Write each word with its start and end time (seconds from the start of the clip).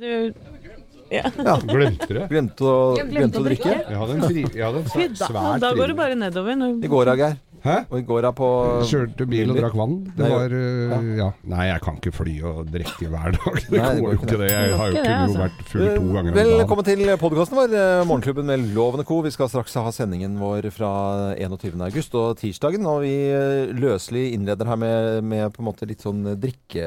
Du 0.00 0.32
ja. 1.10 1.30
Ja. 1.44 1.54
Glemte 1.62 2.08
det. 2.08 2.26
Glemte 2.30 2.64
å, 2.66 2.76
glemte 2.96 3.38
å 3.38 3.44
drikke. 3.44 3.74
Jeg 3.76 3.98
hadde 4.00 4.14
en, 4.16 4.22
fri, 4.24 4.44
jeg 4.48 4.64
hadde 4.64 4.80
en 4.80 4.88
Fy 4.90 5.08
da, 5.12 5.28
svær 5.28 5.60
da 5.62 5.70
går 5.76 5.92
det 5.92 5.96
bare 5.98 6.16
nedover. 6.18 6.56
Når, 6.58 6.78
Det 6.82 6.90
går, 6.90 7.10
Geir. 7.20 7.36
Hæ? 7.64 7.74
Og 7.88 7.96
i 7.96 8.02
går 8.04 8.26
er 8.28 8.32
på 8.36 8.46
Kjørte 8.84 9.24
bil 9.24 9.48
og 9.48 9.56
drakk 9.56 9.72
vann. 9.78 9.94
Det 10.18 10.26
var 10.28 10.52
uh, 10.52 11.06
ja. 11.16 11.28
Nei, 11.48 11.62
jeg 11.70 11.80
kan 11.80 11.94
ikke 11.96 12.10
fly 12.12 12.34
og 12.44 12.58
drikke 12.68 13.06
hver 13.08 13.32
dag. 13.38 13.54
Det 13.72 13.78
Nei, 13.80 13.92
går 14.02 14.10
jo 14.12 14.18
ikke 14.18 14.36
det. 14.42 14.48
Jeg 14.52 14.74
har 14.76 14.90
jo 14.90 14.98
ikke 15.00 15.14
altså. 15.22 15.38
vært 15.40 15.62
full 15.70 15.84
to 15.86 16.02
ganger 16.12 16.28
om 16.28 16.36
dagen. 16.36 16.52
Velkommen 16.60 16.86
til 16.90 17.02
podkasten 17.22 17.56
vår, 17.56 17.76
eh, 17.78 18.02
Morgenklubben 18.10 18.50
med 18.50 18.66
Lovende 18.76 19.06
Co. 19.08 19.22
Vi 19.24 19.32
skal 19.32 19.48
straks 19.48 19.78
ha 19.80 19.92
sendingen 19.96 20.34
vår 20.42 20.68
fra 20.76 20.90
21. 21.40 21.80
august 21.88 22.18
og 22.20 22.34
tirsdagen. 22.42 22.84
Og 22.92 23.00
vi 23.06 23.14
eh, 23.32 23.72
løselig 23.80 24.26
innleder 24.36 24.68
her 24.68 24.80
med, 24.84 25.24
med 25.32 25.56
på 25.56 25.64
en 25.64 25.68
måte 25.70 25.88
litt 25.88 26.04
sånn 26.04 26.20
drikke, 26.44 26.84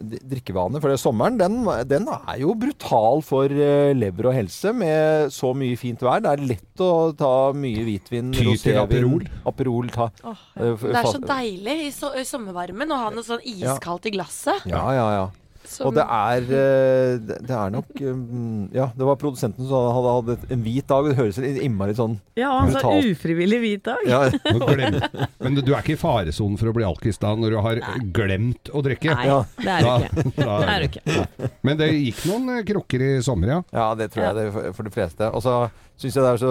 d- 0.00 0.22
drikkevane. 0.32 0.80
For 0.80 0.94
det, 0.94 0.98
sommeren 1.04 1.36
den, 1.42 1.60
den 1.92 2.08
er 2.16 2.40
jo 2.40 2.56
brutal 2.56 3.20
for 3.20 3.52
lever 3.52 4.30
og 4.32 4.38
helse 4.40 4.72
med 4.72 5.28
så 5.36 5.52
mye 5.52 5.76
fint 5.76 6.00
vær. 6.08 6.24
Det 6.24 6.32
er 6.38 6.46
lett 6.54 6.84
å 6.88 6.90
ta 7.20 7.34
mye 7.52 7.84
hvitvin, 7.84 8.32
rosévin, 8.32 8.80
Aperol. 8.86 9.28
Aperol 9.52 9.92
ta, 9.92 10.05
Åh, 10.24 10.44
ja. 10.56 10.74
Det 10.82 10.94
er 11.02 11.10
så 11.12 11.22
deilig 11.22 11.78
i, 11.86 11.90
so 11.94 12.12
i 12.16 12.24
sommervarmen 12.28 12.92
å 12.92 13.02
ha 13.06 13.10
noe 13.14 13.26
sånn 13.26 13.42
iskaldt 13.44 14.06
i 14.06 14.14
glasset. 14.18 14.64
Ja, 14.70 14.84
ja, 14.96 15.08
ja. 15.20 15.26
Som, 15.66 15.88
Og 15.88 15.96
det 15.96 16.04
er, 16.06 16.44
eh, 16.54 17.16
det 17.42 17.50
er 17.50 17.72
nok 17.74 17.88
um, 18.06 18.68
Ja, 18.70 18.84
det 18.94 19.02
var 19.02 19.16
produsenten 19.18 19.66
som 19.66 19.88
hadde 19.96 20.12
hatt 20.14 20.52
en 20.54 20.60
hvit 20.62 20.86
dag. 20.86 21.02
og 21.02 21.08
Det 21.10 21.16
høres 21.18 21.40
innmari 21.42 21.96
sånn 21.98 22.20
ja, 22.38 22.52
han 22.54 22.70
sa 22.70 22.92
ufrivillig 22.94 23.58
hvit 23.64 23.82
dag. 23.88 23.98
ja, 24.06 24.20
Men 25.42 25.58
du 25.58 25.72
er 25.74 25.80
ikke 25.82 25.96
i 25.96 25.98
faresonen 25.98 26.54
for 26.60 26.70
å 26.70 26.74
bli 26.76 26.86
alkis 26.86 27.18
da, 27.18 27.32
når 27.34 27.56
du 27.56 27.58
har 27.66 27.80
glemt 28.14 28.70
å 28.70 28.84
drikke? 28.86 29.10
Nei, 29.18 29.26
Ja. 29.26 29.40
det 29.58 29.74
er 29.74 29.82
du 29.82 29.90
ikke. 29.90 30.36
da- 30.38 30.60
Det 30.60 30.70
er 30.70 30.78
du 30.78 30.86
ikke. 30.86 31.50
Men 31.66 31.76
det 31.82 31.90
gikk 31.96 32.22
noen 32.30 32.48
eh, 32.58 32.62
krukker 32.70 33.02
i 33.02 33.10
sommer, 33.26 33.48
ja. 33.56 33.60
ja, 33.74 33.88
det 33.98 34.12
tror 34.14 34.28
jeg 34.28 34.38
det 34.38 34.46
for, 34.54 34.72
for 34.78 34.86
de 34.86 34.94
fleste. 35.00 35.32
Og 35.34 35.42
så 35.42 35.56
syns 35.96 36.16
jeg 36.16 36.24
det 36.24 36.30
er 36.30 36.40
så 36.40 36.50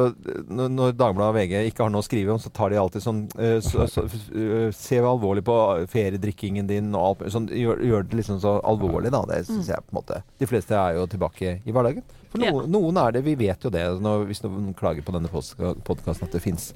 Når, 0.49 0.95
Dagbladet 0.97 1.27
og 1.29 1.37
VG 1.37 1.69
ikke 1.69 1.85
har 1.85 1.93
noe 1.93 2.01
å 2.01 2.07
skrive 2.07 2.33
om, 2.33 2.41
så 2.41 2.49
tar 2.53 2.73
de 2.73 2.79
alltid 2.81 3.03
sånn 3.05 3.21
eh, 3.37 3.57
så, 3.63 3.85
så, 3.91 4.05
eh, 4.33 4.71
Se 4.75 4.99
alvorlig 5.01 5.45
på 5.45 5.57
feriedrikkingen 5.91 6.69
din 6.69 6.89
og 6.95 7.05
alt 7.09 7.35
sånn, 7.35 7.47
gjør, 7.53 7.83
gjør 7.85 8.09
det 8.09 8.21
liksom 8.21 8.41
så 8.43 8.57
alvorlig, 8.65 9.13
da. 9.13 9.21
Det 9.29 9.43
syns 9.49 9.69
jeg 9.71 9.85
på 9.85 9.93
en 9.93 9.99
måte 10.01 10.21
De 10.41 10.49
fleste 10.49 10.77
er 10.79 10.97
jo 10.99 11.05
tilbake 11.11 11.59
i 11.61 11.75
hverdagen. 11.75 12.05
For 12.33 12.41
noen, 12.41 12.67
noen 12.73 12.99
er 12.99 13.15
det. 13.15 13.23
Vi 13.27 13.37
vet 13.39 13.63
jo 13.63 13.71
det 13.73 13.85
når, 14.03 14.25
hvis 14.29 14.43
noen 14.43 14.73
klager 14.77 15.05
på 15.05 15.15
denne 15.15 15.31
podkasten 15.31 16.27
at 16.27 16.35
det 16.35 16.43
fins 16.43 16.73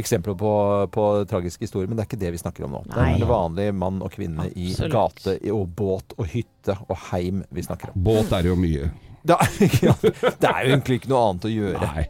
eksempler 0.00 0.34
på, 0.40 0.52
på 0.92 1.06
tragiske 1.28 1.66
historier, 1.66 1.88
men 1.88 1.98
det 1.98 2.04
er 2.04 2.08
ikke 2.08 2.20
det 2.22 2.32
vi 2.32 2.40
snakker 2.40 2.64
om 2.64 2.76
nå. 2.78 2.82
Det 2.88 3.08
er 3.12 3.28
vanlig 3.28 3.68
mann 3.76 4.00
og 4.04 4.12
kvinne 4.14 4.48
i 4.56 4.72
gate 4.92 5.36
og 5.52 5.66
båt 5.76 6.14
og 6.16 6.28
hytte 6.32 6.78
og 6.88 6.96
heim 7.10 7.42
vi 7.52 7.64
snakker 7.66 7.92
om. 7.92 8.04
Båt 8.04 8.32
er 8.32 8.48
jo 8.48 8.56
mye. 8.58 8.88
Det 9.22 9.36
er, 9.38 9.52
ja, 9.86 9.92
det 10.02 10.48
er 10.48 10.64
jo 10.66 10.70
egentlig 10.72 10.96
ikke 10.98 11.10
noe 11.12 11.20
annet 11.28 11.44
å 11.46 11.50
gjøre. 11.52 11.88
Nei. 11.92 12.02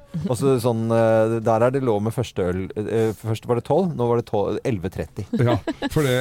Sånn, 0.64 0.86
eh, 0.96 1.34
der 1.44 1.66
er 1.66 1.74
det 1.74 1.82
lov 1.84 2.00
med 2.06 2.14
første 2.16 2.46
øl. 2.48 2.62
Eh, 2.80 3.10
Først 3.20 3.44
var 3.50 3.60
det 3.60 3.66
12, 3.68 3.90
nå 3.98 4.06
var 4.08 4.22
det 4.22 4.32
11.30. 4.64 5.26
Ja, 5.44 5.58
for 5.92 6.08
det 6.08 6.16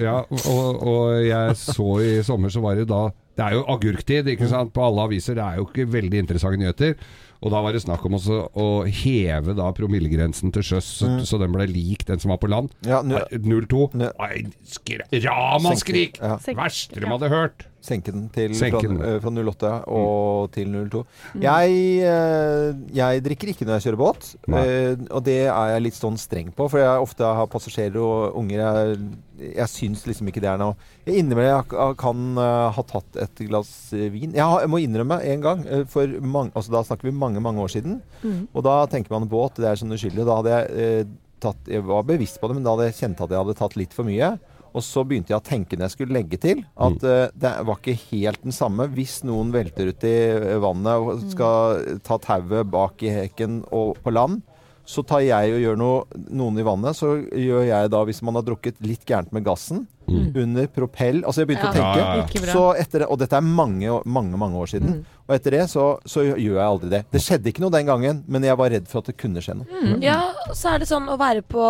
Ja, 0.00 0.22
og, 0.48 0.80
og 0.88 1.20
jeg 1.26 1.58
så 1.60 1.88
i 2.00 2.10
sommer 2.24 2.48
så 2.54 2.62
var 2.64 2.80
det 2.80 2.88
da 2.88 3.04
Det 3.36 3.44
er 3.44 3.58
jo 3.58 3.66
agurktid, 3.68 4.30
ikke 4.32 4.48
sant, 4.48 4.72
på 4.72 4.80
alle 4.88 5.04
aviser. 5.10 5.36
Det 5.36 5.44
er 5.44 5.60
jo 5.60 5.68
ikke 5.68 5.84
veldig 5.92 6.22
interessante 6.24 6.62
nyheter. 6.64 6.96
Og 7.44 7.52
da 7.52 7.60
var 7.60 7.76
det 7.76 7.82
snakk 7.84 8.00
om 8.08 8.14
også 8.16 8.38
å 8.56 8.66
heve 8.88 9.52
da 9.58 9.66
promillegrensen 9.76 10.48
til 10.56 10.64
sjøs, 10.64 10.86
så, 11.02 11.10
så 11.28 11.36
den 11.42 11.52
ble 11.52 11.66
lik 11.68 12.06
den 12.08 12.16
som 12.22 12.32
var 12.32 12.40
på 12.40 12.48
land. 12.48 12.72
Ja, 12.88 13.02
nu, 13.04 13.18
Nei, 13.18 13.42
0,2. 13.60 13.82
Nø- 14.00 14.08
Nei, 14.16 14.46
skri- 14.64 15.04
Ramaskrik! 15.26 16.16
Ja. 16.24 16.38
Verste 16.56 16.96
de 17.04 17.10
hadde 17.12 17.28
hørt. 17.28 17.66
Senke 17.84 18.10
den 18.10 18.24
til 18.34 18.54
Senke 18.58 18.80
fra, 18.80 18.88
den. 18.88 19.02
eh, 19.04 19.18
fra 19.22 19.30
08 19.30 19.72
og 19.94 20.50
til 20.54 20.72
02. 20.90 21.02
Jeg, 21.38 21.74
eh, 22.02 22.70
jeg 22.96 23.22
drikker 23.22 23.52
ikke 23.52 23.66
når 23.68 23.76
jeg 23.78 23.84
kjører 23.86 24.00
båt, 24.00 24.28
Nei. 24.50 24.62
eh, 24.66 25.04
og 25.14 25.22
det 25.26 25.36
er 25.46 25.70
jeg 25.74 25.84
litt 25.84 25.98
sånn 25.98 26.16
streng 26.18 26.48
på. 26.56 26.66
For 26.72 26.82
jeg 26.82 27.04
ofte 27.04 27.28
har 27.38 27.46
passasjerer 27.52 27.98
og 28.02 28.38
unger. 28.40 28.62
Jeg, 28.64 28.98
jeg 29.60 29.68
syns 29.70 30.06
liksom 30.08 30.30
ikke 30.32 30.40
det 30.40 30.48
er 30.48 30.58
noe 30.58 30.74
Jeg 31.06 31.20
innimellom 31.20 31.94
kan 32.00 32.22
ha 32.40 32.82
tatt 32.88 33.20
et 33.22 33.44
glass 33.46 33.70
vin. 33.92 34.32
Jeg, 34.32 34.42
har, 34.42 34.64
jeg 34.64 34.72
må 34.72 34.80
innrømme 34.82 35.20
en 35.22 35.44
gang, 35.44 35.62
for 35.92 36.08
mange, 36.24 36.50
altså 36.56 36.72
da 36.72 36.82
snakker 36.88 37.10
vi 37.10 37.14
mange, 37.14 37.42
mange 37.44 37.60
år 37.62 37.70
siden. 37.76 38.00
Og 38.52 38.64
da 38.66 38.80
tenker 38.90 39.12
man 39.14 39.28
båt, 39.30 39.60
det 39.60 39.68
er 39.70 39.78
sånn 39.78 39.92
uskyldig. 39.94 40.24
Da 40.26 40.40
hadde 40.40 40.58
jeg 40.58 41.06
tatt 41.38 41.68
Jeg 41.68 41.84
var 41.84 42.02
bevisst 42.08 42.40
på 42.40 42.48
det, 42.48 42.54
men 42.56 42.64
da 42.64 42.72
hadde 42.72 42.86
jeg 42.88 42.96
kjent 43.02 43.20
at 43.20 43.30
jeg 43.30 43.42
hadde 43.44 43.54
tatt 43.58 43.76
litt 43.76 43.92
for 43.94 44.08
mye. 44.08 44.34
Og 44.76 44.84
så 44.84 45.04
begynte 45.08 45.32
jeg 45.32 45.40
å 45.40 45.46
tenke 45.46 45.76
når 45.76 45.88
jeg 45.88 45.94
skulle 45.94 46.18
legge 46.18 46.38
til, 46.40 46.60
at 46.84 47.06
eh, 47.08 47.30
det 47.32 47.52
var 47.64 47.78
ikke 47.80 47.96
helt 48.10 48.42
den 48.44 48.54
samme. 48.54 48.88
Hvis 48.92 49.22
noen 49.24 49.54
velter 49.54 49.88
uti 49.88 50.12
eh, 50.34 50.58
vannet 50.62 51.00
og 51.00 51.24
skal 51.32 51.96
ta 52.04 52.20
tauet 52.20 52.68
bak 52.72 53.04
i 53.06 53.14
hekken 53.22 53.62
og 53.72 53.96
på 54.04 54.12
land, 54.12 54.44
så 54.86 55.02
tar 55.02 55.24
jeg 55.26 55.54
og 55.56 55.60
gjør 55.64 55.78
noe, 55.80 56.22
noen 56.30 56.62
i 56.62 56.64
vannet. 56.66 56.96
Så 56.96 57.16
gjør 57.26 57.66
jeg 57.66 57.92
da, 57.92 58.02
hvis 58.06 58.22
man 58.26 58.38
har 58.38 58.46
drukket 58.46 58.78
litt 58.86 59.04
gærent 59.08 59.32
med 59.34 59.44
gassen, 59.46 59.84
under 60.06 60.68
propell 60.70 61.24
Altså 61.26 61.42
jeg 61.42 61.48
begynte 61.50 61.66
å 61.66 61.74
tenke. 61.74 61.98
Ja, 61.98 62.10
ja, 62.20 62.50
ja. 62.54 62.66
Etter 62.78 63.02
det, 63.02 63.08
og 63.10 63.18
dette 63.18 63.34
er 63.38 63.42
mange, 63.42 63.96
mange 64.06 64.38
mange 64.38 64.60
år 64.62 64.70
siden. 64.70 65.00
Og 65.26 65.34
etter 65.34 65.56
det 65.56 65.64
så, 65.72 65.86
så 66.06 66.22
gjør 66.22 66.36
jeg 66.60 66.62
aldri 66.62 66.90
det. 66.92 67.00
Det 67.10 67.22
skjedde 67.24 67.50
ikke 67.50 67.64
noe 67.64 67.74
den 67.74 67.88
gangen, 67.88 68.20
men 68.30 68.46
jeg 68.46 68.58
var 68.60 68.70
redd 68.70 68.86
for 68.90 69.02
at 69.02 69.10
det 69.10 69.16
kunne 69.18 69.42
skje 69.42 69.56
noe. 69.58 69.96
Ja, 70.04 70.20
så 70.54 70.76
er 70.76 70.84
det 70.84 70.88
sånn 70.90 71.08
å 71.10 71.16
være 71.18 71.42
på 71.42 71.64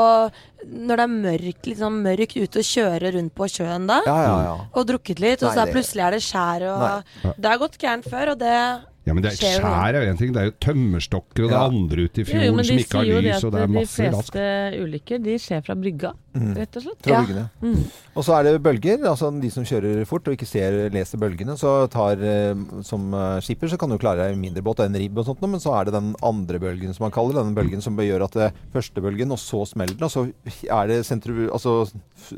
Når 0.67 1.01
det 1.01 1.07
er 1.07 1.15
mørkt, 1.15 1.71
sånn 1.79 2.03
mørkt 2.05 2.37
ute 2.37 2.61
og 2.61 2.69
kjøre 2.75 3.15
rundt 3.17 3.35
på 3.39 3.49
sjøen 3.55 3.89
da. 3.89 4.03
Ja, 4.05 4.19
ja, 4.27 4.37
ja. 4.51 4.59
Og 4.75 4.91
drukket 4.91 5.23
litt, 5.23 5.41
og 5.41 5.49
Nei, 5.49 5.55
så 5.57 5.65
er 5.65 5.73
plutselig 5.73 6.05
er 6.05 6.19
det 6.19 6.23
skjær 6.27 6.69
og 6.75 6.85
Nei. 6.85 7.33
Det 7.39 7.51
har 7.55 7.63
gått 7.63 7.81
gærent 7.81 8.11
før, 8.13 8.35
og 8.35 8.45
det 8.45 8.59
Ja, 9.07 9.15
men 9.15 9.23
det 9.23 9.31
er, 9.31 9.37
jo 9.39 9.61
skjær 9.63 9.95
er 9.95 10.03
jo 10.03 10.11
en 10.11 10.17
ting. 10.19 10.33
Det 10.35 10.41
er 10.43 10.49
jo 10.49 10.55
tømmerstokker, 10.67 11.45
og 11.45 11.51
det 11.53 11.55
Ja. 11.55 11.61
er 11.63 11.71
andre 11.71 12.07
ute 12.09 12.19
i 12.19 12.25
Jo, 12.25 12.27
jo, 12.27 12.41
fjorden 12.41 12.65
som 12.67 12.79
ikke 12.83 12.97
har 12.99 13.23
lys, 13.23 13.45
og 13.47 13.53
det 13.55 13.61
er 13.61 13.67
de 13.69 13.73
masse 13.77 14.03
rask. 14.03 14.33
fleste 14.35 14.47
ulykker 14.83 15.23
de 15.23 15.37
skjer 15.39 15.61
fra 15.63 15.77
brygga, 15.79 16.11
rett 16.35 16.77
og 16.77 16.83
slett. 16.83 16.99
Fra 17.07 17.21
Ja. 17.23 17.45
Mm. 17.63 17.85
Og 18.17 18.25
så 18.27 18.35
er 18.35 18.43
det 18.49 18.63
bølger. 18.65 18.99
altså 19.07 19.31
De 19.41 19.51
som 19.51 19.63
kjører 19.65 20.05
fort 20.07 20.27
og 20.27 20.35
ikke 20.35 20.47
ser, 20.47 20.91
leser 20.91 21.19
bølgene, 21.23 21.55
så 21.57 21.89
tar 21.89 22.19
eh, 22.19 22.55
som 22.83 23.15
eh, 23.15 23.39
skipper 23.41 23.69
så 23.71 23.79
kan 23.79 23.89
du 23.91 23.97
klare 23.97 24.27
deg 24.27 24.35
i 24.35 24.41
mindre 24.41 24.63
båt 24.63 24.81
enn 24.83 24.99
ribb 24.99 25.17
og 25.19 25.27
sånt, 25.27 25.41
men 25.47 25.61
så 25.61 25.79
er 25.81 25.85
det 25.87 25.95
den 25.95 26.15
andre 26.21 26.59
bølgen 26.59 26.93
som 26.93 27.05
man 27.07 27.13
kaller 27.15 27.35
denne 27.39 27.55
den 27.55 27.59
bølgen 27.63 27.81
som 27.81 27.97
gjør 27.97 28.25
at 28.25 28.33
det 28.33 28.43
er 28.51 28.53
første 28.75 29.01
bølgen, 29.01 29.31
og 29.31 29.39
så 29.39 29.63
smeller 29.71 29.95
den, 29.95 30.03
og 30.03 30.11
så 30.11 30.27
er 30.67 30.87
det 30.89 31.07
sentru, 31.07 31.47
altså, 31.53 31.87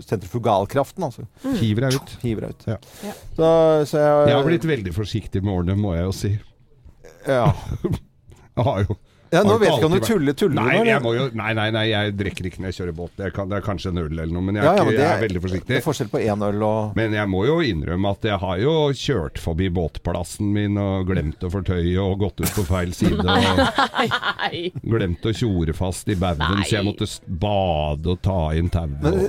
sentrifugalkraften, 0.05 1.03
altså. 1.09 1.25
Hiver 1.61 1.89
deg 1.89 1.97
ut. 1.97 2.15
Hiver 2.23 2.41
deg 2.49 2.51
ut. 2.51 2.67
Ja. 2.69 2.77
Ja. 3.09 3.13
Så, 3.37 3.49
så 3.89 3.99
jeg, 4.05 4.29
Jeg 4.29 4.37
har 4.37 4.45
blitt 4.45 4.69
veldig 4.69 4.95
forsiktig 4.95 5.43
med 5.43 5.55
årene, 5.55 5.77
må 5.81 5.95
jeg 5.97 6.05
jo 6.05 6.13
si. 6.13 6.33
Ja. 7.29 7.53
Jeg 8.57 8.65
har 8.65 8.79
jo 8.89 8.97
ja, 9.33 9.43
Nå 9.45 9.59
vet 9.61 9.69
ikke 9.69 9.79
ikke 9.79 9.89
om 9.89 9.93
du 9.93 10.01
tuller, 10.07 10.33
tuller 10.39 10.63
Nei, 10.63 10.73
du 10.73 10.79
nå, 10.79 10.85
jeg 10.89 11.03
må 11.05 11.11
jo, 11.17 11.25
nei, 11.37 11.51
nei, 11.59 11.67
nei, 11.75 11.83
jeg 11.91 12.15
drikker 12.17 12.47
ikke 12.49 12.63
når 12.63 12.71
jeg 12.73 12.77
kjører 12.79 12.95
båt. 12.97 13.13
Det, 13.19 13.29
kan, 13.37 13.49
det 13.51 13.59
er 13.59 13.65
kanskje 13.67 13.91
en 13.93 13.99
øl 14.01 14.07
eller 14.09 14.33
noe, 14.33 14.43
men 14.49 14.57
jeg, 14.59 14.65
Ja, 14.65 14.73
er, 14.73 14.77
ja, 14.77 14.81
ikke, 14.81 14.87
men 14.89 14.95
det 14.95 15.03
jeg 15.03 15.09
er- 15.09 15.19
er 15.19 15.25
veldig 15.29 15.67
Det 15.69 15.77
er 15.77 15.85
forskjell 15.85 16.11
på 16.13 16.23
én 16.25 16.45
øl 16.49 16.63
og 16.69 16.97
Men 16.97 17.13
jeg 17.19 17.29
må 17.29 17.43
jo 17.47 17.59
innrømme 17.61 18.13
at 18.17 18.23
jeg 18.31 18.39
har 18.45 18.57
jo 18.63 18.75
kjørt 18.97 19.39
forbi 19.45 19.69
båtplassen 19.69 20.49
min 20.57 20.79
og 20.81 21.07
glemt 21.11 21.45
å 21.45 21.51
fortøye 21.53 21.99
og 22.03 22.19
gått 22.25 22.41
ut 22.41 22.55
på 22.57 22.65
feil 22.69 22.93
side. 22.97 23.21
Og 23.21 23.27
Nei. 24.49 24.73
glemt 24.83 25.29
å 25.29 25.35
tjore 25.37 25.75
fast 25.77 26.09
i 26.09 26.17
baugen, 26.19 26.65
så 26.65 26.79
jeg 26.79 26.87
måtte 26.89 27.11
bade 27.29 28.09
og 28.15 28.23
ta 28.25 28.39
inn 28.57 28.71
tauet. 28.73 29.05
Og- 29.05 29.29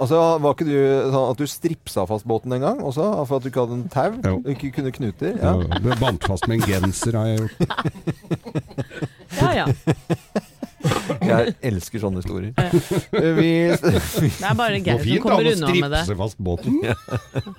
altså, 0.00 0.22
var 0.40 0.54
ikke 0.56 0.68
du 0.70 0.76
sånn 1.12 1.30
at 1.30 1.36
du 1.36 1.46
stripsa 1.50 2.06
fast 2.08 2.24
båten 2.26 2.52
en 2.56 2.64
gang 2.64 2.80
også? 2.80 3.10
For 3.28 3.36
at 3.36 3.44
du 3.44 3.50
ikke 3.52 3.66
hadde 3.66 3.76
en 3.82 3.88
tau? 3.92 4.40
Ikke 4.48 4.72
kunne 4.80 4.92
knuter? 4.96 5.36
Ja. 5.36 5.54
Ja, 5.60 5.78
det 5.84 5.98
bandt 6.00 6.24
fast 6.24 6.46
med 6.48 6.60
en 6.62 6.66
genser 6.70 7.16
har 7.18 7.26
jeg 7.26 7.38
gjort. 7.44 9.08
Ja 9.38 9.52
ja. 9.54 9.66
Jeg 11.30 11.54
elsker 11.68 12.00
sånne 12.00 12.22
historier. 12.22 12.52
Eh, 12.56 13.32
Vi, 13.36 13.50
Det 13.76 14.46
er 14.46 14.54
bare 14.56 14.78
Geir 14.80 14.96
som 14.96 15.04
fint 15.04 15.22
kommer 15.24 15.44
å 15.44 15.52
unna 15.52 15.72
med 15.74 15.92
det. 15.92 16.00
stripse 16.06 16.16
fast 16.20 16.38
båten. 16.40 16.78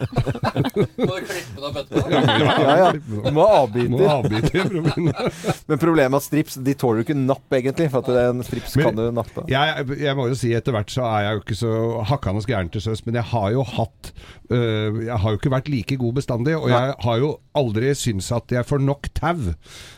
Må 0.02 1.16
du 1.18 1.28
klippe 1.28 1.56
den 1.56 1.68
opp 1.68 1.78
etterpå? 1.82 2.06
ja, 2.12 2.76
ja. 2.82 2.90
Du 2.96 3.30
må 3.36 3.46
ha 3.46 3.60
Må 3.92 4.08
avbiter. 4.16 4.72
Men 5.70 5.82
problemet 5.82 6.16
er 6.16 6.20
at 6.22 6.26
strips 6.26 6.58
de 6.66 6.74
tåler 6.80 7.02
jo 7.02 7.08
ikke 7.10 7.18
napp, 7.20 7.46
egentlig. 7.58 7.90
For 7.94 8.02
at 8.02 8.10
det 8.12 8.18
er 8.24 8.32
en 8.34 8.44
strips 8.48 8.76
Men- 8.80 8.90
kan 8.90 9.00
du 9.02 9.06
nappe. 9.20 9.46
Jeg, 9.52 9.86
jeg 10.02 10.18
må 10.18 10.28
jo 10.32 10.38
si 10.42 10.54
etter 10.58 10.76
hvert 10.76 10.92
så 10.94 11.06
er 11.12 11.28
jeg 11.28 11.38
jo 11.38 11.44
ikke 11.46 11.60
så 11.62 11.74
hakkende 12.12 12.46
gæren 12.50 12.72
til 12.74 12.82
søs, 12.88 13.04
men 13.06 13.20
jeg 13.20 13.28
har 13.32 13.52
jo 13.54 13.62
hatt 13.68 14.12
øh, 14.52 15.02
Jeg 15.06 15.18
har 15.22 15.30
jo 15.36 15.38
ikke 15.40 15.54
vært 15.54 15.70
like 15.72 15.98
god 16.02 16.14
bestandig, 16.18 16.56
og 16.58 16.70
jeg 16.72 16.96
har 17.06 17.22
jo 17.22 17.32
aldri 17.58 17.94
syntes 17.98 18.32
at 18.34 18.52
jeg 18.56 18.66
får 18.66 18.82
nok 18.82 19.10
tau. 19.18 19.52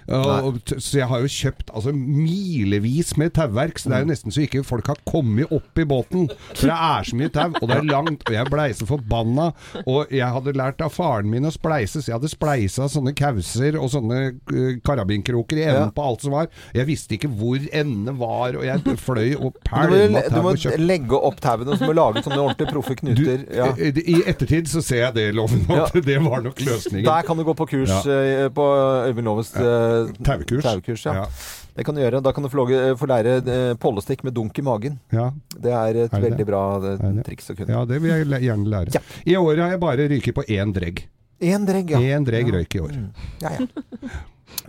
Så 0.10 0.98
jeg 1.00 1.08
har 1.08 1.22
jo 1.24 1.30
kjøpt 1.31 1.72
altså 1.74 1.94
milevis 1.96 3.12
med 3.21 3.33
tauverk, 3.38 3.77
så 3.80 3.89
det 3.92 3.98
er 4.00 4.04
jo 4.06 4.10
nesten 4.10 4.33
så 4.33 4.42
ikke 4.44 4.63
folk 4.65 4.88
har 4.89 4.98
kommet 5.07 5.51
opp 5.54 5.77
i 5.80 5.86
båten. 5.88 6.25
For 6.56 6.68
det 6.71 6.77
er 6.77 7.04
så 7.10 7.19
mye 7.19 7.30
tau, 7.36 7.51
og 7.62 7.68
det 7.69 7.77
er 7.77 7.88
langt, 7.89 8.25
og 8.27 8.33
jeg 8.33 8.50
blei 8.51 8.65
så 8.74 8.88
forbanna. 8.89 9.51
Og 9.86 10.10
jeg 10.12 10.25
hadde 10.36 10.56
lært 10.57 10.81
av 10.81 10.89
faren 10.95 11.30
min 11.30 11.45
å 11.45 11.51
spleise, 11.54 12.01
så 12.01 12.12
jeg 12.12 12.18
hadde 12.18 12.31
spleisa 12.33 12.88
sånne 12.89 13.13
kauser 13.18 13.77
og 13.77 13.92
sånne 13.94 14.19
øh, 14.33 14.74
karabinkroker 14.86 15.62
i 15.62 15.68
enden 15.68 15.88
Ja. 15.89 15.94
på 15.94 16.07
alt 16.10 16.25
som 16.25 16.33
var. 16.33 16.50
Jeg 16.74 16.89
visste 16.89 17.13
ikke 17.19 17.30
hvor 17.30 17.62
endene 17.71 18.18
var, 18.18 18.57
og 18.57 18.65
jeg 18.65 18.98
fløy 19.04 19.36
og 19.38 19.54
Du 19.54 19.62
må, 19.62 19.62
pælma 19.69 20.21
du 20.25 20.30
tau 20.33 20.42
må 20.42 20.56
og 20.56 20.62
kjøpte 20.65 20.88
legge 20.89 21.21
opp 21.30 21.39
tauene, 21.44 21.77
så 21.77 21.86
må 21.86 21.94
du 21.94 22.00
lage 22.01 22.24
sånne 22.25 22.42
ordentlige 22.42 22.71
proffe 22.74 22.98
knuter. 22.98 23.45
Ja. 23.54 23.69
I 23.77 23.94
i 24.13 24.19
ettertid 24.27 24.68
så 24.74 24.81
ser 24.81 25.04
jeg 25.06 25.13
det, 25.19 25.30
Loven, 25.38 25.65
at 25.69 25.94
det 26.06 26.18
var 26.24 26.42
nok 26.42 26.57
løsningen. 26.65 27.06
Der 27.06 27.21
kan 27.27 27.38
du 27.38 27.44
du 27.44 27.50
gå 27.51 27.54
på 27.60 27.65
kurs 27.68 27.92
Ja. 28.06 28.45
eh, 28.45 28.50
på 28.50 28.63
Øyvind 29.10 29.25
Lovens 29.27 29.54
eh, 29.56 30.07
Taukurs. 30.24 30.63
taukurs. 30.63 31.06
Ja. 31.06 31.25
Det 31.74 31.84
kan 31.88 31.96
du 31.98 32.02
gjøre. 32.04 32.20
Da 32.22 32.31
kan 32.36 32.44
du 32.46 32.50
få, 32.54 32.66
få 33.00 33.08
lære 33.10 33.38
eh, 33.50 33.74
pollestikk 33.81 34.22
med 34.28 34.36
dunk 34.38 34.60
i 34.62 34.66
magen. 34.66 35.00
Ja. 35.14 35.31
Det 35.58 35.72
er 35.74 36.04
et 36.04 36.14
Er 36.14 36.20
det 36.20 36.28
veldig 36.28 36.44
det? 36.44 36.48
bra 36.52 36.62
eh, 36.92 37.24
triks 37.25 37.50
å 37.50 37.56
kunne. 37.58 37.74
ja, 37.74 37.81
det 37.90 37.98
vil 38.04 38.12
jeg 38.14 38.46
gjerne 38.46 38.70
lære. 38.75 38.94
Ja. 38.94 39.02
I 39.25 39.36
år 39.42 39.64
har 39.64 39.74
jeg 39.74 39.81
bare 39.81 40.06
ryket 40.12 40.38
på 40.38 40.46
én 40.54 40.74
dregg. 40.75 41.06
Én 41.44 41.66
dregg, 41.68 41.90
ja. 41.96 42.00
Én 42.14 42.24
dregg 42.28 42.54
røyk 42.54 42.78
i 42.78 42.84
år. 42.86 42.94
Mm. 42.94 43.10
Ja, 43.42 43.50
ja. 43.58 43.66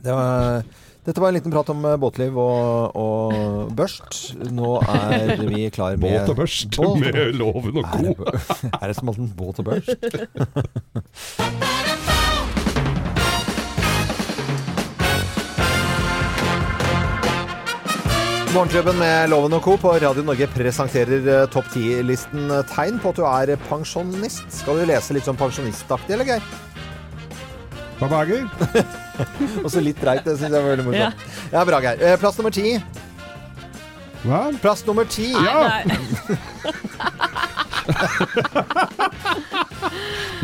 Det 0.00 0.12
var, 0.16 0.62
dette 1.04 1.20
var 1.20 1.28
en 1.28 1.36
liten 1.36 1.52
prat 1.52 1.68
om 1.74 1.84
eh, 1.84 1.98
båtliv 2.00 2.38
og, 2.40 2.96
og 2.96 3.74
børst. 3.76 4.32
Nå 4.48 4.78
er 4.88 5.44
vi 5.44 5.68
klar 5.76 5.98
med 6.00 6.08
Båt 6.08 6.32
og 6.32 6.40
børst 6.40 6.80
Båt 6.80 6.98
med 7.04 7.36
Loven 7.36 7.82
og 7.82 7.84
Er 7.84 8.08
det, 8.08 8.16
er 8.80 8.86
det 8.88 8.96
som 8.96 9.12
alt 9.12 9.20
en 9.20 9.28
båt 9.36 9.60
og 9.60 9.68
børst? 9.68 9.92
Morgenklubben 18.54 18.94
med 19.00 19.28
Loven 19.32 19.52
og 19.56 19.62
Co. 19.64 19.72
på 19.82 19.90
Radio 19.98 20.22
Norge 20.22 20.46
presenterer 20.46 21.24
eh, 21.26 21.46
topp 21.50 21.66
10-listen 21.74 22.44
eh, 22.54 22.60
tegn 22.70 23.00
på 23.02 23.10
at 23.10 23.18
du 23.18 23.24
er 23.26 23.50
pensjonist. 23.66 24.44
Skal 24.60 24.78
du 24.78 24.84
lese 24.86 25.16
litt 25.16 25.26
sånn 25.26 25.38
pensjonistaktig, 25.40 26.14
eller 26.14 26.28
Geir? 26.28 26.44
Hva 27.98 28.06
bager? 28.12 28.46
Også 29.66 29.82
litt 29.82 29.98
dreit, 29.98 30.22
det 30.22 30.36
syns 30.38 30.54
jeg 30.54 30.60
var 30.60 30.70
veldig 30.70 30.86
morsomt. 30.86 31.26
Ja, 31.50 31.64
bra, 31.66 31.82
Geir. 31.82 31.98
Eh, 31.98 32.14
Plass 32.22 32.38
nummer 32.38 32.54
ti. 32.54 32.76
Hva? 34.22 34.44
Plass 34.62 34.86
nummer 34.86 35.10
ti. 35.10 35.32
Ja! 35.34 35.82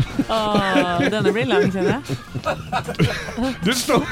Åh, 0.29 1.01
denne 1.09 1.31
blir 1.33 1.45
lang, 1.49 1.71
kjenner 1.71 1.97
jeg. 1.97 2.17
Du 3.63 3.71
står, 3.75 4.03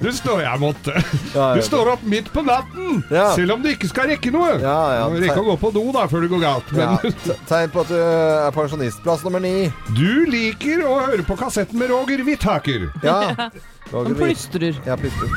du 0.00 0.08
står 0.14 0.40
Jeg 0.44 0.60
måtte. 0.62 0.94
Du 1.34 1.60
står 1.66 1.90
opp 1.94 2.02
midt 2.08 2.30
på 2.34 2.42
natten, 2.46 3.02
Ja. 3.10 3.30
selv 3.34 3.52
om 3.56 3.62
du 3.64 3.68
ikke 3.72 3.88
skal 3.90 4.08
rekke 4.12 4.32
noe. 4.34 4.54
Ja, 4.62 4.76
ja. 4.98 5.04
Du 5.08 5.16
må 5.16 5.22
rekke 5.24 5.40
å 5.42 5.46
gå 5.52 5.56
på 5.64 5.72
do 5.74 5.84
da, 5.94 6.06
før 6.10 6.24
det 6.26 6.30
går 6.34 6.42
galt. 6.44 6.72
Men 6.72 6.80
Ja, 6.80 6.96
te- 7.24 7.38
tegn 7.50 7.70
på 7.74 7.80
at 7.84 7.88
du 7.92 7.96
er 7.98 8.50
pensjonist. 8.56 9.02
Plass 9.04 9.24
nummer 9.26 9.40
ni. 9.40 9.72
du 9.94 10.24
liker 10.30 10.84
å 10.86 10.96
høre 11.06 11.22
på 11.26 11.36
kassetten 11.38 11.78
med 11.78 11.90
Roger 11.90 12.24
Whittaker. 12.24 12.90
Ja. 13.02 13.20
Han 13.92 14.14
plystrer. 14.16 14.74
Ja, 14.86 14.96
plystrer. 14.96 15.30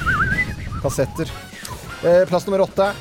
Kassetter. 0.82 1.30
Eh, 2.04 2.24
plass 2.30 2.46
nummer 2.48 2.62
åtte. 2.68 2.92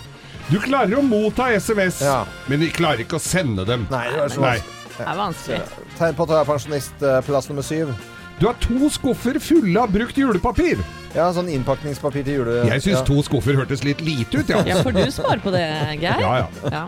Du 0.49 0.59
klarer 0.63 0.95
å 0.99 1.03
motta 1.03 1.49
SMS, 1.59 2.01
Ja. 2.07 2.25
men 2.47 2.61
de 2.61 2.69
klarer 2.71 3.03
ikke 3.03 3.17
å 3.19 3.23
sende 3.23 3.65
dem. 3.67 3.87
Nei, 3.91 4.05
det 4.13 4.19
var 4.21 4.29
så 4.29 4.41
Nei. 4.45 4.59
Det 4.97 5.05
er 5.07 5.17
vanskelig. 5.19 5.61
Tegn 5.97 6.15
på 6.19 6.27
at 6.27 6.33
du 6.33 6.37
er 6.37 6.47
pensjonist. 6.49 7.03
Eh, 7.03 7.19
plass 7.27 7.49
nummer 7.51 7.65
syv. 7.67 7.93
Du 8.37 8.45
har 8.47 8.57
to 8.61 8.91
skuffer 8.93 9.39
fulle 9.41 9.81
av 9.81 9.93
brukt 9.95 10.17
julepapir. 10.21 10.81
Ja, 11.17 11.31
sånn 11.33 11.47
innpakningspapir 11.49 12.21
til 12.27 12.43
jule... 12.43 12.57
Jeg 12.69 12.83
syns 12.85 12.99
ja. 12.99 13.05
to 13.09 13.23
skuffer 13.25 13.57
hørtes 13.57 13.81
litt 13.87 14.03
lite 14.05 14.43
ut, 14.43 14.51
ja. 14.53 14.59
Ja, 14.69 14.83
for 14.85 14.93
du 14.93 15.01
sparer 15.09 15.41
på 15.41 15.53
det, 15.55 15.63
Geir. 16.03 16.21
Ja, 16.21 16.33
ja. 16.43 16.73
Ja. 16.75 16.83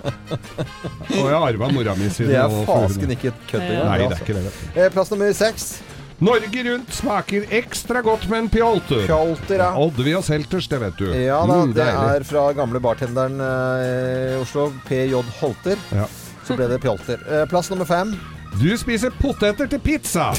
Og 1.08 1.30
jeg 1.30 1.38
arva 1.38 1.70
mora 1.72 1.94
mi 1.96 2.10
sin. 2.12 2.28
Det 2.28 2.36
er 2.36 2.52
fasken 2.68 3.14
ikke 3.16 3.32
et 3.32 3.46
kødd 3.48 3.64
engang. 3.64 3.88
Nei, 3.88 3.96
det 4.02 4.10
altså. 4.10 4.18
er 4.18 4.26
ikke 4.26 4.42
det. 4.42 4.52
Eh, 4.84 4.90
plass 4.92 5.14
nummer 5.14 5.32
seks. 5.40 5.70
Norge 6.18 6.62
Rundt 6.66 6.92
smaker 6.98 7.44
ekstra 7.54 8.00
godt 8.04 8.24
med 8.28 8.42
en 8.42 8.48
pjolter. 8.52 9.04
Pjolter, 9.06 9.62
ja. 9.62 9.70
Oddvi 9.78 10.16
og 10.18 10.24
Selters, 10.26 10.66
det 10.68 10.80
vet 10.82 10.96
du. 11.00 11.06
Ja 11.14 11.38
da, 11.46 11.60
Mm, 11.62 11.72
det 11.76 11.84
deilig. 11.86 12.16
er 12.18 12.24
fra 12.28 12.46
gamle 12.58 12.80
bartenderen 12.82 13.40
eh, 13.40 14.34
i 14.34 14.40
Oslo, 14.42 14.68
PJ 14.88 15.14
Holter. 15.40 15.78
Ja. 15.94 16.08
Så 16.44 16.56
ble 16.58 16.68
det 16.68 16.82
pjolter. 16.82 17.22
Eh, 17.24 17.46
plass 17.48 17.70
nummer 17.70 17.88
fem. 17.88 18.12
Du 18.58 18.68
spiser 18.80 19.12
poteter 19.20 19.68
til 19.70 19.80
pizza. 19.82 20.30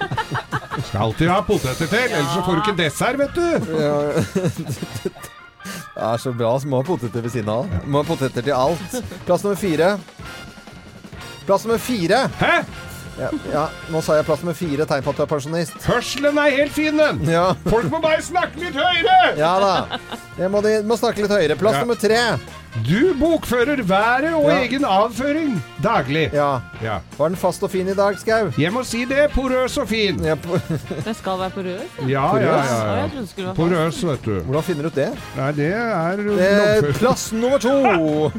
Skal 0.86 1.00
alltid 1.06 1.30
ha 1.30 1.40
poteter 1.46 1.86
til, 1.88 2.02
ellers 2.10 2.32
så 2.34 2.42
får 2.46 2.58
du 2.58 2.62
ikke 2.64 2.76
dessert, 2.80 3.18
vet 3.20 3.36
du. 3.36 3.46
Ja. 3.80 3.96
Det 5.96 6.02
er 6.04 6.18
så 6.22 6.30
bra. 6.36 6.50
Så 6.60 6.68
må 6.70 6.78
ha 6.82 6.84
poteter 6.86 7.24
ved 7.24 7.32
siden 7.32 7.48
av. 7.50 7.70
Må 7.88 8.02
ha 8.02 8.06
poteter 8.06 8.44
til 8.44 8.52
alt. 8.54 8.98
Plass 9.26 9.42
nummer 9.46 9.56
fire. 9.58 9.94
Plass 11.48 11.64
nummer 11.66 11.80
fire. 11.82 12.20
Hæ? 12.38 12.52
Ja, 13.16 13.30
ja, 13.48 13.62
nå 13.88 14.02
sa 14.04 14.18
jeg 14.18 14.26
plass 14.28 14.42
nummer 14.44 14.54
fire. 14.58 14.84
Tegn 14.86 15.02
på 15.06 15.14
at 15.14 15.18
du 15.18 15.24
er 15.24 15.30
pensjonist. 15.30 15.78
Hørselen 15.88 16.36
er 16.42 16.52
helt 16.58 16.74
fin, 16.76 17.00
den. 17.00 17.22
Ja, 17.32 17.46
Folk 17.64 17.88
må 17.90 18.02
bare 18.04 18.20
snakke 18.22 18.60
litt 18.60 18.76
høyere. 18.76 19.32
ja 19.40 19.54
da. 19.62 19.72
Jeg 20.36 20.52
må, 20.52 20.60
de, 20.66 20.74
må 20.86 20.98
snakke 21.00 21.24
litt 21.24 21.32
høyere. 21.32 21.56
Plass 21.58 21.80
nummer 21.80 21.96
tre. 21.98 22.20
Du 22.84 23.14
bokfører 23.18 23.80
været 23.82 24.34
og 24.34 24.50
Ja. 24.50 24.58
egen 24.62 24.84
avføring 24.84 25.62
daglig. 25.82 26.30
Ja. 26.32 26.58
Ja. 26.82 26.98
Var 27.18 27.28
den 27.28 27.36
fast 27.36 27.62
og 27.62 27.70
fin 27.70 27.88
i 27.88 27.94
dag, 27.94 28.18
Skau? 28.18 28.50
Jeg 28.58 28.72
må 28.72 28.82
si 28.84 29.04
det. 29.04 29.30
Porøs 29.32 29.78
og 29.78 29.88
fin. 29.88 30.20
Ja, 30.24 30.34
på- 30.34 30.60
Det 31.04 31.16
skal 31.16 31.38
være 31.38 31.50
porøs? 31.50 32.08
Ja, 32.08 32.26
Porøs? 32.30 32.42
ja, 32.42 32.48
Ja, 32.48 32.56
ja. 32.56 32.92
jeg 32.92 33.02
ja. 33.02 33.08
trodde 33.08 33.20
det 33.20 33.28
skulle 33.30 33.46
være 33.46 33.56
fast. 33.56 34.02
Porøs, 34.02 34.04
vet 34.04 34.24
du. 34.24 34.40
Hvordan 34.44 34.62
finner 34.62 34.82
du 34.82 34.88
ut 34.88 34.94
det? 34.94 35.08
Nei, 35.36 35.52
det 35.52 35.72
er 35.72 36.12
Eh, 36.12 36.24
loggføring. 36.24 36.94
plass 36.94 37.32
nummer 37.32 37.58
to. 37.58 38.30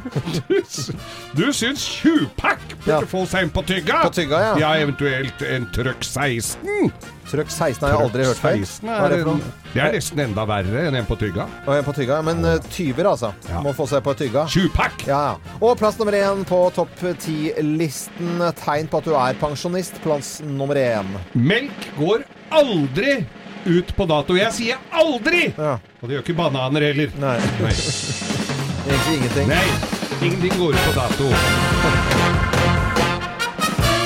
Du 1.38 1.52
syns 1.54 1.84
tjuvpakk 2.02 2.60
burde 2.86 2.88
Ja. 2.88 3.00
få 3.06 3.26
seg 3.28 3.44
en 3.44 3.50
på 3.50 3.62
tygga? 3.66 4.04
På 4.04 4.10
tygga, 4.14 4.40
ja. 4.40 4.58
Ja, 4.60 4.86
eventuelt 4.86 5.42
en 5.42 5.66
trøkk 5.74 6.04
16. 6.04 6.92
Trøkk 7.28 7.50
16 7.52 7.84
har 7.84 7.90
jeg 7.98 8.06
aldri 8.08 8.24
hørt 8.24 8.38
før. 8.40 8.56
Hva 8.88 9.06
er 9.06 9.10
det 9.10 9.24
for 9.24 9.32
noe? 9.34 9.42
det 9.74 9.82
er 9.84 9.92
nesten 9.92 10.20
enda 10.24 10.46
verre 10.48 10.88
enn 10.88 10.96
en 10.96 11.06
på 11.06 11.18
tygga. 11.20 11.46
Og 11.68 11.74
en 11.78 11.84
på 11.84 11.94
tygga. 11.98 12.22
Men 12.24 12.46
eh, 12.46 12.58
tyver, 12.72 13.10
altså. 13.12 13.34
Ja. 13.50 13.60
Må 13.62 13.74
få 13.76 13.86
seg 13.88 14.02
på 14.04 14.14
tygga. 14.28 14.46
Tjuvpakk! 14.52 15.08
Ja, 15.08 15.22
ja. 15.32 15.56
Og 15.62 15.78
plass 15.80 15.98
nummer 16.00 16.16
én 16.18 16.44
på 16.48 16.60
topp 16.76 16.94
ti-listen. 17.24 18.44
Tegn 18.62 18.90
på 18.92 19.02
at 19.02 19.08
du 19.08 19.16
er 19.18 19.40
pensjonist. 19.42 20.02
Plass 20.04 20.38
nummer 20.46 20.78
én. 20.80 21.16
Melk 21.34 21.90
går 21.98 22.26
aldri 22.52 23.20
ut 23.68 23.96
på 23.96 24.08
dato. 24.08 24.38
Jeg 24.38 24.54
sier 24.56 24.84
aldri! 24.96 25.50
Ja. 25.58 25.78
Og 26.02 26.08
det 26.08 26.18
gjør 26.18 26.26
ikke 26.28 26.38
bananer 26.40 26.90
heller. 26.92 27.12
Nei, 27.22 27.38
Nei. 27.64 27.74
egentlig 28.88 29.20
ingenting. 29.20 29.52
Nei. 29.52 29.66
Ingenting 30.22 30.58
går 30.62 30.78
ut 30.78 30.88
på 30.88 30.98
dato. 31.02 32.17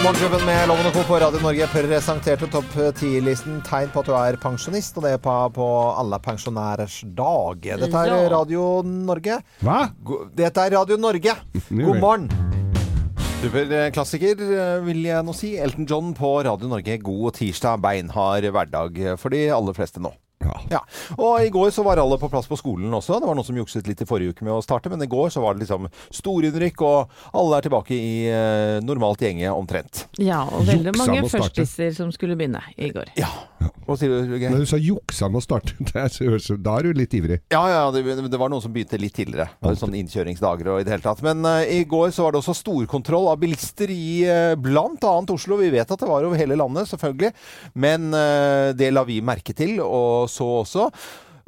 Morgenklubben 0.01 0.41
med 0.47 0.63
Loven 0.65 0.87
og 0.89 0.95
Co. 0.95 1.01
på 1.05 1.17
Radio 1.21 1.39
Norge 1.43 1.65
presenterte 1.69 2.47
topp 2.49 2.71
ti-listen 2.97 3.59
tegn 3.61 3.91
på 3.93 4.01
at 4.01 4.07
du 4.09 4.13
er 4.17 4.37
pensjonist, 4.41 4.95
og 4.97 5.05
det 5.05 5.11
er 5.13 5.19
på, 5.21 5.35
på 5.53 5.67
alle 5.93 6.17
pensjonærers 6.25 6.95
dag. 7.19 7.67
Dette 7.83 8.01
er 8.09 8.25
Radio 8.33 8.63
Norge. 8.81 9.37
Hva? 9.61 9.77
Dette 10.33 10.65
er 10.65 10.73
Radio 10.73 10.97
Norge. 10.97 11.35
God 11.69 12.01
morgen. 12.01 12.25
Superklassiker, 13.43 14.41
eh, 14.41 14.73
vil 14.87 15.05
jeg 15.05 15.21
nå 15.27 15.37
si. 15.37 15.53
Elton 15.61 15.85
John 15.85 16.15
på 16.17 16.33
Radio 16.49 16.73
Norge. 16.73 16.97
God 17.05 17.37
tirsdag, 17.37 17.85
beinhard 17.85 18.49
hverdag 18.49 18.97
for 19.21 19.37
de 19.37 19.45
aller 19.53 19.77
fleste 19.77 20.01
nå. 20.01 20.15
Ja. 20.41 20.57
Ja, 20.71 20.81
og 21.17 21.43
i 21.43 21.51
går 21.53 21.69
så 21.75 21.83
var 21.85 21.99
alle 22.01 22.17
på 22.21 22.29
plass 22.31 22.49
på 22.49 22.57
skolen 22.59 22.93
også. 22.93 23.19
Det 23.21 23.29
var 23.29 23.37
noen 23.37 23.47
som 23.47 23.57
jukset 23.59 23.87
litt 23.89 24.01
i 24.03 24.07
forrige 24.09 24.35
uke 24.35 24.47
med 24.47 24.55
å 24.55 24.63
starte, 24.65 24.91
men 24.91 25.03
i 25.03 25.09
går 25.11 25.31
så 25.33 25.43
var 25.43 25.55
det 25.55 25.65
liksom 25.65 25.89
storinnrykk, 26.13 26.83
og 26.87 27.37
alle 27.37 27.59
er 27.59 27.67
tilbake 27.67 27.95
i 27.97 28.11
eh, 28.31 28.79
normalt 28.85 29.23
gjenge 29.25 29.53
omtrent. 29.53 30.05
Ja, 30.21 30.43
og 30.49 30.65
veldig 30.69 30.93
Juksa 30.93 31.05
mange 31.05 31.21
med 31.21 31.33
førstiser 31.33 31.95
som 31.97 32.13
skulle 32.15 32.39
begynne 32.39 32.63
i 32.77 32.91
går. 32.93 33.13
Ja. 33.19 33.29
Hva 33.85 33.97
sier 33.99 34.11
du, 34.11 34.35
Geir? 34.37 34.51
Når 34.53 34.63
du 34.63 34.69
sa 34.69 34.79
juksa 34.81 35.29
med 35.31 35.41
å 35.41 35.43
starte, 35.43 35.75
da 35.91 36.75
er 36.77 36.87
du 36.87 36.97
litt 36.97 37.15
ivrig. 37.17 37.41
Ja, 37.53 37.61
ja, 37.71 37.81
det, 37.93 38.03
det 38.31 38.39
var 38.41 38.51
noen 38.51 38.63
som 38.63 38.73
begynte 38.73 38.99
litt 39.01 39.15
tidligere. 39.17 39.49
Det 39.57 39.69
var 39.69 39.79
Sånn 39.81 39.97
innkjøringsdager 39.97 40.71
og 40.73 40.81
i 40.81 40.87
det 40.87 40.95
hele 40.95 41.05
tatt. 41.05 41.23
Men 41.25 41.45
uh, 41.47 41.61
i 41.65 41.81
går 41.89 42.13
så 42.15 42.25
var 42.25 42.35
det 42.35 42.41
også 42.41 42.57
storkontroll 42.61 43.31
av 43.31 43.41
bilister 43.41 43.91
i 43.93 44.21
uh, 44.27 44.53
bl.a. 44.59 45.15
Oslo. 45.31 45.59
Vi 45.61 45.71
vet 45.73 45.91
at 45.91 46.01
det 46.01 46.09
var 46.09 46.27
over 46.27 46.39
hele 46.39 46.59
landet, 46.59 46.89
selvfølgelig. 46.91 47.33
Men 47.81 48.11
uh, 48.13 48.71
det 48.77 48.93
la 48.93 49.05
vi 49.07 49.21
merke 49.25 49.55
til, 49.57 49.77
og 49.83 50.29
så 50.31 50.47
også. 50.61 50.89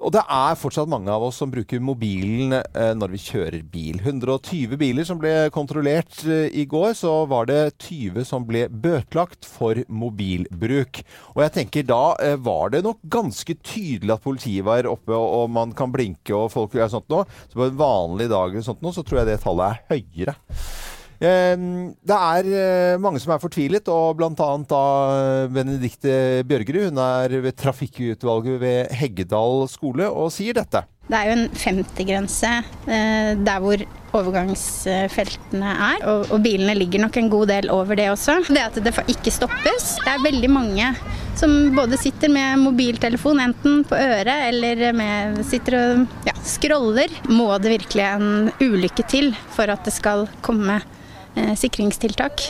Og 0.04 0.12
det 0.12 0.24
er 0.28 0.58
fortsatt 0.60 0.90
mange 0.92 1.12
av 1.12 1.24
oss 1.24 1.38
som 1.40 1.52
bruker 1.52 1.80
mobilen 1.84 2.58
eh, 2.58 2.92
når 2.98 3.14
vi 3.14 3.22
kjører 3.24 3.62
bil. 3.72 4.02
120 4.02 4.76
biler 4.80 5.08
som 5.08 5.20
ble 5.22 5.32
kontrollert 5.56 6.26
eh, 6.28 6.50
i 6.52 6.66
går, 6.70 6.92
så 7.00 7.14
var 7.32 7.48
det 7.48 7.62
20 7.86 8.28
som 8.28 8.44
ble 8.48 8.66
bøtelagt 8.68 9.48
for 9.48 9.80
mobilbruk. 9.88 11.04
Og 11.36 11.44
jeg 11.46 11.56
tenker 11.60 11.88
da 11.88 12.02
eh, 12.20 12.36
var 12.36 12.74
det 12.76 12.84
nok 12.84 13.00
ganske 13.08 13.56
tydelig 13.64 14.18
at 14.18 14.26
politiet 14.26 14.68
var 14.68 14.90
oppe, 14.92 15.16
og, 15.16 15.48
man 15.54 15.72
kan 15.78 15.92
blinke 15.94 16.36
og 16.36 16.52
folk 16.52 16.76
gjør 16.76 16.92
sånt 16.98 17.12
nå. 17.14 17.24
Så 17.48 17.60
på 17.60 17.70
en 17.70 17.80
vanlig 17.80 18.28
dag 18.34 18.52
eller 18.52 18.66
sånt 18.66 18.84
nå, 18.84 18.92
så 18.96 19.06
tror 19.08 19.22
jeg 19.22 19.32
det 19.32 19.40
tallet 19.46 19.72
er 19.72 19.84
høyere. 19.94 20.36
Eh, 21.24 21.56
Det 22.04 22.18
er 22.20 22.50
eh, 22.52 23.02
mange 23.02 23.22
som 23.24 23.34
er 23.36 23.42
fortvilet, 23.44 23.88
og 23.92 24.18
bl.a. 24.20 24.50
da 24.68 24.84
Benedikte 25.54 26.44
Bjørgerud. 26.50 26.90
Hun 26.92 27.04
er 27.04 27.38
ved 27.46 27.56
trafikkutvalget 27.60 28.60
ved 28.64 28.98
Heggedal 29.00 29.68
skole 29.72 30.10
og 30.12 30.34
sier 30.36 30.58
dette. 30.60 30.84
Det 31.04 31.18
er 31.20 31.28
jo 31.28 31.36
en 31.36 31.50
50-grense 31.52 32.50
eh, 32.88 33.34
der 33.44 33.60
hvor 33.64 33.82
overgangsfeltene 34.14 35.72
er, 35.74 36.04
og, 36.08 36.30
og 36.32 36.44
bilene 36.46 36.76
ligger 36.78 37.02
nok 37.04 37.18
en 37.20 37.30
god 37.34 37.50
del 37.50 37.68
over 37.74 37.98
det 38.00 38.06
også. 38.12 38.38
Det 38.48 38.62
at 38.62 38.80
det 38.86 38.94
ikke 39.12 39.34
stoppes. 39.34 39.98
Det 40.04 40.12
er 40.14 40.24
veldig 40.24 40.52
mange 40.54 40.94
som 41.40 41.74
både 41.76 41.98
sitter 42.00 42.32
med 42.32 42.62
mobiltelefon 42.62 43.42
enten 43.44 43.82
på 43.90 43.98
øret 44.00 44.48
eller 44.52 44.94
med, 44.96 45.42
sitter 45.50 45.80
og 45.80 46.28
ja, 46.30 46.36
scroller. 46.46 47.12
Må 47.32 47.50
det 47.64 47.74
virkelig 47.80 48.06
en 48.08 48.52
ulykke 48.62 49.08
til 49.10 49.34
for 49.56 49.74
at 49.74 49.84
det 49.84 49.96
skal 49.98 50.28
komme 50.46 50.80
eh, 50.80 51.03
sikringstiltak? 51.60 52.44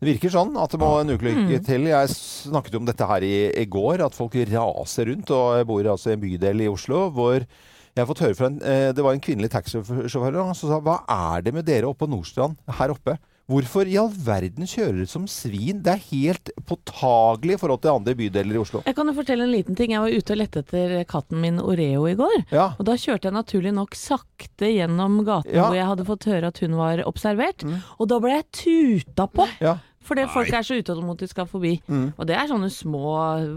Det 0.00 0.08
virker 0.08 0.32
sånn 0.32 0.54
at 0.56 0.72
det 0.72 0.78
må 0.80 0.94
en 0.96 1.12
ulykke 1.12 1.58
til. 1.66 1.88
Jeg 1.90 2.12
snakket 2.14 2.78
om 2.78 2.86
dette 2.88 3.04
her 3.04 3.24
i, 3.26 3.34
i 3.52 3.66
går, 3.68 4.00
at 4.06 4.16
folk 4.16 4.38
raser 4.48 5.10
rundt. 5.10 5.32
Og 5.36 5.58
jeg 5.58 5.68
bor 5.68 5.90
altså 5.92 6.12
i 6.12 6.16
en 6.16 6.22
bydel 6.22 6.64
i 6.64 6.70
Oslo 6.72 7.08
hvor 7.12 7.42
jeg 7.42 7.98
har 7.98 8.08
fått 8.08 8.22
høre 8.22 8.38
fra 8.38 8.48
en, 8.48 8.60
eh, 8.62 8.92
Det 8.96 9.04
var 9.04 9.12
en 9.12 9.20
kvinnelig 9.20 9.50
taxisjåfør 9.52 10.38
som 10.54 10.70
sa 10.70 10.78
hva 10.80 11.00
er 11.10 11.42
det 11.42 11.52
med 11.52 11.66
dere 11.66 11.90
oppe 11.90 12.06
på 12.06 12.10
Nordstrand 12.12 12.56
her 12.78 12.94
oppe? 12.94 13.18
Hvorfor 13.50 13.88
i 13.90 13.96
all 13.98 14.12
verden 14.14 14.68
kjører 14.70 15.00
du 15.02 15.08
som 15.10 15.24
svin? 15.26 15.80
Det 15.82 15.90
er 15.96 16.02
helt 16.12 16.52
påtagelig 16.68 17.56
i 17.56 17.58
forhold 17.58 17.80
til 17.82 17.90
andre 17.96 18.14
bydeler 18.14 18.54
i 18.54 18.60
Oslo. 18.62 18.82
Jeg 18.86 18.94
kan 18.94 19.10
jo 19.10 19.14
fortelle 19.16 19.42
en 19.42 19.50
liten 19.50 19.74
ting. 19.78 19.90
Jeg 19.96 20.04
var 20.04 20.14
ute 20.14 20.36
og 20.36 20.38
lette 20.38 20.62
etter 20.62 20.94
katten 21.10 21.40
min 21.42 21.58
Oreo 21.58 22.06
i 22.06 22.14
går. 22.18 22.36
Ja. 22.54 22.68
Og 22.78 22.86
da 22.86 22.94
kjørte 22.94 23.26
jeg 23.26 23.34
naturlig 23.34 23.72
nok 23.74 23.98
sakte 23.98 24.70
gjennom 24.70 25.24
gaten 25.26 25.50
Ja. 25.50 25.64
Mm. 25.64 25.66
hvor 25.66 25.78
jeg 25.80 25.88
hadde 25.90 26.06
fått 26.12 26.28
høre 26.30 26.52
at 26.54 26.62
hun 26.62 26.78
var 26.78 27.02
observert. 27.10 27.66
Og 27.98 28.06
da 28.12 28.20
ble 28.22 28.36
jeg 28.38 28.50
tuta 28.62 29.26
på! 29.26 29.48
Ja. 29.60 29.78
Fordi 30.10 30.26
folk 30.34 30.50
er 30.58 30.64
så 30.66 30.74
utålmodige 30.80 31.30
skal 31.30 31.46
forbi. 31.46 31.76
Mm. 31.86 32.06
Og 32.16 32.26
det 32.26 32.34
er 32.34 32.48
sånne 32.50 32.70
små, 32.74 33.04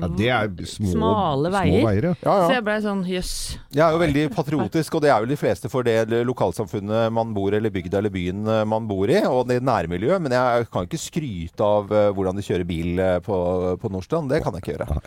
Ja, 0.03 0.09
det 0.13 0.29
er 0.29 0.69
små, 0.69 0.91
smale 0.91 1.49
veier. 1.53 1.79
Små 1.79 1.87
veier 1.89 2.07
ja. 2.11 2.13
Ja, 2.21 2.35
Så 2.45 2.53
jeg 2.53 2.65
blei 2.67 2.75
sånn 2.83 3.01
jøss. 3.09 3.33
Jeg 3.73 3.83
er 3.87 3.95
jo 3.95 4.01
veldig 4.03 4.25
patriotisk, 4.35 4.97
og 4.97 5.01
det 5.05 5.09
er 5.09 5.23
vel 5.23 5.33
de 5.33 5.39
fleste 5.39 5.71
for 5.73 5.87
det 5.87 6.21
lokalsamfunnet 6.29 7.09
man 7.13 7.33
bor 7.33 7.55
eller 7.57 7.73
bygda 7.73 7.97
eller 8.03 8.13
byen 8.13 8.45
eh, 8.45 8.61
man 8.69 8.85
bor 8.89 9.09
i, 9.09 9.17
og 9.25 9.47
det 9.49 9.59
nærmiljøet. 9.65 10.21
Men 10.21 10.37
jeg 10.37 10.69
kan 10.73 10.85
ikke 10.85 11.01
skryte 11.01 11.65
av 11.65 11.89
eh, 11.89 12.11
hvordan 12.13 12.37
de 12.37 12.45
kjører 12.45 12.67
bil 12.69 13.01
eh, 13.01 13.17
på, 13.25 13.39
på 13.81 13.93
Nordstrand. 13.93 14.29
Det 14.29 14.43
kan 14.45 14.53
jeg 14.53 14.65
ikke 14.65 14.77
gjøre. 14.77 15.01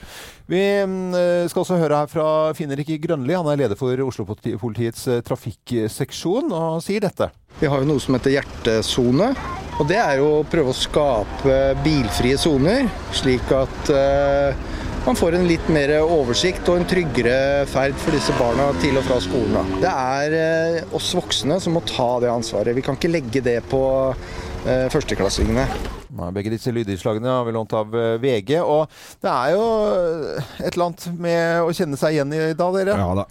Vi 0.51 0.65
mm, 0.91 1.49
skal 1.53 1.63
også 1.63 1.79
høre 1.79 2.03
her 2.03 2.11
fra 2.11 2.27
Finn-Erik 2.59 2.91
Grønli. 3.07 3.39
Han 3.39 3.53
er 3.53 3.63
leder 3.63 3.79
for 3.79 4.03
Oslo-politiets 4.07 5.07
trafikkseksjon, 5.27 6.51
og 6.51 6.83
sier 6.83 7.07
dette. 7.07 7.31
Vi 7.61 7.71
har 7.71 7.81
jo 7.81 7.89
noe 7.89 8.03
som 8.03 8.19
heter 8.19 8.35
hjertesone. 8.35 9.31
Og 9.77 9.85
det 9.85 9.99
er 10.01 10.23
jo 10.23 10.29
å 10.39 10.45
prøve 10.49 10.73
å 10.73 10.77
skape 10.77 11.57
bilfrie 11.85 12.39
soner, 12.41 12.87
slik 13.13 13.51
at 13.53 13.91
eh, 13.93 14.57
man 15.05 15.19
får 15.19 15.37
en 15.37 15.45
litt 15.47 15.69
mer 15.71 15.93
oversikt 16.01 16.67
og 16.73 16.81
en 16.81 16.89
tryggere 16.89 17.67
ferd 17.69 17.99
for 18.01 18.17
disse 18.17 18.33
barna 18.41 18.71
til 18.81 18.97
og 18.97 19.05
fra 19.07 19.21
skolen. 19.21 19.75
Det 19.83 19.93
er 19.93 20.37
eh, 20.41 20.79
oss 20.97 21.13
voksne 21.19 21.61
som 21.61 21.77
må 21.77 21.85
ta 21.85 22.09
det 22.25 22.33
ansvaret. 22.33 22.73
Vi 22.79 22.87
kan 22.87 22.97
ikke 22.97 23.13
legge 23.13 23.45
det 23.45 23.59
på 23.69 23.83
førsteklassingene. 24.93 25.67
Begge 26.33 26.51
disse 26.53 26.71
lydinnslagene 26.73 27.29
har 27.29 27.45
vi 27.45 27.53
lånt 27.53 27.73
av 27.77 27.93
eh, 27.95 28.15
VG. 28.23 28.53
Og 28.63 28.89
det 29.23 29.31
er 29.31 29.51
jo 29.53 29.65
eh, 29.91 30.49
et 30.65 30.71
eller 30.77 30.87
annet 30.87 31.07
med 31.21 31.67
å 31.67 31.73
kjenne 31.77 31.99
seg 32.01 32.17
igjen 32.17 32.33
i 32.37 32.41
da, 32.57 32.69
dere. 32.75 32.95
Ja 32.97 33.11
da. 33.19 33.25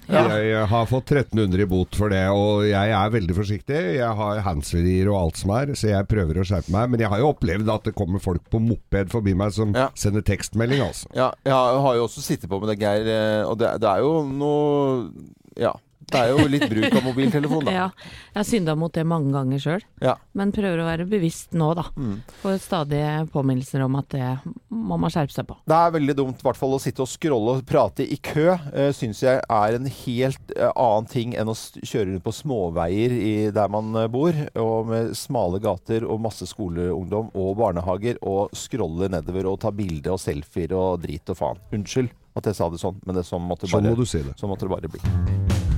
Jeg 0.46 0.68
har 0.72 0.90
fått 0.92 1.12
1300 1.16 1.64
i 1.66 1.68
bot 1.72 1.98
for 1.98 2.14
det, 2.14 2.22
og 2.36 2.66
jeg 2.68 2.94
er 3.00 3.14
veldig 3.16 3.38
forsiktig. 3.40 3.80
Jeg 3.98 4.12
har 4.20 4.44
handsfreer 4.46 5.10
og 5.12 5.18
alt 5.24 5.42
som 5.42 5.56
er, 5.58 5.74
så 5.80 5.90
jeg 5.94 6.10
prøver 6.12 6.42
å 6.44 6.46
skjerpe 6.48 6.76
meg. 6.76 6.92
Men 6.94 7.06
jeg 7.06 7.12
har 7.16 7.24
jo 7.24 7.32
opplevd 7.34 7.72
at 7.74 7.90
det 7.90 7.96
kommer 7.98 8.24
folk 8.24 8.46
på 8.54 8.62
moped 8.64 9.12
forbi 9.16 9.34
meg 9.40 9.56
som 9.56 9.74
Ja. 9.76 9.90
sender 9.98 10.22
tekstmelding, 10.26 10.84
altså. 10.86 11.10
Ja, 11.18 11.32
jeg 11.48 11.56
har 11.88 11.96
jo 12.00 12.06
også 12.08 12.22
sittet 12.24 12.52
på 12.52 12.60
med 12.62 12.70
det, 12.74 12.80
Geir. 12.84 13.08
eh, 13.08 13.44
Og 13.50 13.58
det, 13.60 13.74
det 13.82 13.90
er 13.90 14.06
jo 14.06 14.24
noe 14.30 15.10
Ja. 15.58 15.74
Det 16.12 16.20
er 16.22 16.32
jo 16.34 16.46
litt 16.50 16.68
bruk 16.70 16.94
av 16.96 17.04
mobiltelefon, 17.06 17.66
da. 17.66 17.72
Ja. 17.80 17.86
Jeg 18.32 18.40
har 18.40 18.46
synda 18.48 18.76
mot 18.78 18.94
det 18.94 19.04
mange 19.08 19.32
ganger 19.34 19.62
sjøl, 19.62 19.84
Ja. 20.04 20.16
men 20.38 20.52
prøver 20.56 20.82
å 20.84 20.88
være 20.88 21.08
bevisst 21.10 21.56
nå, 21.58 21.72
da. 21.78 21.88
Mm. 21.98 22.20
Får 22.44 22.60
stadige 22.64 23.14
påminnelser 23.34 23.84
om 23.86 23.98
at 24.00 24.10
det 24.14 24.30
må 24.70 25.00
man 25.02 25.12
skjerpe 25.14 25.34
seg 25.34 25.48
på. 25.50 25.58
Det 25.66 25.76
er 25.80 25.96
veldig 25.96 26.16
dumt 26.20 26.42
i 26.44 26.46
hvert 26.46 26.60
fall 26.60 26.76
å 26.78 26.82
sitte 26.84 27.04
og 27.04 27.10
scrolle 27.10 27.58
og 27.58 27.66
prate 27.68 28.06
i 28.06 28.18
kø. 28.22 28.54
Uh, 28.70 28.92
Syns 28.96 29.24
jeg 29.26 29.42
er 29.42 29.78
en 29.80 29.90
helt 29.90 30.54
eh, 30.56 30.70
annen 30.72 31.10
ting 31.12 31.34
enn 31.36 31.50
å 31.52 31.56
kjøre 31.58 32.12
rundt 32.12 32.26
på 32.26 32.36
småveier 32.36 33.16
i, 33.16 33.34
der 33.56 33.72
man 33.72 33.92
eh, 34.00 34.10
bor. 34.12 34.36
Og 34.62 34.92
med 34.92 35.16
smale 35.18 35.60
gater 35.64 36.06
og 36.06 36.22
masse 36.24 36.48
skoleungdom 36.50 37.32
og 37.34 37.56
barnehager. 37.60 38.20
Og 38.26 38.54
scrolle 38.56 39.10
nedover 39.12 39.50
og 39.52 39.60
ta 39.66 39.74
bilde 39.76 40.14
og 40.14 40.22
selfier 40.22 40.76
og 40.78 41.02
drit 41.06 41.34
og 41.34 41.40
faen. 41.42 41.62
Unnskyld 41.76 42.14
at 42.36 42.50
jeg 42.50 42.58
sa 42.58 42.68
det 42.72 42.82
sånn, 42.82 42.98
men 43.08 43.16
det 43.16 43.24
sånn 43.28 43.46
måtte 43.48 43.68
Sånn 43.70 43.80
bare 43.86 43.96
må 43.96 44.04
du 44.04 44.10
si 44.10 44.20
det. 44.20 44.36
Sånn 44.40 44.52
måtte 44.52 44.68
det 44.68 44.76
bare 44.76 44.92
bli. 44.92 45.75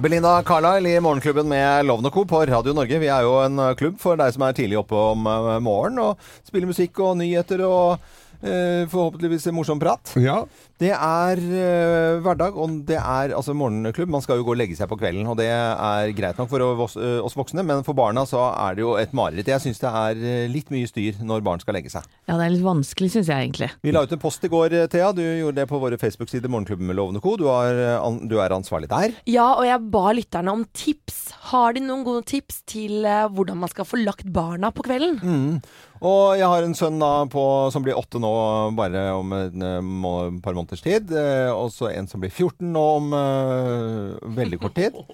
Belinda 0.00 0.42
Carlisle 0.42 0.96
i 0.96 1.00
Morgenklubben 1.00 1.48
med 1.48 1.86
Lovende 1.86 2.10
Co. 2.10 2.24
på 2.24 2.46
Radio 2.46 2.72
Norge. 2.72 2.98
Vi 2.98 3.08
er 3.12 3.24
jo 3.26 3.34
en 3.42 3.58
eh, 3.60 3.74
klubb 3.76 3.98
for 4.00 4.16
deg 4.16 4.32
som 4.32 4.46
er 4.46 4.54
tidlig 4.56 4.78
oppe 4.80 4.96
om 4.96 5.26
eh, 5.28 5.58
morgenen 5.60 6.00
og 6.00 6.30
spiller 6.46 6.70
musikk 6.70 7.02
og 7.04 7.18
nyheter 7.20 7.60
og 7.66 7.98
eh, 8.40 8.88
forhåpentligvis 8.88 9.50
en 9.50 9.58
morsom 9.58 9.82
prat. 9.82 10.14
Ja. 10.16 10.38
Det 10.80 10.94
er 10.96 11.40
uh, 11.44 12.22
hverdag, 12.24 12.56
og 12.56 12.78
det 12.88 12.96
er 12.96 13.34
altså 13.36 13.52
morgenklubb. 13.52 14.08
Man 14.14 14.22
skal 14.24 14.38
jo 14.40 14.46
gå 14.48 14.54
og 14.54 14.60
legge 14.62 14.78
seg 14.78 14.88
på 14.88 14.96
kvelden, 14.96 15.26
og 15.28 15.36
det 15.36 15.50
er 15.50 16.12
greit 16.16 16.40
nok 16.40 16.48
for 16.48 16.64
oss, 16.86 16.94
eh, 16.96 17.18
oss 17.20 17.36
voksne, 17.36 17.60
men 17.68 17.84
for 17.84 17.96
barna 17.98 18.24
så 18.28 18.46
er 18.48 18.78
det 18.78 18.84
jo 18.86 18.94
et 18.96 19.12
mareritt. 19.16 19.50
Jeg 19.50 19.60
syns 19.60 19.82
det 19.82 19.90
er 19.90 20.22
eh, 20.24 20.46
litt 20.48 20.72
mye 20.72 20.88
styr 20.88 21.20
når 21.20 21.44
barn 21.44 21.60
skal 21.60 21.76
legge 21.76 21.92
seg. 21.92 22.06
Ja, 22.24 22.38
det 22.38 22.46
er 22.46 22.54
litt 22.54 22.64
vanskelig, 22.64 23.10
syns 23.12 23.28
jeg 23.28 23.50
egentlig. 23.50 23.68
Vi 23.84 23.92
la 23.92 24.06
ut 24.06 24.14
en 24.16 24.22
post 24.22 24.48
i 24.48 24.52
går, 24.52 24.78
Thea. 24.94 25.10
Du 25.12 25.20
gjorde 25.20 25.58
det 25.60 25.68
på 25.68 25.82
våre 25.82 26.00
Facebook-sider 26.00 26.48
Morgenklubben 26.48 26.88
med 26.88 26.96
Lovende 26.96 27.20
Co. 27.20 27.36
Du, 27.36 27.44
har, 27.52 27.76
an, 28.00 28.22
du 28.30 28.38
er 28.40 28.56
ansvarlig 28.56 28.88
der. 28.88 29.12
Ja, 29.28 29.50
og 29.58 29.68
jeg 29.68 29.84
ba 29.92 30.06
lytterne 30.16 30.56
om 30.56 30.64
tips. 30.72 31.20
Har 31.52 31.76
de 31.76 31.84
noen 31.84 32.06
gode 32.08 32.24
tips 32.30 32.62
til 32.68 33.04
uh, 33.04 33.28
hvordan 33.28 33.60
man 33.60 33.72
skal 33.72 33.88
få 33.88 34.00
lagt 34.00 34.32
barna 34.32 34.72
på 34.72 34.88
kvelden? 34.88 35.20
Mm. 35.20 35.60
Og 36.00 36.38
jeg 36.40 36.48
har 36.48 36.64
en 36.64 36.76
sønn 36.76 36.96
da 37.00 37.26
på, 37.28 37.42
som 37.72 37.84
blir 37.84 37.98
åtte 38.00 38.20
nå 38.22 38.32
bare 38.78 39.02
om 39.12 39.34
et 39.36 39.52
par 39.52 39.82
må, 39.84 40.12
par 40.40 40.56
måneders 40.70 40.82
tid. 40.82 41.10
eh, 41.12 41.50
Og 41.52 41.70
så 41.74 41.90
en 41.90 42.06
som 42.08 42.20
blir 42.20 42.30
14 42.30 42.72
nå 42.72 42.84
om 42.96 43.12
eh, 43.12 44.18
veldig 44.36 44.60
kort 44.62 44.74
tid. 44.78 44.94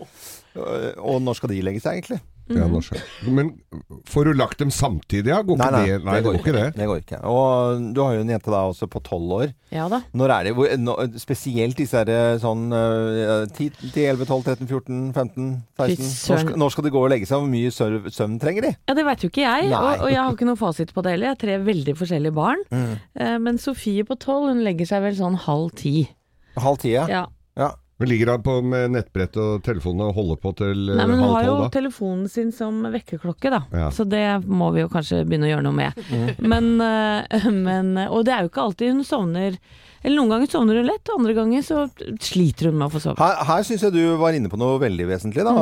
Eh, 0.56 0.94
Og 1.04 1.20
når 1.20 1.34
skal 1.36 1.50
de 1.50 1.58
legge 1.60 1.82
seg, 1.84 1.98
egentlig? 1.98 2.16
Ja 2.48 2.66
nå. 2.70 2.78
Men 3.26 3.48
får 4.06 4.24
du 4.28 4.32
lagt 4.38 4.58
dem 4.62 4.70
samtidig, 4.70 5.32
ja? 5.32 5.40
Går 5.42 5.56
ikke 5.58 5.70
det? 5.74 5.96
Nei, 6.06 6.14
det 6.20 6.24
går 6.26 6.36
ikke 6.38 6.52
det. 6.54 6.66
Det 6.76 6.86
går 6.86 7.00
ikke. 7.02 7.18
Og 7.26 7.86
du 7.96 8.00
har 8.04 8.14
jo 8.14 8.20
en 8.22 8.30
jente 8.30 8.52
da 8.54 8.60
også 8.70 8.86
på 8.92 9.02
tolv 9.02 9.32
år. 9.40 9.54
Ja 9.74 9.88
da. 9.90 9.98
Når 10.14 10.34
er 10.36 10.44
det 10.46 10.52
hvor, 10.54 10.70
nå, 10.78 10.94
Spesielt 11.18 11.76
disse 11.80 11.98
her 11.98 12.12
eh, 12.12 12.38
sånn 12.42 12.68
eh, 12.70 13.46
10, 13.50 13.66
10, 13.90 14.06
11, 14.12 14.28
12, 14.30 14.44
13, 14.46 14.68
14, 14.70 15.00
15, 15.16 15.48
16 15.80 15.96
Fy 15.96 16.32
Når 16.32 16.42
skal, 16.44 16.56
når 16.62 16.74
skal 16.76 16.86
de 16.86 16.92
gå 16.94 17.02
og 17.02 17.10
legge 17.10 17.26
seg? 17.26 17.42
Hvor 17.42 17.50
mye 17.50 17.72
søv- 17.74 18.10
søvn 18.14 18.38
trenger 18.42 18.68
de? 18.68 18.74
Ja, 18.86 18.94
Det 19.00 19.06
vet 19.10 19.26
jo 19.26 19.32
ikke 19.32 19.42
jeg, 19.46 19.72
og, 19.72 19.90
og 20.06 20.10
jeg 20.12 20.20
har 20.22 20.36
ikke 20.38 20.46
noen 20.50 20.60
fasit 20.60 20.94
på 20.94 21.02
det 21.02 21.16
heller. 21.16 21.32
Jeg 21.32 21.34
har 21.36 21.42
tre 21.42 21.58
veldig 21.66 21.96
forskjellige 21.98 22.36
barn. 22.38 22.62
Mm. 22.70 22.92
Eh, 23.18 23.38
men 23.42 23.58
Sofie 23.58 24.06
på 24.06 24.14
tolv, 24.22 24.52
hun 24.52 24.62
legger 24.66 24.86
seg 24.94 25.02
vel 25.02 25.18
sånn 25.18 25.34
halv 25.48 25.74
ti. 25.82 25.96
Halv 26.56 26.78
ti? 26.84 26.94
ja. 26.96 27.26
Men 27.98 28.08
ligger 28.08 28.26
han 28.26 28.42
på 28.44 28.58
med 28.60 28.90
nettbrett 28.92 29.36
og 29.40 29.62
telefonen 29.64 30.10
og 30.10 30.18
holder 30.18 30.40
på 30.42 30.52
til 30.58 30.90
eh, 30.92 30.98
Nei, 30.98 31.06
men 31.08 31.22
hun 31.22 31.30
har 31.32 31.46
jo 31.46 31.54
da? 31.62 31.68
telefonen 31.72 32.26
sin 32.28 32.50
som 32.52 32.82
vekkerklokke, 32.92 33.52
da. 33.54 33.62
Ja. 33.72 33.86
Så 33.94 34.04
det 34.04 34.24
må 34.44 34.68
vi 34.74 34.82
jo 34.84 34.90
kanskje 34.92 35.22
begynne 35.24 35.48
å 35.48 35.52
gjøre 35.54 35.64
noe 35.64 35.78
med. 35.78 36.02
Mm. 36.12 36.26
Men, 36.52 36.68
eh, 36.84 37.48
men 37.68 37.94
Og 38.10 38.26
det 38.28 38.36
er 38.36 38.44
jo 38.44 38.52
ikke 38.52 38.66
alltid 38.66 38.92
hun 38.92 39.06
sovner 39.06 39.56
Eller 40.02 40.18
noen 40.18 40.34
ganger 40.34 40.52
sovner 40.52 40.82
hun 40.82 40.90
lett, 40.90 41.14
andre 41.14 41.38
ganger 41.38 41.64
så 41.64 41.86
sliter 42.20 42.68
hun 42.68 42.76
med 42.82 42.90
å 42.90 42.92
få 42.92 43.02
sove. 43.06 43.16
Her, 43.22 43.40
her 43.48 43.64
syns 43.66 43.86
jeg 43.88 43.96
du 43.96 44.02
var 44.20 44.36
inne 44.36 44.52
på 44.52 44.60
noe 44.60 44.76
veldig 44.82 45.08
vesentlig, 45.08 45.46
da, 45.48 45.56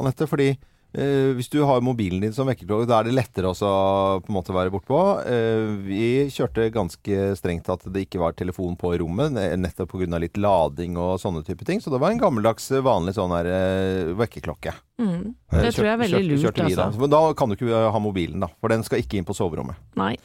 Anette. 0.00 0.26
Fordi 0.30 0.54
eh, 0.94 1.30
hvis 1.36 1.48
du 1.52 1.60
har 1.64 1.80
mobilen 1.84 2.20
din 2.22 2.32
som 2.32 2.48
vekkerklokke, 2.48 2.86
da 2.90 2.98
er 3.00 3.04
det 3.08 3.14
lettere 3.14 3.50
også 3.52 3.68
å 3.68 4.20
på 4.24 4.30
en 4.32 4.36
måte 4.38 4.54
være 4.56 4.72
bortpå. 4.74 5.00
Eh, 5.26 5.66
vi 5.86 6.02
kjørte 6.32 6.68
ganske 6.74 7.36
strengt 7.38 7.68
at 7.72 7.84
det 7.92 8.06
ikke 8.06 8.20
var 8.22 8.32
telefon 8.38 8.76
på 8.80 8.94
i 8.94 8.98
rommet, 9.02 9.32
ne- 9.36 9.56
nettopp 9.60 9.92
pga. 9.94 10.18
litt 10.20 10.36
lading 10.36 10.96
og 10.96 11.18
sånne 11.22 11.44
type 11.46 11.64
ting. 11.64 11.80
Så 11.80 11.90
det 11.90 12.00
var 12.00 12.10
en 12.10 12.18
gammeldags, 12.22 12.70
vanlig 12.82 13.14
sånn 13.14 13.30
her 13.36 13.46
eh, 13.46 14.12
vekkerklokke. 14.18 14.74
Mm. 15.00 15.34
Det 15.50 15.72
tror 15.74 15.86
jeg 15.86 15.94
er 15.94 16.02
veldig 16.04 16.38
Kjørte- 16.42 16.44
lurt, 16.66 16.76
altså. 16.76 16.98
da. 17.00 17.06
Da 17.16 17.32
kan 17.34 17.48
du 17.48 17.56
ikke 17.56 17.90
ha 17.92 17.98
mobilen, 18.02 18.40
da. 18.40 18.48
For 18.60 18.68
den 18.68 18.82
skal 18.84 19.00
ikke 19.00 19.16
inn 19.18 19.24
på 19.28 19.34
soverommet. 19.34 19.76
Nei. 19.96 20.16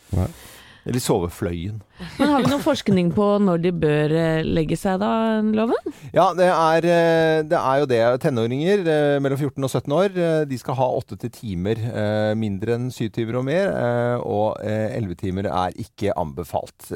Eller 0.86 1.01
sovefløyen. 1.01 1.80
Men 2.20 2.30
har 2.30 2.44
vi 2.44 2.50
noe 2.51 2.62
forskning 2.62 3.08
på 3.15 3.25
når 3.42 3.62
de 3.63 3.72
bør 3.74 4.12
eh, 4.13 4.46
legge 4.46 4.77
seg, 4.77 5.00
da, 5.01 5.42
Loven? 5.42 5.94
Ja, 6.13 6.27
det 6.38 6.50
er, 6.51 6.88
eh, 6.92 7.39
det 7.48 7.58
er 7.58 7.80
jo 7.82 7.88
det. 7.89 8.01
Tenåringer 8.22 8.84
eh, 8.84 9.18
mellom 9.24 9.39
14 9.39 9.65
og 9.65 9.72
17 9.72 9.96
år 9.96 10.20
de 10.50 10.60
skal 10.62 10.77
ha 10.77 10.89
8 11.00 11.18
timer 11.34 11.82
mindre 12.38 12.75
enn 12.77 12.89
7 12.94 13.08
timer 13.15 13.39
og 13.39 13.48
mer. 13.48 13.72
Og 14.22 14.60
eh, 14.62 14.98
11 15.00 15.18
timer 15.24 15.50
er 15.50 15.80
ikke 15.82 16.13
anbefalt. 16.20 16.92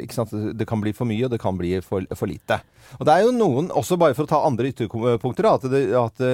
Ikke 0.00 0.16
sant? 0.16 0.32
Det 0.32 0.68
kan 0.68 0.80
bli 0.80 0.94
for 0.96 1.10
mye, 1.10 1.26
og 1.26 1.34
det 1.34 1.42
kan 1.42 1.58
bli 1.58 1.76
for, 1.84 2.06
for 2.16 2.30
lite. 2.30 2.62
Og 3.00 3.04
det 3.08 3.12
er 3.12 3.26
jo 3.26 3.34
noen, 3.34 3.70
også 3.72 3.98
bare 4.00 4.16
for 4.16 4.26
å 4.26 4.30
ta 4.30 4.42
andre 4.44 4.70
ytterpunkter, 4.70 5.48
at, 5.50 5.68
det, 5.72 5.84
at 5.98 6.24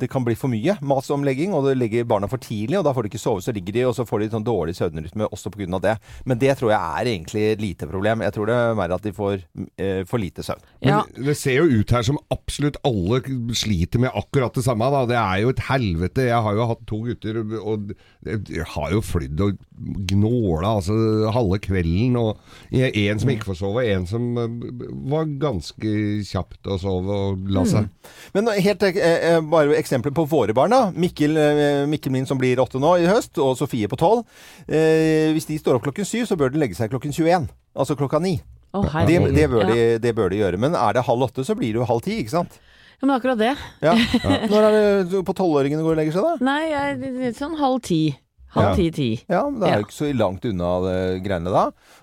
det 0.00 0.08
kan 0.10 0.24
bli 0.26 0.34
for 0.38 0.50
mye 0.52 0.74
mas 0.82 1.10
og 1.12 1.22
det 1.66 1.76
legger 1.78 2.06
barna 2.08 2.28
for 2.30 2.42
tidlig, 2.42 2.78
og 2.78 2.84
da 2.86 2.92
får 2.94 3.06
de 3.06 3.12
ikke 3.12 3.22
sove, 3.22 3.42
så 3.44 3.54
ligger 3.54 3.76
de, 3.76 3.84
og 3.86 3.94
så 3.96 4.06
får 4.06 4.22
de 4.22 4.30
sånn 4.34 4.46
dårlig 4.46 4.74
søvnrytme 4.78 5.28
også 5.30 5.52
pga. 5.54 5.78
det. 5.82 5.94
Men 6.26 6.40
det 6.42 6.51
det 6.52 6.58
tror 6.60 6.72
jeg 6.72 6.80
er 7.00 7.10
egentlig 7.14 7.42
et 7.48 7.62
lite 7.62 7.88
problem. 7.88 8.22
Jeg 8.26 8.34
tror 8.36 8.50
det 8.50 8.56
er 8.58 8.76
mer 8.78 8.94
at 8.96 9.06
de 9.06 9.12
får 9.16 9.42
eh, 9.80 10.02
for 10.08 10.22
lite 10.22 10.44
søvn. 10.44 10.62
Men 10.84 11.26
det 11.28 11.36
ser 11.40 11.58
jo 11.60 11.80
ut 11.80 11.94
her 11.96 12.04
som 12.06 12.20
absolutt 12.34 12.78
alle 12.86 13.22
sliter 13.56 14.02
med 14.02 14.12
akkurat 14.18 14.54
det 14.56 14.64
samme. 14.66 14.88
Da. 14.92 15.04
Det 15.08 15.18
er 15.18 15.42
jo 15.44 15.52
et 15.54 15.64
helvete. 15.70 16.28
Jeg 16.28 16.44
har 16.46 16.58
jo 16.58 16.68
hatt 16.70 16.84
to 16.88 17.00
gutter, 17.06 17.40
og 17.60 17.94
jeg 18.22 18.66
har 18.74 18.92
jo 18.92 19.02
flydd 19.04 19.44
og 19.46 19.60
gnåla 20.12 20.76
altså, 20.78 20.96
halve 21.34 21.60
kvelden. 21.64 22.18
Og 22.20 22.36
en 22.72 23.22
som 23.22 23.32
ikke 23.32 23.50
får 23.52 23.60
sove, 23.62 23.86
en 23.94 24.06
som 24.10 24.28
eh, 24.42 24.58
var 25.12 25.30
ganske 25.42 25.94
kjapt 26.28 26.68
å 26.70 26.78
sove 26.82 27.20
og 27.28 27.48
la 27.52 27.64
seg. 27.68 27.88
Men 28.36 28.50
helt 28.52 28.86
eh, 28.88 28.98
eh, 29.00 29.38
bare 29.40 29.78
eksempler 29.78 30.14
på 30.16 30.26
våre 30.30 30.54
barn. 30.56 30.74
da. 30.74 30.90
Mikkel, 30.94 31.36
eh, 31.38 31.84
Mikkel 31.90 32.12
min 32.14 32.28
som 32.28 32.40
blir 32.40 32.60
åtte 32.62 32.80
nå 32.82 32.96
i 33.00 33.08
høst, 33.08 33.38
og 33.42 33.56
Sofie 33.58 33.90
på 33.90 33.98
tolv. 34.00 34.26
Eh, 34.66 35.30
hvis 35.36 35.46
de 35.48 35.58
står 35.60 35.78
opp 35.78 35.86
klokken 35.86 36.06
syv, 36.08 36.26
så 36.26 36.36
bør 36.38 36.41
de 36.50 36.58
legge 36.58 36.74
seg 36.74 36.90
klokken 36.90 37.12
21. 37.12 37.46
Altså 37.76 37.94
klokka 37.96 38.18
ni. 38.20 38.40
Oh, 38.74 38.86
Det, 39.06 39.18
det, 39.36 39.48
bør 39.50 39.62
Ja. 39.68 39.74
de, 39.74 39.98
det 39.98 40.14
bør 40.16 40.30
de 40.30 40.36
gjøre. 40.40 40.58
Men 40.58 40.74
er 40.74 40.92
det 40.92 41.04
halv 41.04 41.22
åtte, 41.22 41.44
så 41.44 41.54
blir 41.54 41.72
det 41.72 41.78
jo 41.82 41.84
halv 41.84 42.00
ti, 42.02 42.18
ikke 42.22 42.30
sant? 42.30 42.58
Ja, 43.02 43.06
men 43.06 43.16
akkurat 43.20 43.38
det. 43.38 43.56
Ja. 43.82 43.92
Når 44.50 44.62
er 44.68 45.04
det 45.04 45.22
på 45.26 45.34
tolvåringene 45.36 45.82
går 45.84 45.92
og 45.92 46.00
legger 46.00 46.12
seg, 46.12 46.22
da? 46.24 46.34
Nei, 46.40 46.70
jeg, 46.70 46.98
det 47.20 47.32
sånn 47.36 47.54
halv 47.60 47.80
ti. 47.84 48.16
Halv 48.52 48.76
ti-ti. 48.76 49.10
Ja, 49.32 49.46
men 49.48 49.60
det 49.62 49.68
er 49.70 49.78
jo 49.80 49.86
ikke 49.86 49.96
så 49.96 50.08
langt 50.12 50.44
unna 50.44 50.70
det 50.84 50.96
greiene 51.24 51.52
da. 51.52 51.62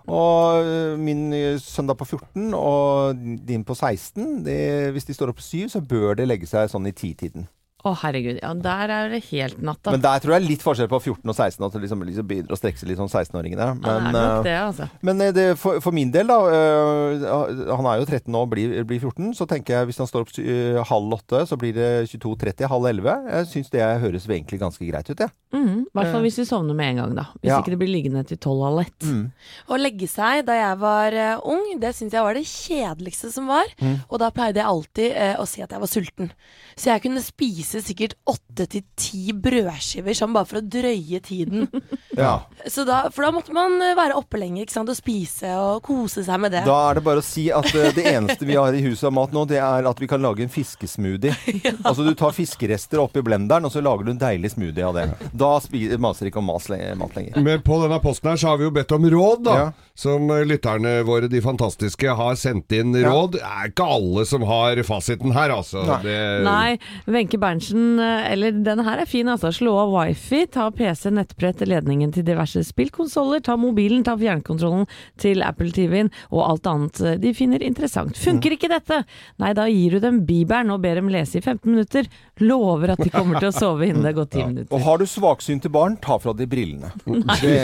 Og 0.10 0.63
øh, 0.65 0.96
min 0.98 1.27
søndag 1.62 1.98
på 2.00 2.08
14 2.10 2.55
og 2.58 3.19
din 3.46 3.62
på 3.67 3.75
16, 3.77 4.43
det, 4.48 4.58
hvis 4.96 5.05
de 5.05 5.13
står 5.13 5.29
opp 5.29 5.38
på 5.38 5.46
7, 5.46 5.67
så 5.69 5.81
bør 5.86 6.17
de 6.17 6.25
legge 6.25 6.50
seg 6.50 6.72
sånn 6.72 6.89
i 6.89 6.93
10-tiden. 6.96 7.46
Å, 7.79 7.93
herregud. 8.01 8.41
Ja, 8.41 8.50
der 8.59 8.91
er 8.91 9.12
det 9.13 9.21
helt 9.29 9.62
natta. 9.63 9.93
Men 9.93 10.01
der 10.03 10.19
tror 10.19 10.33
jeg 10.36 10.41
er 10.41 10.48
litt 10.50 10.63
forskjell 10.65 10.89
på 10.91 10.98
14 11.00 11.31
og 11.31 11.36
16, 11.38 11.63
at 11.63 11.75
det 11.77 11.81
liksom, 11.86 12.01
liksom 12.09 12.27
begynner 12.27 12.51
å 12.51 12.57
strekke 12.59 12.81
seg 12.81 12.89
litt 12.91 13.00
sånn 13.00 13.07
16-åringene. 13.07 13.67
ja, 13.69 13.75
det 13.79 13.93
Men, 14.03 14.09
er 14.09 14.15
nok 14.17 14.39
øh, 14.39 14.43
det, 14.43 14.55
altså. 14.65 14.88
men 15.07 15.21
øh, 15.24 15.31
det, 15.38 15.45
for, 15.62 15.79
for 15.86 15.95
min 15.95 16.12
del, 16.12 16.27
da 16.27 16.39
øh, 16.43 17.24
Han 17.71 17.88
er 17.88 18.01
jo 18.01 18.09
13 18.09 18.27
nå 18.36 18.41
og 18.43 18.51
blir, 18.51 18.74
blir 18.89 19.00
14. 19.00 19.31
Så 19.38 19.48
tenker 19.48 19.77
jeg 19.77 19.89
hvis 19.91 20.01
han 20.03 20.09
står 20.12 20.27
opp 20.27 20.36
øh, 20.43 20.81
halv 20.91 21.15
åtte, 21.21 21.45
så 21.48 21.57
blir 21.62 21.77
det 21.77 21.89
22.30, 22.12 22.67
halv 22.67 22.89
11. 22.91 23.15
Jeg 23.31 23.50
syns 23.53 23.71
det 23.71 23.88
høres 24.03 24.27
egentlig 24.27 24.59
ganske 24.59 24.89
greit 24.91 25.07
ut, 25.09 25.19
jeg. 25.19 25.29
Ja. 25.29 25.59
I 25.89 25.98
hvert 25.98 26.12
fall 26.13 26.21
hvis 26.24 26.38
vi 26.39 26.45
sovner 26.45 26.75
med 26.77 26.91
en 26.93 27.00
gang, 27.01 27.13
da. 27.17 27.24
Hvis 27.39 27.50
Ja. 27.50 27.57
ikke 27.59 27.74
det 27.74 27.79
blir 27.81 27.89
liggende 27.89 28.21
til 28.27 28.38
tolv 28.38 28.62
halv 28.67 28.83
ett. 28.83 29.05
Mm. 29.07 29.31
Å 29.67 29.79
legge 29.79 30.07
seg 30.07 30.43
da 30.45 30.53
jeg 30.53 30.77
var 30.79 31.15
uh, 31.17 31.48
ung, 31.50 31.65
det 31.81 31.95
syns 31.98 32.13
jeg 32.13 32.24
var 32.24 32.38
det 32.38 32.45
kjedeligste 32.45 33.31
som 33.33 33.50
var. 33.50 33.65
Mm. 33.81 33.95
Og 34.07 34.19
da 34.21 34.29
pleide 34.36 34.62
jeg 34.62 34.69
alltid 34.69 35.15
uh, 35.17 35.41
å 35.41 35.48
si 35.50 35.63
at 35.65 35.74
jeg 35.74 35.81
var 35.81 35.89
sulten. 35.91 36.31
Så 36.75 36.91
jeg 36.91 37.03
kunne 37.03 37.24
spise 37.25 37.68
sikkert 37.85 38.15
åtte 38.25 38.65
til 38.73 38.81
ti 38.99 39.29
brødskiver 39.38 40.17
sånn 40.17 40.33
bare 40.35 40.49
for 40.49 40.59
å 40.61 40.65
drøye 40.65 41.21
tiden. 41.25 41.67
Ja. 42.19 42.41
Så 42.67 42.83
da, 42.83 43.05
for 43.15 43.23
da 43.23 43.29
måtte 43.31 43.53
man 43.55 43.77
eh, 43.79 43.93
være 43.95 44.17
oppe 44.19 44.35
lenger 44.41 44.65
ikke 44.65 44.73
sant? 44.73 44.89
og 44.91 44.97
spise 44.97 45.53
og 45.55 45.77
kose 45.85 46.25
seg 46.27 46.41
med 46.43 46.51
det. 46.51 46.65
Da 46.67 46.75
er 46.89 46.97
det 46.97 47.03
bare 47.05 47.21
å 47.21 47.23
si 47.23 47.45
at 47.55 47.69
uh, 47.71 47.85
det 47.95 48.03
eneste 48.11 48.43
vi 48.43 48.57
har 48.59 48.75
i 48.75 48.81
huset 48.83 49.05
av 49.07 49.13
mat 49.15 49.31
nå, 49.31 49.45
det 49.47 49.61
er 49.63 49.88
at 49.88 50.01
vi 50.03 50.09
kan 50.11 50.19
lage 50.19 50.43
en 50.43 50.51
fiskesmoothie. 50.51 51.31
Altså 51.88 52.03
du 52.03 52.11
tar 52.19 52.33
fiskerester 52.35 52.99
oppi 52.99 53.23
blenderen, 53.23 53.63
og 53.69 53.71
så 53.71 53.79
lager 53.85 54.09
du 54.09 54.11
en 54.11 54.19
deilig 54.19 54.51
smoothie 54.51 54.83
av 54.83 54.97
det. 54.97 55.05
Da 55.31 55.53
maser 56.01 56.27
ikke 56.27 56.41
om 56.41 56.49
mat 56.51 56.67
lenger. 56.67 57.39
Men 57.39 57.63
på 57.63 57.79
denne 57.85 58.01
posten 58.03 58.33
her 58.33 58.41
så 58.41 58.51
har 58.51 58.59
vi 58.59 58.67
jo 58.67 58.73
bedt 58.75 58.91
om 58.97 59.07
råd, 59.15 59.45
da. 59.47 59.55
Ja. 59.61 59.69
Som 59.99 60.29
eh, 60.31 60.43
lytterne 60.47 60.97
våre, 61.07 61.27
de 61.31 61.41
fantastiske, 61.43 62.13
har 62.19 62.35
sendt 62.39 62.71
inn 62.75 62.93
Ja. 62.99 63.13
råd. 63.13 63.38
Det 63.38 63.45
er 63.47 63.71
ikke 63.71 63.88
alle 63.95 64.25
som 64.27 64.43
har 64.47 64.83
fasiten 64.88 65.31
her, 65.35 65.55
altså. 65.55 65.85
Nei. 65.88 66.01
Det, 66.03 66.19
Nei, 66.43 66.77
Wenche 67.07 67.39
Berntsen, 67.39 67.58
eh, 67.67 68.31
eller 68.33 68.55
denne 68.65 68.83
her 68.87 69.01
er 69.03 69.09
fin 69.09 69.27
altså. 69.31 69.51
Slå 69.53 69.73
av 69.81 69.91
wifi, 69.93 70.45
ta 70.51 70.69
PC, 70.71 71.09
nettbrett, 71.15 71.61
ledningen 71.67 72.11
til 72.15 72.25
diverse 72.27 72.61
spillkonsoller, 72.67 73.41
ta 73.45 73.55
mobilen, 73.59 74.03
ta 74.07 74.15
fjernkontrollen 74.19 74.87
til 75.19 75.43
Apple 75.45 75.71
TV-en 75.75 76.11
og 76.31 76.43
alt 76.45 76.69
annet 76.71 77.01
eh, 77.03 77.17
de 77.21 77.33
finner 77.37 77.63
interessant. 77.65 78.17
Funker 78.19 78.55
ikke 78.55 78.69
dette? 78.71 79.01
Nei, 79.41 79.51
da 79.57 79.67
gir 79.69 79.97
du 79.97 80.03
dem 80.03 80.21
bibelen 80.27 80.71
og 80.73 80.81
ber 80.85 80.99
dem 81.01 81.11
lese 81.11 81.39
i 81.39 81.43
15 81.43 81.67
minutter. 81.69 82.07
Lover 82.39 82.93
at 82.95 83.03
de 83.03 83.11
kommer 83.11 83.39
til 83.41 83.49
å 83.51 83.55
sove 83.55 83.89
innen 83.89 84.03
det 84.05 84.13
har 84.13 84.19
gått 84.21 84.37
10 84.37 84.41
Og 84.45 84.53
minutter. 84.53 84.85
har 84.87 85.01
du 85.01 85.05
svaksynte 85.09 85.71
barn, 85.73 85.97
ta 86.01 86.19
fra 86.23 86.33
de 86.37 86.47
brillene. 86.49 86.91
Det, 87.05 87.55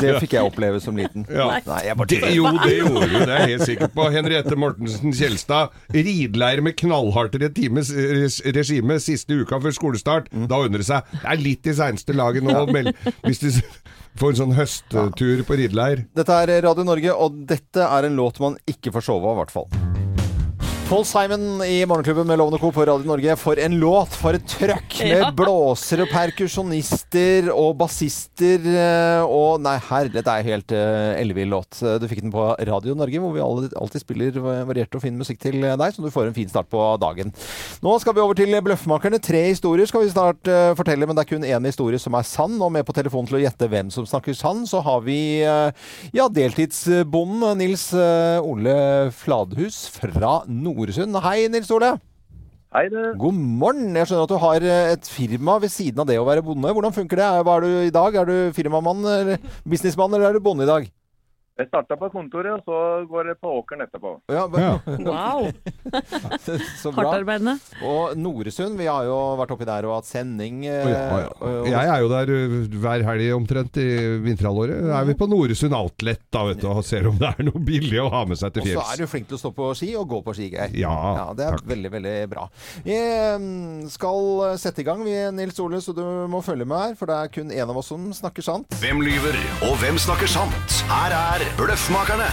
det 0.00 0.16
fikk 0.22 0.38
jeg 0.38 0.48
oppleve 0.48 0.80
som 0.82 0.96
liten. 0.98 1.26
Ja. 1.32 1.46
Nei, 1.64 1.78
jeg 1.86 1.96
bare 1.96 2.08
Det, 2.12 2.18
jo, 2.36 2.44
det 2.62 2.74
gjorde 2.76 3.06
du, 3.08 3.14
det 3.16 3.32
er 3.32 3.40
jeg 3.40 3.52
helt 3.54 3.64
sikker 3.66 3.88
på. 3.94 4.04
Henriette 4.14 4.56
Mortensen 4.58 5.14
Kjelstad. 5.16 5.72
Ridleir 5.94 6.60
med 6.62 6.76
knallhardt 6.78 7.34
regime 8.54 8.98
siste 9.02 9.34
uka 9.42 9.60
før 9.62 9.76
skolestart. 9.76 10.30
Da 10.32 10.62
undrer 10.64 10.82
det 10.84 10.88
seg. 10.88 11.08
Det 11.14 11.24
er 11.34 11.42
litt 11.42 11.68
i 11.70 11.76
seineste 11.78 12.16
laget 12.16 12.46
nå, 12.46 12.54
hvis 13.26 13.42
de 13.44 13.54
får 14.20 14.34
en 14.34 14.40
sånn 14.44 14.56
høsttur 14.58 15.44
på 15.48 15.58
rideleir. 15.60 16.06
Dette 16.16 16.42
er 16.44 16.56
Radio 16.68 16.86
Norge, 16.88 17.14
og 17.16 17.42
dette 17.50 17.88
er 17.88 18.08
en 18.08 18.18
låt 18.18 18.40
man 18.42 18.58
ikke 18.70 18.94
får 18.94 19.10
sove 19.10 19.28
av, 19.28 19.36
i 19.38 19.42
hvert 19.42 19.56
fall. 19.58 19.81
Paul 20.88 21.04
Simon 21.08 21.62
i 21.64 21.86
Morgenklubben 21.88 22.26
med 22.26 22.36
Lovende 22.38 22.58
Co. 22.60 22.68
på 22.72 22.84
Radio 22.84 23.06
Norge. 23.08 23.32
For 23.40 23.56
en 23.56 23.78
låt! 23.80 24.12
For 24.20 24.36
et 24.36 24.44
trøkk 24.50 24.98
med 25.00 25.12
Ja. 25.22 25.28
blåsere, 25.32 26.04
perkusjonister 26.10 27.46
og 27.54 27.78
bassister. 27.80 28.60
eh, 28.68 29.22
Og 29.24 29.62
nei, 29.64 29.78
herre, 29.88 30.10
dette 30.12 30.28
er 30.34 30.44
helt 30.44 30.74
uh, 30.76 31.14
ellevill 31.16 31.48
låt. 31.54 31.78
Du 31.80 32.04
fikk 32.10 32.20
den 32.26 32.32
på 32.34 32.44
Radio 32.68 32.92
Norge, 32.98 33.22
hvor 33.24 33.32
vi 33.32 33.40
alle, 33.40 33.70
alltid 33.80 34.04
spiller 34.04 34.36
variert 34.68 34.92
og 34.98 35.00
fin 35.06 35.16
musikk 35.16 35.40
til 35.40 35.62
deg, 35.64 35.94
så 35.96 36.04
du 36.04 36.10
får 36.12 36.28
en 36.28 36.36
fin 36.36 36.50
start 36.52 36.68
på 36.72 36.82
dagen. 37.00 37.32
Nå 37.84 37.94
skal 38.02 38.16
vi 38.18 38.24
over 38.26 38.36
til 38.36 38.52
Bløffmakerne. 38.66 39.22
Tre 39.24 39.42
historier 39.48 39.88
skal 39.88 40.04
vi 40.04 40.12
snart 40.12 40.52
uh, 40.52 40.74
fortelle, 40.76 41.08
men 41.08 41.16
det 41.16 41.24
er 41.24 41.30
kun 41.32 41.48
én 41.48 41.70
historie 41.70 42.02
som 42.02 42.18
er 42.20 42.28
sann. 42.28 42.58
Og 42.60 42.68
med 42.76 42.84
på 42.84 42.92
telefonen 43.00 43.30
til 43.32 43.40
å 43.40 43.42
gjette 43.46 43.70
hvem 43.72 43.88
som 43.94 44.04
snakker 44.10 44.36
sann, 44.36 44.66
så 44.68 44.84
har 44.84 45.00
vi 45.08 45.18
uh, 45.46 45.72
ja, 46.12 46.28
deltidsbonden 46.28 47.56
Nils 47.62 47.88
eh, 47.96 48.44
Ole 48.44 48.76
Fladhus 49.16 49.86
fra 49.96 50.42
Noresund. 50.82 51.14
Hei, 51.22 51.46
Nils 51.46 51.70
Ole. 51.70 51.92
Hei, 52.72 52.88
du. 52.90 52.98
God 53.20 53.36
morgen. 53.36 53.92
Jeg 53.94 54.08
skjønner 54.08 54.24
at 54.26 54.32
du 54.32 54.40
har 54.42 54.64
eh, 54.66 54.94
et 54.96 55.10
firma 55.14 55.58
ved 55.62 55.70
siden 55.70 56.02
av 56.02 56.08
det 56.08 56.16
å 56.18 56.24
være 56.26 56.42
bonde. 56.42 56.72
Hvordan 56.74 56.94
funker 56.96 57.20
det? 57.20 57.28
Hva 57.46 57.54
er 57.58 57.66
du 57.66 57.70
i 57.86 57.92
dag? 57.94 58.16
Er 58.18 58.26
du 58.26 58.56
firmamann 58.56 59.04
eller 59.06 59.44
businessmann, 59.68 60.16
eller 60.16 60.32
er 60.32 60.38
du 60.38 60.42
bonde 60.42 60.66
i 60.66 60.70
dag? 60.70 60.88
Jeg 61.62 61.68
starta 61.70 61.94
på 62.00 62.08
kontoret, 62.10 62.52
og 62.58 62.64
så 62.66 62.78
går 63.06 63.28
det 63.30 63.34
på 63.40 63.50
åkeren 63.60 63.84
etterpå. 63.86 64.16
Ja, 64.32 64.46
Ja. 64.58 64.72
Wow! 65.12 65.46
Så 66.80 66.90
bra. 66.90 67.04
Hardtarbeidende. 67.04 67.54
Og 67.86 68.16
Noresund, 68.18 68.74
vi 68.80 68.86
har 68.90 69.04
jo 69.06 69.16
vært 69.38 69.52
oppi 69.54 69.66
der 69.68 69.86
og 69.86 69.94
hatt 70.00 70.08
sending. 70.08 70.64
eh, 70.66 70.88
Ja, 70.90 71.02
ja. 71.22 71.28
og- 71.38 71.68
Jeg 71.70 71.88
er 71.92 72.00
jo 72.02 72.08
der 72.10 72.32
uh, 72.32 72.56
hver 72.82 73.04
helg 73.06 73.28
omtrent 73.36 73.76
i 73.78 73.86
vinterhalvåret. 74.24 74.82
Da 74.88 75.00
er 75.00 75.04
vi 75.12 75.14
på 75.14 75.28
Noresund 75.30 75.74
Outlet 75.78 76.20
da, 76.34 76.44
vet 76.50 76.60
du, 76.60 76.68
og 76.72 76.82
ser 76.84 77.06
om 77.08 77.16
det 77.20 77.30
er 77.38 77.46
noe 77.46 77.62
billig 77.62 78.00
å 78.02 78.08
ha 78.10 78.24
med 78.26 78.38
seg 78.40 78.52
til 78.56 78.62
Og 78.66 78.68
så 78.72 78.84
er 78.92 79.02
du 79.02 79.06
flink 79.06 79.28
til 79.30 79.38
å 79.38 79.42
stå 79.44 79.52
på 79.54 79.70
ski 79.78 79.92
og 80.00 80.08
gå 80.10 80.22
på 80.26 80.34
ski, 80.34 80.50
Geir. 80.52 80.74
Ja, 80.74 81.30
det 81.36 81.46
er 81.46 81.56
takk. 81.58 81.66
veldig, 81.70 81.90
veldig 81.94 82.16
bra. 82.32 82.48
Vi 82.82 82.98
skal 83.92 84.56
sette 84.58 84.82
i 84.82 84.86
gang, 84.86 85.02
vi, 85.06 85.14
Nils 85.36 85.58
Ole, 85.62 85.80
så 85.84 85.94
du 85.94 86.02
må 86.30 86.42
følge 86.44 86.66
med 86.66 86.78
her, 86.82 86.94
for 86.98 87.06
det 87.10 87.18
er 87.22 87.32
kun 87.38 87.52
én 87.54 87.68
av 87.68 87.76
oss 87.78 87.90
som 87.92 88.08
snakker 88.16 88.42
sant. 88.46 88.66
Hvem 88.82 89.02
lyver, 89.04 89.36
og 89.68 89.76
hvem 89.82 89.98
snakker 90.00 90.30
sant? 90.30 90.80
Her 90.90 91.14
er 91.16 91.46
Bløffmakerne. 91.58 92.26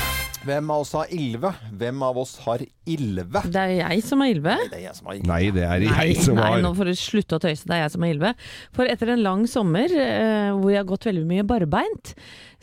Hvem 0.47 0.69
av 0.71 0.85
oss 0.85 0.93
har 0.95 1.09
Ilve? 1.11 1.49
Hvem 1.75 2.03
av 2.07 2.17
oss 2.21 2.37
har 2.45 2.61
Ilve? 2.87 3.41
Det 3.51 3.59
er 3.59 3.73
jeg 3.81 4.03
som 4.07 4.21
Ylve. 4.23 4.53
Det 4.71 4.77
er 4.77 4.83
jeg 4.85 4.95
som 4.95 5.09
har 5.09 5.17
Ilve. 5.17 5.27
Nei, 5.27 5.39
det 5.51 5.65
er 5.67 5.83
Nei, 5.83 6.05
jeg 6.07 6.21
som 6.23 6.39
nei, 6.39 6.45
har 6.47 6.61
nå 6.63 6.71
får 6.77 6.87
du 6.87 6.93
slutte 6.95 7.35
å 7.35 7.41
tøyse. 7.43 7.67
Det 7.67 7.75
er 7.75 7.81
jeg 7.83 7.91
som 7.91 8.05
har 8.07 8.13
Ilve. 8.13 8.31
For 8.77 8.87
etter 8.87 9.11
en 9.11 9.23
lang 9.25 9.43
sommer 9.51 9.91
eh, 9.91 10.53
hvor 10.55 10.71
jeg 10.71 10.79
har 10.79 10.87
gått 10.87 11.09
veldig 11.09 11.25
mye 11.27 11.45
barbeint, 11.49 12.13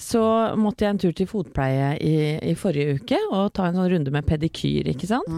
så 0.00 0.22
måtte 0.56 0.86
jeg 0.86 0.94
en 0.94 1.02
tur 1.04 1.12
til 1.20 1.28
fotpleie 1.28 1.92
i, 2.00 2.14
i 2.40 2.56
forrige 2.56 2.96
uke 3.02 3.20
og 3.28 3.52
ta 3.56 3.68
en 3.68 3.76
sånn 3.76 3.92
runde 3.92 4.14
med 4.16 4.26
pedikyr, 4.28 4.88
ikke 4.94 5.10
sant. 5.12 5.28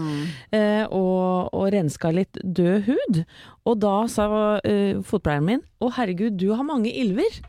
Eh, 0.55 0.85
og, 0.87 1.51
og 1.51 1.67
renska 1.75 2.13
litt 2.15 2.39
død 2.39 2.87
hud. 2.87 3.25
Og 3.67 3.83
da 3.83 3.97
sa 4.11 4.29
eh, 4.63 5.03
fotpleieren 5.03 5.51
min 5.51 5.65
å 5.79 5.89
herregud, 5.95 6.37
du 6.39 6.51
har 6.53 6.65
mange 6.67 6.91
ildver. 6.91 7.39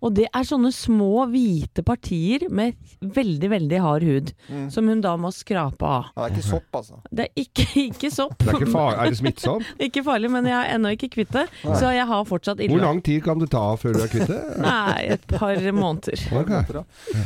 Og 0.00 0.14
det 0.16 0.28
er 0.30 0.46
sånne 0.46 0.72
små 0.74 1.26
hvite 1.30 1.84
partier 1.86 2.46
med 2.50 2.78
veldig, 3.00 3.50
veldig 3.52 3.82
hard 3.84 4.06
hud. 4.06 4.32
Som 4.72 4.90
hun 4.90 5.02
da 5.04 5.16
må 5.20 5.32
skrape 5.34 5.86
av. 5.86 6.10
Ja, 6.14 6.26
det 6.26 6.30
er 6.30 6.36
ikke 6.36 6.46
sopp, 6.48 6.80
altså. 6.80 7.00
Det 7.10 7.26
er 7.26 7.44
ikke, 7.44 7.66
ikke 7.90 8.12
sopp. 8.14 8.36
Det 8.40 8.48
er, 8.48 8.60
ikke 8.60 8.70
far 8.72 8.96
er 8.96 9.10
det 9.12 9.20
smittsomt? 9.20 9.74
Ikke 9.90 10.02
farlig, 10.06 10.28
men 10.32 10.46
jeg 10.46 10.54
har 10.54 10.68
ennå 10.74 10.92
ikke 10.94 11.08
kvitt 11.12 11.30
det. 11.34 11.46
Så 11.64 11.90
jeg 11.94 12.04
har 12.06 12.26
fortsatt 12.28 12.60
ilver. 12.60 12.76
Hvor 12.76 12.84
lang 12.84 13.00
tid 13.04 13.22
kan 13.24 13.40
det 13.40 13.48
ta 13.52 13.62
før 13.80 13.96
du 13.96 14.02
er 14.04 14.10
kvitt 14.12 14.28
det? 14.30 14.40
Nei, 14.64 14.98
et 15.16 15.24
par 15.30 15.56
måneder. 15.74 16.22
Okay. 16.40 16.82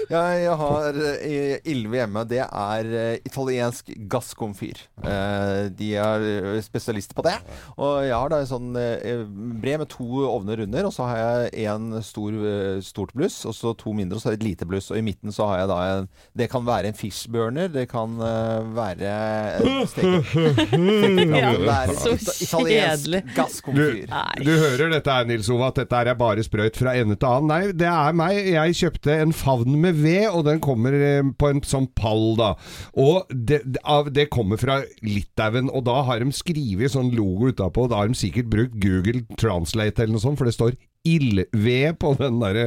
Jeg, 0.09 0.45
jeg 0.45 0.57
har 0.61 1.01
ilve 1.75 1.85
ildve 1.85 2.01
hjemme. 2.01 2.25
Det 2.29 2.41
er 2.45 2.91
eh, 2.91 3.21
italiensk 3.27 3.93
gasskomfyr. 4.11 4.81
Eh, 5.05 5.71
de 5.75 5.91
er 6.01 6.27
eh, 6.29 6.61
spesialister 6.65 7.17
på 7.17 7.25
det. 7.27 7.37
Og 7.77 8.05
jeg 8.05 8.15
har 8.17 8.33
da 8.33 8.41
en 8.43 8.51
sånn 8.51 8.71
brev 8.75 9.25
bre 9.65 9.79
med 9.83 9.91
to 9.91 10.25
ovner 10.29 10.54
under, 10.63 10.85
og 10.87 10.93
så 10.95 11.03
har 11.09 11.17
jeg 11.51 11.67
en 11.75 12.03
stor, 12.03 12.31
eh, 12.33 12.81
stort 12.81 13.13
bluss, 13.15 13.45
og 13.47 13.55
så 13.55 13.75
to 13.77 13.93
mindre, 13.93 14.17
og 14.17 14.23
så 14.23 14.33
et 14.33 14.43
lite 14.43 14.65
bluss. 14.67 14.91
Og 14.91 14.99
i 14.99 15.03
midten 15.03 15.33
så 15.35 15.47
har 15.51 15.59
jeg 15.65 15.69
da 15.69 15.79
en 15.99 16.09
Det 16.37 16.51
kan 16.51 16.65
være 16.67 16.87
en 16.87 16.95
fishburner, 16.95 17.69
det 17.73 17.89
kan 17.91 18.15
eh, 18.21 18.63
være. 18.77 19.15
Ja, 21.35 21.53
Det 21.57 22.19
så 22.27 22.61
kjedelig. 22.65 23.21
Du, 23.25 23.33
gasskomfyr. 23.37 24.07
du 24.45 24.51
hører 24.51 24.91
dette 24.93 25.11
her, 25.15 25.25
Nils 25.29 25.49
Ove, 25.53 25.67
at 25.69 25.79
dette 25.83 26.01
er 26.05 26.15
bare 26.19 26.45
sprøyt 26.45 26.77
fra 26.79 26.95
ende 26.99 27.17
til 27.19 27.29
annen. 27.29 27.49
Nei, 27.51 27.73
det 27.77 27.89
er 27.91 28.13
meg. 28.17 28.39
Jeg 28.55 28.77
kjøpte 28.81 29.17
en 29.23 29.33
favn 29.37 29.77
med 29.81 29.99
ved, 30.03 30.27
og 30.31 30.45
den 30.49 30.61
kommer 30.65 30.95
eh, 30.97 31.23
på 31.39 31.51
en 31.53 31.63
sånn 31.67 31.89
pall, 31.97 32.35
da. 32.41 32.53
Og 32.97 33.29
det, 33.31 33.63
det- 33.65 33.83
av- 33.85 34.11
det 34.15 34.29
kommer 34.33 34.57
fra 34.61 34.81
Litauen, 35.05 35.71
og 35.71 35.85
da 35.89 36.01
har 36.09 36.23
de 36.23 36.31
skrevet 36.35 36.93
sånn 36.95 37.13
logo 37.15 37.51
utapå. 37.53 37.89
Da 37.91 38.03
har 38.03 38.09
de 38.11 38.15
sikkert 38.19 38.49
brukt 38.53 38.77
Google 38.83 39.25
Translate 39.41 40.03
eller 40.05 40.15
noe 40.17 40.25
sånt, 40.25 40.39
for 40.45 40.51
det 40.51 40.55
står 40.59 40.77
ildved 41.05 41.99
på 42.01 42.15
den 42.17 42.39
derre 42.41 42.63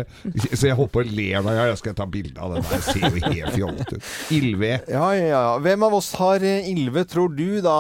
Så 0.54 0.68
jeg 0.68 0.76
holdt 0.78 0.92
på 0.94 1.02
å 1.02 1.08
le 1.08 1.30
meg 1.42 1.56
i. 1.58 1.64
Jeg 1.72 1.78
skal 1.80 1.96
ta 1.98 2.06
bilde 2.10 2.38
av 2.42 2.52
den 2.54 2.66
der. 2.68 2.76
Det 2.76 2.84
ser 2.86 3.06
jo 3.08 3.32
helt 3.32 3.54
fjollete 3.56 3.98
ut. 3.98 4.10
Ildved. 4.38 4.92
Ja, 4.94 5.08
ja, 5.18 5.26
ja. 5.32 5.42
Hvem 5.66 5.86
av 5.88 5.96
oss 5.98 6.12
har 6.20 6.44
ildved, 6.46 7.10
tror 7.14 7.34
du 7.34 7.62
da, 7.66 7.78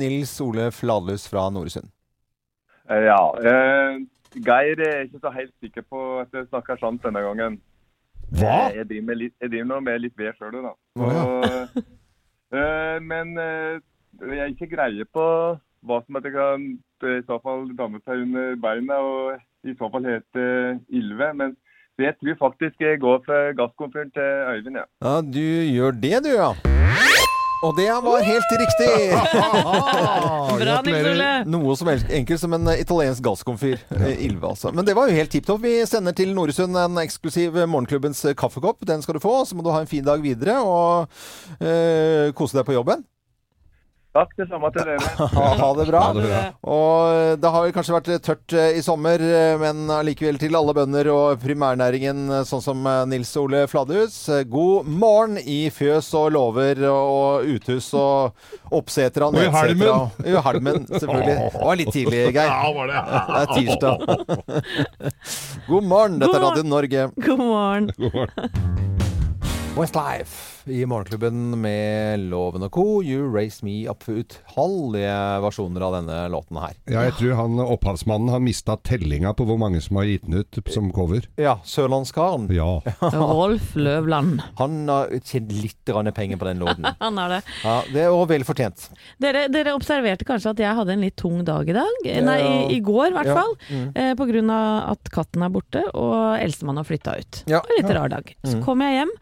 Nils 0.00 0.32
Ole 0.44 0.70
Fladløs 0.72 1.26
fra 1.28 1.48
Noresund? 1.52 1.90
Eh, 2.88 3.04
Ja. 3.08 3.20
Eh, 3.40 4.00
Geir 4.32 4.80
er 4.80 5.02
ikke 5.04 5.20
så 5.20 5.28
helt 5.34 5.52
sikker 5.60 5.84
på 5.92 6.02
at 6.22 6.32
jeg 6.32 6.46
snakker 6.48 6.78
sant 6.80 7.02
denne 7.04 7.20
gangen. 7.20 7.58
Hva? 8.32 8.70
Eh, 8.70 8.78
Jeg 8.80 8.88
driver, 8.88 9.06
med 9.10 9.20
litt, 9.20 9.34
jeg 9.44 9.50
driver 9.52 9.68
nå 9.74 9.80
med 9.84 10.00
litt 10.06 10.16
ved 10.16 10.32
sjøl, 10.38 10.56
da. 10.64 10.72
Å, 10.96 11.10
ja. 11.12 11.82
Eh, 12.52 12.96
men 13.04 13.36
eh, 13.40 13.76
jeg 14.24 14.40
er 14.44 14.50
ikke 14.54 14.70
greie 14.72 15.04
på 15.12 15.26
hva 15.86 15.98
som 16.04 16.18
at 16.20 16.24
jeg 16.28 16.34
kan 16.36 16.66
eh, 17.04 17.18
i 17.20 17.26
så 17.26 17.38
fall 17.42 17.66
danne 17.78 18.00
seg 18.04 18.24
under 18.26 18.56
beina, 18.62 19.00
og 19.02 19.68
i 19.68 19.74
så 19.78 19.90
fall 19.92 20.06
hete 20.08 20.46
Ylve. 20.92 21.32
Men 21.38 21.56
jeg 22.00 22.16
tror 22.20 22.38
faktisk 22.48 22.80
jeg 22.82 23.00
går 23.02 23.22
for 23.26 23.52
gasskomfyren 23.58 24.10
til 24.14 24.30
Øyvind, 24.56 24.80
ja. 24.80 24.86
Ja, 25.04 25.16
du 25.22 25.42
gjør 25.76 25.98
det 26.02 26.22
du, 26.26 26.32
ja. 26.34 26.52
Og 27.62 27.76
det 27.78 27.84
var 28.02 28.24
helt 28.26 28.52
riktig! 28.58 28.94
Bra, 30.62 30.80
Nils 30.82 31.04
Ole. 31.12 31.28
Noe 31.46 31.76
som 31.78 31.90
helst 31.92 32.10
enkelt 32.10 32.42
som 32.42 32.56
en 32.56 32.66
eh, 32.72 32.80
italiensk 32.82 33.22
gasskomfyr. 33.22 33.76
eh, 34.00 34.24
Ylve, 34.26 34.48
altså. 34.50 34.72
Men 34.74 34.88
det 34.88 34.96
var 34.98 35.06
jo 35.06 35.14
helt 35.14 35.30
tipp 35.30 35.46
topp. 35.46 35.62
Vi 35.62 35.76
sender 35.86 36.16
til 36.18 36.34
Noresund 36.34 36.74
en 36.74 36.98
eksklusiv 37.04 37.54
Morgenklubbens 37.70 38.24
eh, 38.26 38.34
kaffekopp. 38.34 38.82
Den 38.88 39.04
skal 39.06 39.14
du 39.14 39.22
få. 39.22 39.36
Så 39.46 39.54
må 39.54 39.62
du 39.62 39.70
ha 39.70 39.78
en 39.84 39.90
fin 39.90 40.02
dag 40.02 40.18
videre 40.24 40.58
og 40.58 41.06
eh, 41.62 42.32
kose 42.34 42.58
deg 42.58 42.66
på 42.66 42.74
jobben. 42.74 43.06
Takk, 44.12 44.32
det 44.36 44.44
samme 44.50 44.68
til 44.74 44.84
dere. 44.84 44.98
Ha, 45.32 45.44
ha 45.56 45.68
det 45.78 45.86
bra. 45.88 46.00
Ha 46.04 46.12
det 46.12 46.22
bra. 46.26 46.40
Og 46.68 47.38
det 47.40 47.50
har 47.54 47.70
kanskje 47.72 47.94
vært 47.94 48.10
tørt 48.26 48.52
eh, 48.60 48.74
i 48.76 48.82
sommer, 48.84 49.22
eh, 49.24 49.54
men 49.62 49.88
allikevel 49.94 50.36
til 50.42 50.52
alle 50.58 50.74
bønder 50.76 51.08
og 51.08 51.40
primærnæringen, 51.40 52.20
eh, 52.28 52.42
sånn 52.44 52.60
som 52.60 52.84
Nils 53.08 53.32
Ole 53.40 53.62
Fladhus. 53.72 54.18
God 54.52 54.90
morgen 55.00 55.40
i 55.40 55.62
fjøs 55.72 56.10
og 56.20 56.28
låver 56.36 56.84
og 56.90 57.48
uthus 57.54 57.88
og 57.96 58.36
oppseter 58.76 59.24
og 59.30 59.40
halmen. 59.56 59.88
og- 59.88 60.20
I 60.28 60.36
halmen, 60.44 60.84
selvfølgelig. 60.92 61.38
Det 61.56 61.64
var 61.64 61.80
litt 61.80 61.92
tidlig, 61.96 62.22
Geir. 62.36 62.52
Ja, 62.52 62.68
var 62.76 62.86
det. 62.92 63.00
Det 63.32 63.40
er 63.40 63.46
tirsdag. 63.56 63.96
God 65.72 65.84
morgen, 65.88 66.20
dette 66.20 66.36
er 66.36 66.44
Radio 66.50 66.68
Norge. 66.68 67.08
God 67.16 67.38
morgen. 67.48 67.90
Westlife 69.72 70.51
i 70.70 70.84
Morgenklubben 70.86 71.56
med 71.60 72.20
Loven 72.30 72.62
og 72.66 72.70
Co. 72.74 72.84
You 73.02 73.26
Raise 73.34 73.64
Me 73.66 73.82
Up 73.90 74.04
utallige 74.06 75.14
versjoner 75.42 75.82
av 75.86 75.96
denne 75.96 76.18
låten 76.32 76.58
her. 76.62 76.76
Ja, 76.90 77.02
jeg 77.08 77.16
tror 77.18 77.34
han 77.40 77.58
opphavsmannen 77.64 78.30
har 78.32 78.42
mista 78.44 78.76
tellinga 78.86 79.32
på 79.38 79.46
hvor 79.48 79.58
mange 79.60 79.80
som 79.82 79.98
har 79.98 80.06
gitt 80.08 80.26
den 80.28 80.38
ut 80.42 80.60
som 80.72 80.90
cover. 80.94 81.26
Ja, 81.40 81.56
Sørlandskaren. 81.66 82.46
Ja. 82.54 82.80
Rolf 83.12 83.74
Løvland. 83.78 84.42
Han 84.60 84.78
har 84.90 85.10
tjent 85.26 85.50
litt 85.56 85.92
penger 86.14 86.38
på 86.38 86.46
den 86.48 86.62
låten. 86.62 86.86
Han 87.02 87.18
har 87.18 87.36
det. 87.36 87.40
Ja, 87.64 87.76
det 87.92 88.04
er 88.06 88.26
vel 88.30 88.44
fortjent. 88.46 88.86
Dere, 89.22 89.46
dere 89.52 89.74
observerte 89.76 90.26
kanskje 90.28 90.52
at 90.54 90.62
jeg 90.62 90.78
hadde 90.78 90.94
en 90.94 91.02
litt 91.04 91.16
tung 91.20 91.42
dag 91.46 91.68
i 91.68 91.76
dag? 91.76 92.06
Nei, 92.22 92.38
i, 92.42 92.76
i 92.76 92.80
går 92.84 93.10
i 93.10 93.16
hvert 93.18 93.30
Ja. 93.32 93.38
fall. 93.40 93.54
Mm. 93.70 93.88
Eh, 93.96 94.12
på 94.18 94.26
grunn 94.30 94.50
av 94.52 94.92
at 94.94 95.10
katten 95.14 95.42
er 95.46 95.50
borte 95.54 95.82
og 95.94 96.38
eldstemann 96.38 96.78
har 96.80 96.86
flytta 96.88 97.16
ut. 97.18 97.42
Ja. 97.50 97.60
Det 97.62 97.68
var 97.68 97.78
en 97.78 97.82
litt 97.82 97.96
rar 97.98 98.12
dag. 98.18 98.34
Så 98.44 98.52
Mm. 98.58 98.64
kommer 98.66 98.90
jeg 98.90 98.98
hjem, 99.00 99.12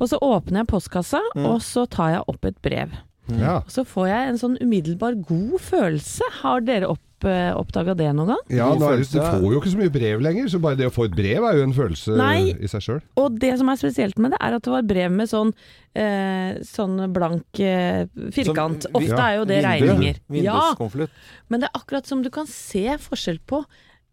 og 0.00 0.08
så 0.08 0.18
åpner 0.20 0.62
jeg 0.64 0.66
postkassa, 0.72 1.20
Mm. 1.36 1.46
og 1.46 1.60
så 1.60 1.86
tar 1.88 2.10
jeg 2.18 2.22
opp 2.28 2.44
et 2.44 2.60
brev. 2.62 2.90
ja. 3.28 3.56
Og 3.64 3.68
så 3.72 3.84
får 3.86 4.06
jeg 4.08 4.28
en 4.28 4.36
sånn 4.38 4.58
umiddelbar 4.60 5.14
god 5.26 5.58
følelse. 5.60 6.20
Har 6.42 6.60
dere 6.60 6.90
opp, 6.90 7.00
eh, 7.24 7.54
oppdaga 7.56 7.94
det 7.96 8.10
noen 8.14 8.26
gang? 8.34 8.42
Ja, 8.50 8.66
nå 8.74 8.84
er 8.92 8.98
det, 9.00 9.08
du 9.12 9.18
får 9.18 9.40
jo 9.40 9.60
ikke 9.62 9.72
så 9.72 9.78
mye 9.80 9.92
brev 9.94 10.20
lenger, 10.20 10.44
så 10.52 10.60
bare 10.60 10.76
det 10.76 10.86
å 10.90 10.92
få 10.92 11.06
et 11.06 11.16
brev 11.16 11.42
er 11.42 11.56
jo 11.56 11.62
en 11.62 11.72
følelse 11.72 12.16
Nei. 12.18 12.50
i 12.52 12.66
seg 12.68 12.82
sjøl. 12.84 13.00
Og 13.16 13.38
det 13.40 13.56
som 13.58 13.68
er 13.72 13.76
spesielt 13.80 14.18
med 14.18 14.32
det, 14.32 14.38
er 14.42 14.54
at 14.58 14.62
det 14.62 14.70
var 14.74 14.82
brev 14.82 15.10
med 15.10 15.26
sånn, 15.30 15.54
eh, 15.96 16.58
sånn 16.60 17.12
blank 17.14 17.44
eh, 17.60 18.04
firkant. 18.30 18.82
Som 18.82 18.92
vi- 18.92 19.08
Ofte 19.08 19.16
ja, 19.16 19.26
er 19.30 19.36
jo 19.38 19.44
det 19.46 19.64
Vindu- 19.64 19.88
regninger. 19.88 20.16
Ja, 20.44 20.74
men 21.48 21.60
det 21.60 21.70
er 21.72 21.80
akkurat 21.80 22.04
som 22.06 22.20
du 22.22 22.28
kan 22.28 22.46
se 22.46 22.84
forskjell 22.98 23.38
på 23.46 23.64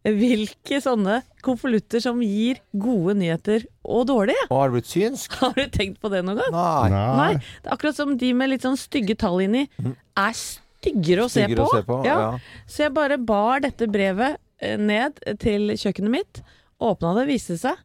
hvilke 0.04 0.80
sånne 0.82 1.20
konvolutter 1.46 2.02
som 2.02 2.22
gir 2.26 2.58
gode 2.74 3.14
nyheter 3.20 3.68
og 3.86 4.08
dårlige. 4.10 4.48
Og 4.50 4.58
har 4.58 4.72
du 4.72 4.78
blitt 4.80 4.90
synsk? 4.90 5.36
Har 5.44 5.54
du 5.58 5.64
tenkt 5.74 6.00
på 6.02 6.10
det 6.14 6.24
noen 6.26 6.40
gang? 6.42 6.56
Nei. 6.56 7.04
Nei. 7.20 7.30
Det 7.62 7.70
er 7.70 7.76
akkurat 7.76 8.00
som 8.00 8.16
de 8.18 8.32
med 8.34 8.50
litt 8.54 8.66
sånn 8.66 8.80
stygge 8.82 9.18
tall 9.22 9.44
inni 9.46 9.68
er 9.78 10.34
styggere 10.38 11.28
å 11.28 11.30
se 11.30 11.44
Styggere 11.46 11.62
på. 11.62 11.70
å 11.70 11.78
se 11.78 11.86
på. 11.86 12.00
Ja. 12.08 12.18
Ja. 12.24 12.66
Så 12.66 12.88
jeg 12.88 12.96
bare 12.98 13.20
bar 13.22 13.62
dette 13.62 13.86
brevet 13.94 14.40
eh, 14.62 14.78
ned 14.82 15.22
til 15.44 15.76
kjøkkenet 15.78 16.16
mitt, 16.18 16.42
åpna 16.82 17.14
det, 17.20 17.28
viste 17.30 17.60
seg 17.62 17.78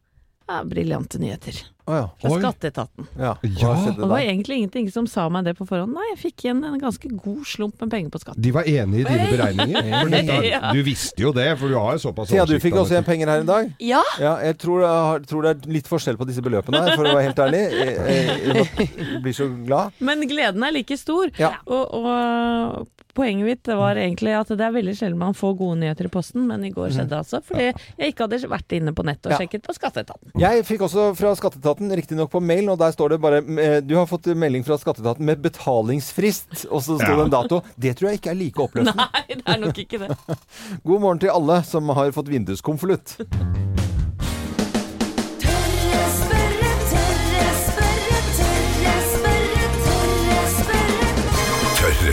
ja, 0.47 0.63
briljante 0.65 1.19
nyheter 1.21 1.61
Å 1.87 1.95
ja. 1.95 2.05
fra 2.19 2.29
Oi. 2.33 2.39
Skatteetaten. 2.41 3.05
ja. 3.15 3.29
Ja. 3.47 3.69
Og 3.71 3.99
det 4.01 4.07
var 4.11 4.19
egentlig 4.19 4.57
ingenting 4.59 4.89
som 4.91 5.05
sa 5.07 5.29
meg 5.31 5.45
det 5.47 5.53
på 5.55 5.63
forhånd. 5.69 5.93
Nei, 5.95 6.03
jeg 6.11 6.17
fikk 6.25 6.43
igjen 6.45 6.59
en 6.67 6.75
ganske 6.81 7.07
god 7.15 7.45
slump 7.47 7.79
med 7.79 7.93
penger 7.93 8.11
på 8.11 8.19
skatt. 8.25 8.35
De 8.43 8.51
var 8.51 8.67
enig 8.67 9.01
i 9.01 9.05
dine 9.07 9.27
beregninger. 9.31 10.09
Dette, 10.17 10.39
Ja. 10.51 10.59
du 10.75 10.81
visste 10.83 11.23
jo 11.23 11.31
det, 11.35 11.47
for 11.61 11.71
du 11.71 11.77
har 11.79 11.95
jo 11.95 12.03
såpass 12.09 12.27
Thea, 12.33 12.45
du 12.49 12.57
fikk 12.59 12.75
også 12.81 12.97
igjen 12.97 13.07
penger 13.07 13.31
her 13.31 13.45
i 13.45 13.47
dag. 13.47 13.71
Ja, 13.79 14.03
Ja, 14.19 14.35
jeg 14.43 14.57
tror, 14.59 14.83
jeg 14.83 15.27
tror 15.31 15.47
det 15.47 15.53
er 15.55 15.71
litt 15.77 15.87
forskjell 15.87 16.19
på 16.19 16.27
disse 16.27 16.43
beløpene 16.43 16.83
her, 16.83 16.95
for 16.99 17.07
å 17.07 17.15
være 17.15 17.29
helt 17.29 17.39
ærlig. 17.47 17.63
Jeg, 17.71 17.95
jeg, 17.95 18.89
jeg 18.91 19.21
blir 19.23 19.37
så 19.39 19.47
glad. 19.63 19.95
Men 20.03 20.27
gleden 20.27 20.67
er 20.67 20.75
like 20.75 20.97
stor. 20.99 21.31
Ja. 21.39 21.53
Og, 21.65 21.87
og 22.03 22.87
poenget 23.17 23.47
mitt 23.47 23.63
det 23.67 23.75
var 23.79 23.97
egentlig 23.99 24.33
at 24.37 24.51
det 24.53 24.63
er 24.63 24.73
veldig 24.75 24.93
sjelden 24.97 25.19
man 25.21 25.35
får 25.37 25.55
gode 25.59 25.79
nyheter 25.81 26.09
i 26.09 26.11
posten, 26.13 26.45
men 26.49 26.65
i 26.67 26.71
går 26.73 26.93
skjedde 26.93 27.11
det 27.13 27.19
altså. 27.19 27.41
Fordi 27.45 27.67
jeg 27.67 28.13
ikke 28.13 28.27
hadde 28.27 28.51
vært 28.51 28.77
inne 28.77 28.93
på 28.97 29.05
nettet 29.07 29.31
og 29.31 29.41
sjekket 29.41 29.65
på 29.65 29.75
Skatteetaten. 29.77 30.33
Jeg 30.41 30.65
fikk 30.67 30.85
også 30.87 31.09
fra 31.17 31.33
Skatteetaten, 31.39 31.91
riktignok 31.99 32.31
på 32.33 32.41
mail, 32.43 32.69
og 32.73 32.79
der 32.81 32.95
står 32.95 33.15
det 33.15 33.21
bare 33.23 33.41
eh, 33.41 33.79
Du 33.85 33.95
har 33.97 34.07
fått 34.09 34.29
melding 34.37 34.65
fra 34.67 34.79
Skatteetaten 34.81 35.25
med 35.27 35.41
betalingsfrist, 35.43 36.67
og 36.69 36.83
så 36.85 36.99
står 37.01 37.15
det 37.15 37.27
en 37.27 37.35
dato. 37.37 37.61
Det 37.75 37.95
tror 37.97 38.11
jeg 38.11 38.21
ikke 38.21 38.33
er 38.33 38.41
like 38.41 38.67
oppløsende. 38.67 39.07
Nei, 39.17 39.25
det 39.33 39.43
er 39.45 39.63
nok 39.65 39.83
ikke 39.85 40.03
det. 40.05 40.13
God 40.87 41.01
morgen 41.01 41.23
til 41.23 41.33
alle 41.33 41.61
som 41.67 41.89
har 41.97 42.13
fått 42.15 42.31
vinduskonvolutt. 42.33 43.17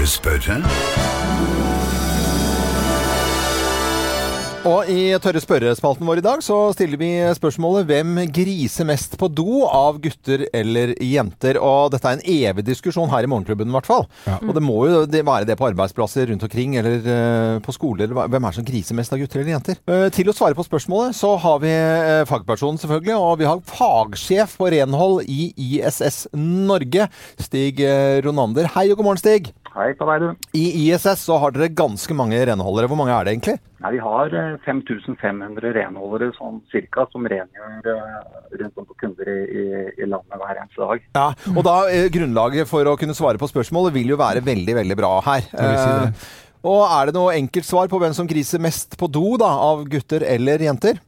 Rumpelstilzpötter? 0.04 0.62
Og 4.64 4.88
i 4.88 5.10
Tørre 5.20 5.42
spørrespalten 5.44 6.08
vår 6.08 6.22
i 6.22 6.24
dag 6.24 6.40
så 6.40 6.56
stiller 6.72 6.96
vi 6.96 7.10
spørsmålet 7.36 7.84
hvem 7.84 8.22
griser 8.32 8.86
mest 8.88 9.12
på 9.20 9.28
do 9.28 9.66
av 9.68 9.98
gutter 10.00 10.46
eller 10.56 10.94
jenter? 11.04 11.58
Og 11.60 11.90
dette 11.92 12.08
er 12.08 12.16
en 12.16 12.22
evig 12.32 12.64
diskusjon 12.64 13.10
her 13.12 13.26
i 13.26 13.28
Morgenklubben 13.28 13.68
i 13.68 13.74
hvert 13.76 13.90
fall. 13.90 14.06
Ja. 14.24 14.38
Og 14.40 14.54
det 14.56 14.62
må 14.64 14.78
jo 14.88 15.02
være 15.04 15.44
det 15.50 15.58
på 15.60 15.66
arbeidsplasser 15.68 16.30
rundt 16.30 16.46
omkring 16.48 16.78
eller 16.80 16.96
eh, 16.96 17.58
på 17.64 17.74
skoler. 17.76 18.14
Hvem 18.16 18.38
er 18.40 18.54
det 18.54 18.56
som 18.56 18.68
griser 18.70 18.96
mest 18.96 19.12
av 19.12 19.20
gutter 19.20 19.42
eller 19.42 19.52
jenter? 19.52 19.82
Eh, 19.84 20.06
til 20.16 20.32
å 20.32 20.36
svare 20.36 20.56
på 20.56 20.64
spørsmålet 20.64 21.18
så 21.18 21.34
har 21.44 21.60
vi 21.60 21.74
uh, 21.74 22.24
fagpersonen 22.30 22.80
selvfølgelig, 22.80 23.18
og 23.20 23.42
vi 23.42 23.50
har 23.50 23.60
fagsjef 23.68 24.56
på 24.56 24.70
renhold 24.72 25.28
i 25.28 25.50
ISS 25.60 26.22
Norge, 26.40 27.10
Stig 27.36 27.84
eh, 27.84 28.22
Ronander. 28.24 28.72
Hei 28.78 28.86
og 28.88 28.96
god 29.02 29.10
morgen, 29.10 29.20
Stig. 29.20 29.52
Hei 29.74 29.90
på 29.98 30.06
deg, 30.06 30.22
du. 30.22 30.50
I 30.56 30.64
ISS 30.86 31.26
så 31.26 31.36
har 31.42 31.52
dere 31.52 31.66
ganske 31.74 32.14
mange 32.16 32.38
renholdere. 32.46 32.86
Hvor 32.86 33.00
mange 33.00 33.12
er 33.12 33.26
det 33.26 33.32
egentlig? 33.34 33.56
Nei, 33.84 33.90
vi 33.98 34.00
har 34.00 34.32
eh, 34.32 34.54
5500 34.64 35.74
renholdere 35.76 36.30
sånn 36.38 36.62
cirka, 36.72 37.04
som 37.12 37.26
rengjør 37.28 37.88
eh, 37.92 38.14
rundt 38.62 38.80
om 38.80 38.86
på 38.88 38.96
kunder 39.02 39.28
i, 39.28 39.42
i, 39.44 39.64
i 40.00 40.08
landet 40.08 40.40
hver 40.40 40.60
eneste 40.62 40.80
dag. 40.80 41.02
Ja, 41.18 41.26
og 41.52 41.66
da 41.66 41.74
eh, 41.92 42.06
grunnlaget 42.14 42.70
for 42.70 42.88
å 42.88 42.96
kunne 42.96 43.16
svare 43.16 43.36
på 43.40 43.50
spørsmålet 43.50 43.92
vil 43.98 44.14
jo 44.14 44.20
være 44.22 44.40
veldig, 44.46 44.78
veldig 44.80 44.96
bra 45.02 45.12
her. 45.26 45.50
Eh, 45.52 46.24
og 46.64 46.80
er 46.86 47.10
det 47.10 47.16
noe 47.18 47.36
enkelt 47.36 47.68
svar 47.68 47.92
på 47.92 48.00
hvem 48.00 48.16
som 48.16 48.30
griser 48.30 48.62
mest 48.64 48.96
på 48.96 49.10
do, 49.12 49.34
da, 49.42 49.52
av 49.66 49.84
gutter 49.92 50.24
eller 50.32 50.64
jenter? 50.64 51.04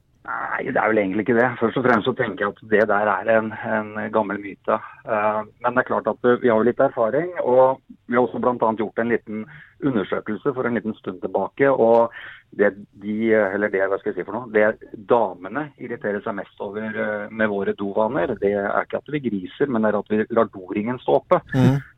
Nei, 0.56 0.70
det 0.72 0.80
er 0.80 0.88
vel 0.88 1.00
egentlig 1.02 1.26
ikke 1.26 1.36
det. 1.36 1.48
Først 1.60 1.76
og 1.76 1.84
fremst 1.84 2.06
så 2.08 2.12
tenker 2.16 2.46
jeg 2.46 2.54
at 2.54 2.60
det 2.70 2.84
der 2.88 3.08
er 3.12 3.30
en, 3.34 3.50
en 3.52 3.90
gammel 4.12 4.38
myte. 4.40 4.78
Eh, 5.04 5.40
men 5.60 5.76
det 5.76 5.82
er 5.82 5.88
klart 5.90 6.08
at 6.08 6.24
eh, 6.24 6.38
vi 6.40 6.48
har 6.48 6.62
jo 6.62 6.68
litt 6.68 6.80
erfaring, 6.80 7.34
og 7.42 7.82
vi 8.06 8.16
har 8.16 8.22
også 8.22 8.40
bl.a. 8.40 8.70
gjort 8.78 9.02
en 9.02 9.12
liten 9.12 9.42
undersøkelse 9.84 10.54
for 10.56 10.64
en 10.64 10.78
liten 10.78 10.96
stund 10.96 11.20
tilbake. 11.20 11.68
og 11.68 12.14
det 12.56 12.70
de, 13.02 13.34
eller 13.34 13.68
det, 13.68 13.82
hva 13.84 13.98
skal 14.00 14.14
jeg 14.14 14.22
si 14.22 14.24
for 14.24 14.36
noe, 14.38 14.48
det 14.54 14.94
damene 15.10 15.66
irriterer 15.82 16.22
seg 16.24 16.38
mest 16.38 16.62
over 16.64 16.86
eh, 17.04 17.28
med 17.28 17.52
våre 17.52 17.76
dovaner, 17.76 18.32
det 18.40 18.54
er 18.56 18.86
ikke 18.86 19.02
at 19.02 19.12
vi 19.12 19.20
griser, 19.26 19.68
men 19.68 19.84
det 19.84 19.92
er 19.92 20.00
at 20.00 20.14
vi 20.14 20.24
lar 20.38 20.48
doringen 20.54 21.02
stå 21.02 21.18
oppe. 21.20 21.42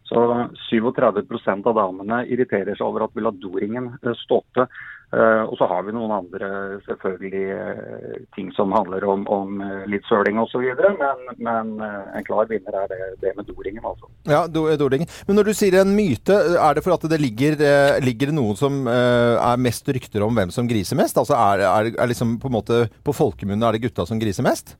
Så 0.09 0.25
37% 0.73 1.69
av 1.69 1.77
damene 1.77 2.23
irriterer 2.33 2.75
seg 2.75 2.87
over 2.87 3.05
at 3.07 3.15
vi 3.15 3.23
lar 3.23 3.37
doringen 3.39 3.93
stå 4.25 4.41
oppe. 4.41 4.67
Eh, 5.09 5.43
og 5.49 5.55
så 5.57 5.65
har 5.71 5.87
vi 5.87 5.93
noen 5.97 6.11
andre 6.13 6.49
selvfølgelig 6.85 7.45
eh, 7.55 8.17
ting 8.37 8.51
som 8.53 8.75
handler 8.77 9.07
om, 9.09 9.23
om 9.33 9.55
eh, 9.65 9.87
litt 9.89 10.05
søling 10.05 10.37
osv. 10.43 10.67
Men, 11.01 11.23
men 11.41 11.71
en 11.81 12.27
klar 12.27 12.45
vinner 12.51 12.77
er 12.83 12.91
det, 12.93 12.99
det 13.23 13.33
med 13.39 13.49
doringen, 13.49 13.81
altså. 13.89 14.11
Ja, 14.29 14.43
do, 14.53 14.67
doringen. 14.77 15.09
Men 15.27 15.41
når 15.41 15.49
du 15.49 15.55
sier 15.57 15.79
en 15.81 15.95
myte, 15.97 16.37
er 16.61 16.77
det 16.77 16.85
for 16.85 16.99
at 16.99 17.09
det 17.09 17.21
ligger, 17.23 17.57
ligger 18.05 18.35
noen 18.37 18.59
som 18.61 18.83
er 18.91 19.57
mest 19.65 19.89
rykter 19.89 20.27
om 20.29 20.37
hvem 20.37 20.53
som 20.53 20.69
griser 20.69 20.99
mest? 21.01 21.17
Altså 21.17 21.39
er, 21.41 21.65
er, 21.65 21.93
er 21.97 22.13
liksom 22.13 22.37
på 22.43 22.51
en 22.53 22.59
måte 22.61 22.83
på 23.07 23.17
folkemunne 23.17 23.65
er 23.65 23.79
det 23.79 23.87
gutta 23.89 24.05
som 24.09 24.21
griser 24.21 24.45
mest? 24.45 24.77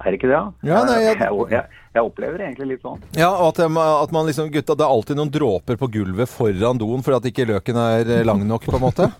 Er 0.00 0.12
det 0.12 0.20
ikke 0.20 0.28
det? 0.30 0.36
da? 0.36 0.52
Ja, 0.64 0.84
nei, 0.88 1.00
jeg- 1.04 1.18
jeg, 1.20 1.40
jeg, 1.56 1.64
jeg 1.90 2.06
opplever 2.06 2.38
det 2.38 2.44
egentlig 2.46 2.76
litt 2.76 2.84
sånn. 2.84 3.00
Ja, 3.18 3.28
og 3.34 3.48
at, 3.50 3.64
at 3.66 4.12
man 4.14 4.28
liksom, 4.28 4.46
gutta, 4.54 4.76
det 4.78 4.84
er 4.86 4.92
alltid 4.94 5.18
noen 5.18 5.32
dråper 5.34 5.74
på 5.80 5.88
gulvet 5.90 6.30
foran 6.30 6.78
doen 6.78 7.02
fordi 7.02 7.16
at 7.18 7.26
ikke 7.32 7.46
løken 7.50 7.80
er 7.82 8.12
eh, 8.14 8.22
lang 8.26 8.44
nok, 8.46 8.62
på 8.70 8.78
en 8.78 8.84
måte? 8.84 9.08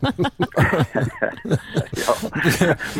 ja. 2.05 2.15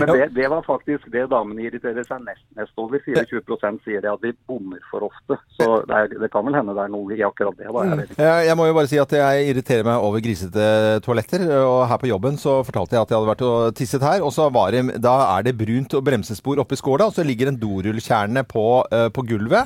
Men 0.01 0.11
det, 0.11 0.27
det 0.35 0.49
var 0.51 0.65
faktisk 0.67 1.07
det 1.15 1.29
damene 1.31 1.69
irriterer 1.69 2.03
seg 2.09 2.25
mest, 2.27 2.43
mest 2.59 2.75
over. 2.83 2.99
24 3.07 3.71
sier 3.85 4.03
det 4.03 4.11
at 4.11 4.25
vi 4.25 4.33
bommer 4.51 4.83
for 4.91 5.07
ofte. 5.07 5.39
Så 5.55 5.69
det, 5.87 5.95
er, 5.95 6.19
det 6.25 6.31
kan 6.35 6.47
vel 6.49 6.59
hende 6.59 6.75
det 6.75 6.85
er 6.89 6.93
noe 6.97 7.15
i 7.15 7.23
akkurat 7.27 7.55
det. 7.61 7.71
da. 7.71 7.87
Jeg. 7.87 8.11
Jeg, 8.19 8.49
jeg 8.51 8.59
må 8.59 8.67
jo 8.67 8.77
bare 8.81 8.91
si 8.91 8.99
at 8.99 9.15
jeg 9.21 9.49
irriterer 9.53 9.87
meg 9.87 10.09
over 10.09 10.25
grisete 10.25 10.67
toaletter. 11.07 11.47
Og 11.61 11.85
her 11.93 12.03
på 12.03 12.11
jobben 12.11 12.43
så 12.43 12.59
fortalte 12.67 12.99
jeg 12.99 13.07
at 13.07 13.15
jeg 13.15 13.21
hadde 13.21 13.33
vært 13.33 13.47
og 13.47 13.79
tisset 13.79 14.03
her. 14.09 14.27
Og 14.27 14.35
så 14.35 14.51
var 14.51 14.75
det, 14.75 14.99
da 14.99 15.15
er 15.37 15.47
det 15.47 15.55
brunt 15.63 15.95
og 15.95 16.05
bremsespor 16.11 16.59
oppi 16.65 16.79
skåla, 16.81 17.07
og 17.07 17.15
så 17.15 17.23
ligger 17.27 17.53
en 17.53 17.63
dorullkjerne 17.63 18.43
på, 18.51 18.67
eh, 18.91 19.09
på 19.15 19.27
gulvet. 19.31 19.60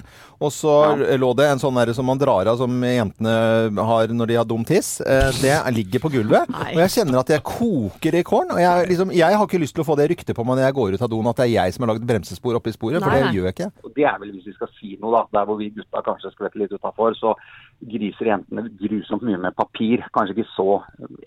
Og 0.45 0.53
så 0.53 0.73
lå 1.21 1.31
det 1.39 1.47
en 1.51 1.61
sånn 1.63 1.79
der 1.79 1.93
som 1.97 2.07
man 2.09 2.21
drar 2.21 2.49
av 2.51 2.59
som 2.61 2.73
jentene 2.85 3.35
har 3.89 4.13
når 4.13 4.31
de 4.31 4.39
har 4.41 4.49
dum 4.49 4.65
tiss. 4.67 5.01
Eh, 5.01 5.31
Det 5.41 5.55
ligger 5.75 6.03
på 6.05 6.11
gulvet. 6.13 6.49
Og 6.51 6.81
jeg 6.83 6.93
kjenner 6.99 7.21
at 7.21 7.33
jeg 7.35 7.45
koker 7.47 8.19
i 8.21 8.25
kålen. 8.27 8.53
Og 8.57 8.61
jeg, 8.61 8.89
liksom, 8.93 9.13
jeg 9.15 9.39
har 9.39 9.47
ikke 9.47 9.63
lyst 9.63 9.77
til 9.77 9.85
å 9.85 9.89
få 9.89 9.97
det 10.01 10.09
ryktet 10.13 10.37
på 10.37 10.45
meg 10.45 10.59
når 10.59 10.67
jeg 10.69 10.77
går 10.81 10.97
ut 10.97 11.05
av 11.07 11.13
doen 11.13 11.31
at 11.31 11.41
det 11.41 11.47
er 11.49 11.55
jeg 11.55 11.75
som 11.77 11.87
har 11.87 11.95
lagd 11.95 12.09
bremsespor 12.09 12.59
oppi 12.61 12.75
sporet, 12.75 13.03
for 13.03 13.11
Nei, 13.11 13.23
det 13.25 13.37
gjør 13.39 13.49
jeg 13.51 13.57
ikke. 13.57 13.71
Og 13.85 13.95
det 13.97 14.09
er 14.11 14.19
vel 14.23 14.35
hvis 14.35 14.49
vi 14.51 14.57
skal 14.59 14.73
si 14.79 14.97
noe, 15.01 15.13
da. 15.15 15.23
Der 15.39 15.49
hvor 15.49 15.61
vi 15.61 15.71
gutta 15.75 16.03
kanskje 16.07 16.33
skvetter 16.35 16.63
litt 16.65 16.75
utafor, 16.75 17.17
så 17.19 17.35
griser 17.85 18.31
jentene 18.31 18.69
grusomt 18.81 19.25
mye 19.27 19.41
med 19.41 19.57
papir. 19.59 20.05
Kanskje 20.15 20.37
ikke 20.39 20.53
så 20.55 20.69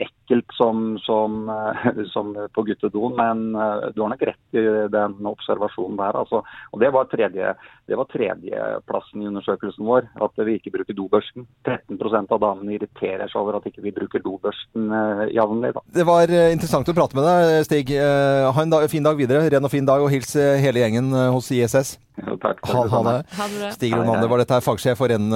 ekkelt 0.04 0.56
som, 0.58 0.98
som, 1.06 1.40
eh, 1.54 2.04
som 2.14 2.34
på 2.56 2.66
guttedoen, 2.68 3.18
men 3.18 3.44
eh, 3.56 3.90
du 3.96 4.04
har 4.04 4.14
nok 4.14 4.26
rett 4.30 4.58
i 4.58 4.66
den 4.94 5.18
observasjonen 5.34 6.00
der. 6.00 6.18
Altså. 6.24 6.44
Og 6.74 6.82
det 6.84 6.94
var 6.96 7.10
tredje 7.12 7.54
det 7.88 7.96
var 7.96 8.08
tredjeplassen 8.12 9.22
i 9.24 9.28
undersøkelsen 9.30 9.86
vår, 9.88 10.10
at 10.26 10.42
vi 10.44 10.58
ikke 10.58 10.74
bruker 10.74 10.96
dobørsten. 10.98 11.46
13 11.64 11.96
av 12.28 12.42
damene 12.42 12.76
irriterer 12.76 13.30
seg 13.32 13.40
over 13.40 13.58
at 13.60 13.70
ikke 13.70 13.84
vi 13.86 13.94
bruker 13.96 14.24
dobørsten 14.26 14.92
eh, 14.92 15.22
jevnlig. 15.38 15.72
Det 15.96 16.04
var 16.08 16.28
eh, 16.28 16.50
interessant 16.52 16.92
å 16.92 16.96
prate 16.98 17.16
med 17.16 17.28
deg, 17.28 17.64
Stig. 17.68 17.94
Eh, 17.96 18.44
Ha 18.48 18.64
en 18.64 18.74
dag, 18.74 18.90
fin 18.92 19.06
dag 19.06 19.16
videre. 19.20 19.46
Ren 19.54 19.64
og 19.64 19.72
fin 19.72 19.88
dag, 19.88 20.04
og 20.04 20.12
hils 20.12 20.36
hele 20.36 20.84
gjengen 20.84 21.12
hos 21.32 21.48
ISS. 21.56 21.96
takk. 22.44 22.60
Ha, 22.68 22.84
ha 22.92 23.02
det. 23.08 23.16
Ha 23.40 23.50
det. 23.56 23.72
Stig 23.78 23.96
Ronander 23.96 24.32
var 24.32 24.44
dette 24.44 24.58
her 24.58 24.66
fagsjef 24.66 25.00
for, 25.00 25.12
ren, 25.14 25.32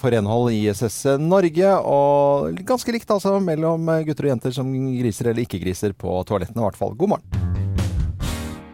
for 0.00 0.14
renhold 0.14 0.50
i 0.54 0.64
ISS 0.66 1.04
Norge. 1.22 1.74
Og 1.86 2.60
ganske 2.66 2.96
likt 2.96 3.14
altså 3.14 3.36
mellom 3.44 3.86
gutter 4.08 4.26
og 4.26 4.34
jenter 4.34 4.58
som 4.58 4.74
griser 4.74 5.30
eller 5.30 5.46
ikke 5.46 5.62
griser 5.62 5.94
på 5.94 6.18
toalettene, 6.26 6.62
i 6.62 6.66
hvert 6.70 6.80
fall. 6.80 6.96
God 6.98 7.14
morgen. 7.14 7.59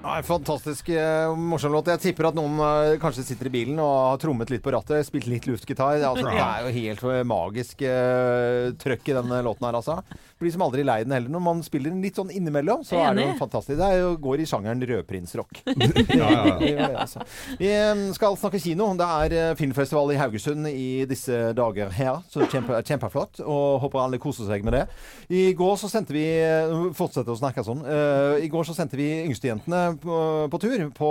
Ja, 0.07 0.23
fantastisk 0.23 0.89
eh, 0.89 1.33
morsom 1.35 1.73
låt. 1.75 1.89
Jeg 1.91 1.99
tipper 1.99 2.29
at 2.29 2.37
noen 2.39 2.61
eh, 2.63 2.93
kanskje 3.03 3.25
sitter 3.27 3.49
i 3.49 3.55
bilen 3.57 3.81
og 3.83 3.95
har 4.13 4.21
trommet 4.23 4.53
litt 4.53 4.63
på 4.63 4.71
rattet, 4.71 5.03
spilt 5.09 5.27
litt 5.27 5.49
luftgitar. 5.51 5.99
Altså, 5.99 6.23
det 6.31 6.39
er 6.45 6.63
jo 6.63 6.75
helt 6.77 7.03
magisk 7.27 7.83
uh, 7.83 8.71
trøkk 8.79 9.11
i 9.11 9.17
denne 9.17 9.41
låten 9.43 9.67
her, 9.67 9.81
altså. 9.81 9.99
Blir 10.37 10.53
som 10.53 10.67
aldri 10.67 10.83
lei 10.85 10.99
den 11.01 11.15
heller. 11.17 11.33
Når 11.33 11.41
man 11.41 11.63
spiller 11.65 11.89
den 11.89 12.03
litt 12.05 12.19
sånn 12.19 12.29
innimellom, 12.29 12.83
så 12.85 12.99
er 13.01 13.15
det 13.17 13.25
jo 13.25 13.37
fantastisk. 13.39 13.79
Det 13.79 13.87
er 13.87 14.03
jo, 14.03 14.11
går 14.21 14.43
i 14.43 14.49
sjangeren 14.49 14.83
rødprinsrock. 14.91 15.63
Ja, 16.17 16.59
ja, 16.61 16.89
altså. 17.03 17.23
Vi 17.59 17.69
eh, 17.73 18.03
skal 18.17 18.37
snakke 18.37 18.61
kino. 18.61 18.89
Det 18.99 19.07
er 19.07 19.35
eh, 19.37 19.55
filmfestival 19.57 20.13
i 20.13 20.19
Haugesund 20.21 20.69
i 20.69 21.07
disse 21.09 21.55
dager 21.57 21.89
her. 21.97 22.21
Så 22.29 22.43
det 22.43 22.51
kjempe, 22.53 22.83
kjempeflott. 22.85 23.41
Og 23.45 23.81
håper 23.87 24.03
alle 24.03 24.21
koser 24.21 24.49
seg 24.49 24.67
med 24.67 24.77
det. 24.77 24.85
I 25.33 25.49
går 25.57 25.79
så 25.81 25.91
sendte 25.93 26.13
vi 26.17 26.27
eh, 26.43 26.75
Fortsette 26.97 27.33
å 27.33 27.39
snakke 27.39 27.65
sånn. 27.65 27.81
Uh, 27.87 28.37
I 28.43 28.49
går 28.53 28.69
så 28.69 28.75
sendte 28.77 28.99
vi 28.99 29.09
yngstejentene 29.25 29.97
på, 30.03 30.19
på 30.53 30.61
tur 30.63 30.87
på, 30.97 31.11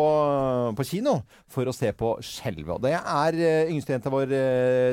på 0.77 0.85
kino 0.88 1.17
for 1.51 1.67
å 1.67 1.73
se 1.75 1.89
på 1.97 2.15
Skjelvet. 2.25 2.77
Og 2.77 2.85
det 2.85 2.95
er 2.95 3.39
uh, 3.41 3.73
yngstejenta 3.73 4.13
vår 4.13 4.38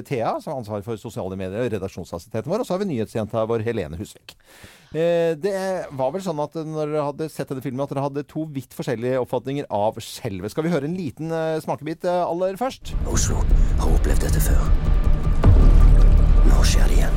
Thea, 0.08 0.34
som 0.40 0.54
har 0.54 0.62
ansvar 0.62 0.84
for 0.86 1.00
sosiale 1.00 1.36
medier, 1.38 1.60
og 1.64 1.72
redaksjonsassistenten 1.76 2.52
vår. 2.52 2.64
Og 2.64 2.68
så 2.68 2.76
har 2.76 2.82
vi 2.82 2.90
nyhetsjenta 2.94 3.44
vår 3.48 3.66
Helene 3.66 4.00
Husvik. 4.00 4.21
Eh, 4.92 5.32
det 5.40 5.52
var 5.96 6.10
vel 6.12 6.20
sånn 6.20 6.40
at 6.44 6.52
når 6.52 6.90
dere 6.90 7.04
hadde 7.06 7.28
sett 7.32 7.48
denne 7.48 7.64
filmen, 7.64 7.80
at 7.80 7.92
dere 7.94 8.04
hadde 8.04 8.28
to 8.28 8.44
vidt 8.52 8.74
forskjellige 8.76 9.20
oppfatninger 9.22 9.64
av 9.72 9.96
skjelvet. 10.04 10.52
Skal 10.52 10.66
vi 10.66 10.72
høre 10.74 10.84
en 10.88 10.98
liten 10.98 11.32
eh, 11.32 11.60
smakebit 11.64 12.04
eh, 12.04 12.20
aller 12.26 12.58
først? 12.60 12.92
Oslo 13.08 13.40
har 13.80 13.88
opplevd 13.88 14.26
dette 14.26 14.40
før. 14.44 14.60
Nå 16.50 16.60
skjer 16.68 16.92
det 16.92 16.96
igjen. 17.00 17.16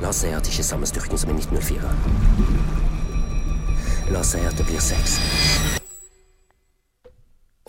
La 0.00 0.08
oss 0.14 0.22
si 0.22 0.30
at 0.32 0.46
det 0.46 0.54
ikke 0.54 0.62
er 0.62 0.70
samme 0.70 0.86
styrken 0.88 1.18
som 1.18 1.34
i 1.34 1.36
1904. 1.40 1.82
La 4.14 4.22
oss 4.22 4.30
si 4.36 4.40
at 4.46 4.54
det 4.56 4.66
blir 4.70 4.80
seks. 4.82 5.18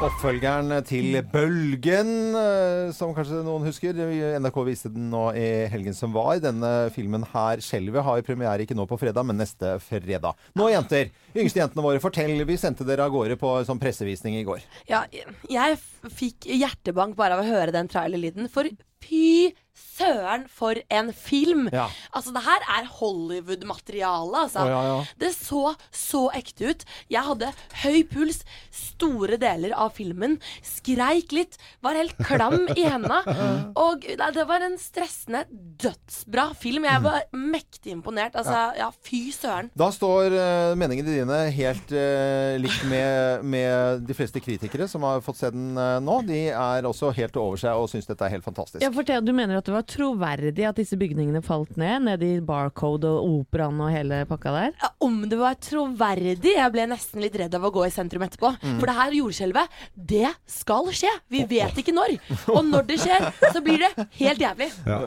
Oppfølgeren 0.00 0.72
til 0.88 1.18
Bølgen, 1.28 2.10
eh, 2.32 2.92
som 2.96 3.10
kanskje 3.12 3.42
noen 3.44 3.66
husker. 3.68 3.98
NRK 4.40 4.56
viste 4.64 4.88
den 4.88 5.10
nå 5.12 5.26
i 5.36 5.66
helgen 5.68 5.92
som 5.96 6.14
var. 6.14 6.38
Denne 6.40 6.88
filmen 6.94 7.26
her, 7.34 7.60
'Skjelvet', 7.60 8.02
har 8.02 8.22
premiere 8.24 8.64
ikke 8.64 8.76
nå 8.78 8.86
på 8.88 8.96
fredag, 8.96 9.26
men 9.26 9.36
neste 9.36 9.76
fredag. 9.78 10.32
Nå, 10.56 10.70
jenter. 10.72 11.10
Yngste 11.36 11.60
jentene 11.60 11.84
våre, 11.84 12.00
fortell. 12.00 12.32
Vi 12.46 12.56
sendte 12.56 12.86
dere 12.88 13.04
av 13.04 13.12
gårde 13.12 13.36
på 13.36 13.52
sånn 13.68 13.78
pressevisning 13.80 14.40
i 14.40 14.44
går. 14.44 14.64
Ja, 14.88 15.04
jeg 15.50 15.78
fikk 16.08 16.48
hjertebank 16.48 17.14
bare 17.14 17.36
av 17.36 17.44
å 17.44 17.48
høre 17.48 17.70
den 17.70 17.86
trailerlyden. 17.86 18.48
For 18.48 18.64
fy 19.04 19.52
søren, 20.00 20.46
for 20.50 20.80
en 20.90 21.12
film! 21.16 21.68
Ja. 21.72 21.88
Altså, 22.16 22.32
det 22.34 22.42
her 22.46 22.66
er 22.78 22.88
Hollywood-materiale, 22.98 24.44
altså. 24.46 24.64
Oh, 24.64 24.72
ja, 24.72 24.80
ja. 24.88 24.98
Det 25.20 25.32
så 25.36 25.74
så 25.94 26.26
ekte 26.36 26.72
ut. 26.72 26.84
Jeg 27.12 27.26
hadde 27.26 27.50
høy 27.82 28.02
puls 28.10 28.42
store 28.74 29.38
deler 29.40 29.74
av 29.76 29.94
filmen. 29.96 30.38
Skreik 30.66 31.34
litt, 31.34 31.58
var 31.84 31.98
helt 31.98 32.16
klam 32.26 32.66
i 32.74 32.86
henda. 32.86 33.22
Og 33.86 34.06
nei, 34.06 34.30
det 34.36 34.46
var 34.48 34.64
en 34.64 34.78
stressende, 34.80 35.44
dødsbra 35.50 36.50
film. 36.58 36.86
Jeg 36.88 37.04
var 37.04 37.26
mektig 37.36 37.94
imponert. 37.94 38.38
Altså, 38.38 38.70
ja, 38.78 38.90
fy 39.06 39.22
søren. 39.34 39.70
Da 39.78 39.90
står 39.94 40.36
uh, 40.36 40.78
meningene 40.78 41.20
dine 41.20 41.40
helt 41.54 41.94
uh, 41.94 42.56
likt 42.60 42.86
med, 42.90 43.44
med 43.44 44.06
de 44.08 44.16
fleste 44.16 44.42
kritikere 44.42 44.88
som 44.90 45.04
har 45.06 45.22
fått 45.24 45.40
se 45.42 45.52
den 45.54 45.72
uh, 45.78 45.98
nå. 46.02 46.20
De 46.28 46.42
er 46.52 46.88
også 46.88 47.12
helt 47.16 47.36
over 47.40 47.60
seg 47.60 47.78
og 47.78 47.90
syns 47.92 48.08
dette 48.08 48.26
er 48.26 48.36
helt 48.36 48.46
fantastisk. 48.46 48.82
Ja, 48.84 48.92
for 48.94 49.06
det, 49.06 49.20
Du 49.26 49.34
mener 49.36 49.60
at 49.60 49.68
det 49.68 49.74
var 49.74 49.86
troverdig 49.90 50.64
at 50.68 50.78
disse 50.78 50.96
bygningene 51.00 51.42
falt 51.44 51.76
ned? 51.80 52.04
Ned 52.06 52.22
i 52.26 52.32
Barcode 52.44 53.10
og 53.10 53.26
Operaen 53.42 53.80
og 53.82 53.90
hele 53.92 54.22
pakka 54.30 54.52
der? 54.54 54.72
Ja, 54.82 54.90
Om 55.02 55.20
det 55.30 55.38
var 55.40 55.54
troverdig? 55.62 56.54
Jeg 56.56 56.72
ble 56.74 56.86
nesten 56.90 57.22
litt 57.24 57.36
redd 57.40 57.54
av 57.58 57.66
å 57.66 57.72
gå 57.74 57.84
i 57.86 57.90
sentrum 57.94 58.22
etterpå. 58.26 58.52
Mm. 58.62 58.78
For 58.80 58.86
det 58.90 58.96
her 59.00 59.16
jordskjelvet, 59.18 59.76
det 60.14 60.30
skal 60.50 60.90
skje. 60.94 61.10
Vi 61.32 61.42
vet 61.50 61.80
ikke 61.82 61.94
når. 61.96 62.16
Og 62.54 62.62
når 62.68 62.86
det 62.90 62.98
skjer, 63.02 63.28
så 63.54 63.62
blir 63.64 63.82
det 63.84 63.90
helt 64.20 64.40
jævlig. 64.46 64.70
Ja, 64.86 65.00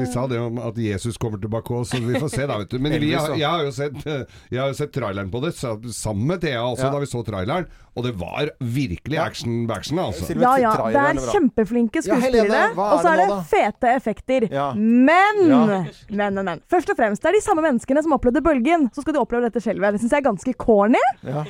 de 0.00 0.06
sa 0.12 0.26
det 0.30 0.38
om 0.40 0.58
at 0.62 0.78
Jesus 0.80 1.18
kommer 1.20 1.40
tilbake 1.42 1.74
òg, 1.74 1.86
så 1.88 2.00
vi 2.04 2.18
får 2.20 2.32
se 2.32 2.46
da, 2.46 2.58
vet 2.62 2.70
du. 2.72 2.78
Men 2.82 2.96
vi, 3.00 3.12
har- 3.14 3.34
jeg 3.38 3.48
har 3.48 3.64
jo 3.66 3.72
sett, 3.74 3.98
jeg 4.06 4.60
har 4.60 4.68
jo 4.72 4.78
sett 4.78 4.92
traileren 4.94 5.30
på 5.32 5.42
det 5.44 5.54
sa- 5.58 5.76
sammen 5.92 6.26
med 6.34 6.40
Thea 6.44 6.60
altså, 6.62 6.86
Ja. 6.86 6.90
da 6.94 6.98
vi 7.02 7.06
så 7.10 7.24
traileren, 7.26 7.66
og 7.96 8.04
det 8.04 8.14
var 8.20 8.50
virkelig 8.60 9.18
action 9.18 9.70
action, 9.70 9.98
altså. 9.98 10.28
Ja 10.40 10.56
ja, 10.58 10.72
det 10.90 10.96
er 10.96 11.20
kjempeflinke 11.32 12.02
skuespillere, 12.02 12.70
er 12.70 12.78
og 12.78 13.00
så 13.02 13.12
er 13.12 13.16
det 13.20 13.28
nå, 13.28 13.38
fete 13.70 13.88
effekter. 13.96 14.48
Ja. 14.52 14.72
Men, 14.74 15.40
Ja. 15.48 15.64
men, 15.66 15.88
men, 16.34 16.44
men. 16.44 16.60
Først 16.70 16.90
og 16.90 16.96
fremst, 16.96 17.22
det 17.22 17.28
er 17.30 17.38
de 17.38 17.44
samme 17.44 17.62
menneskene 17.62 18.02
som 18.02 18.12
opplevde 18.16 18.42
bølgen, 18.42 18.88
så 18.94 19.02
skal 19.02 19.14
de 19.14 19.20
oppleve 19.22 19.48
dette 19.48 19.62
skjelvet. 19.62 19.92
Det 19.94 20.00
syns 20.02 20.12
jeg 20.12 20.22
er 20.22 20.28
ganske 20.30 20.54
corny. 20.58 21.02
Ja. 21.26 21.44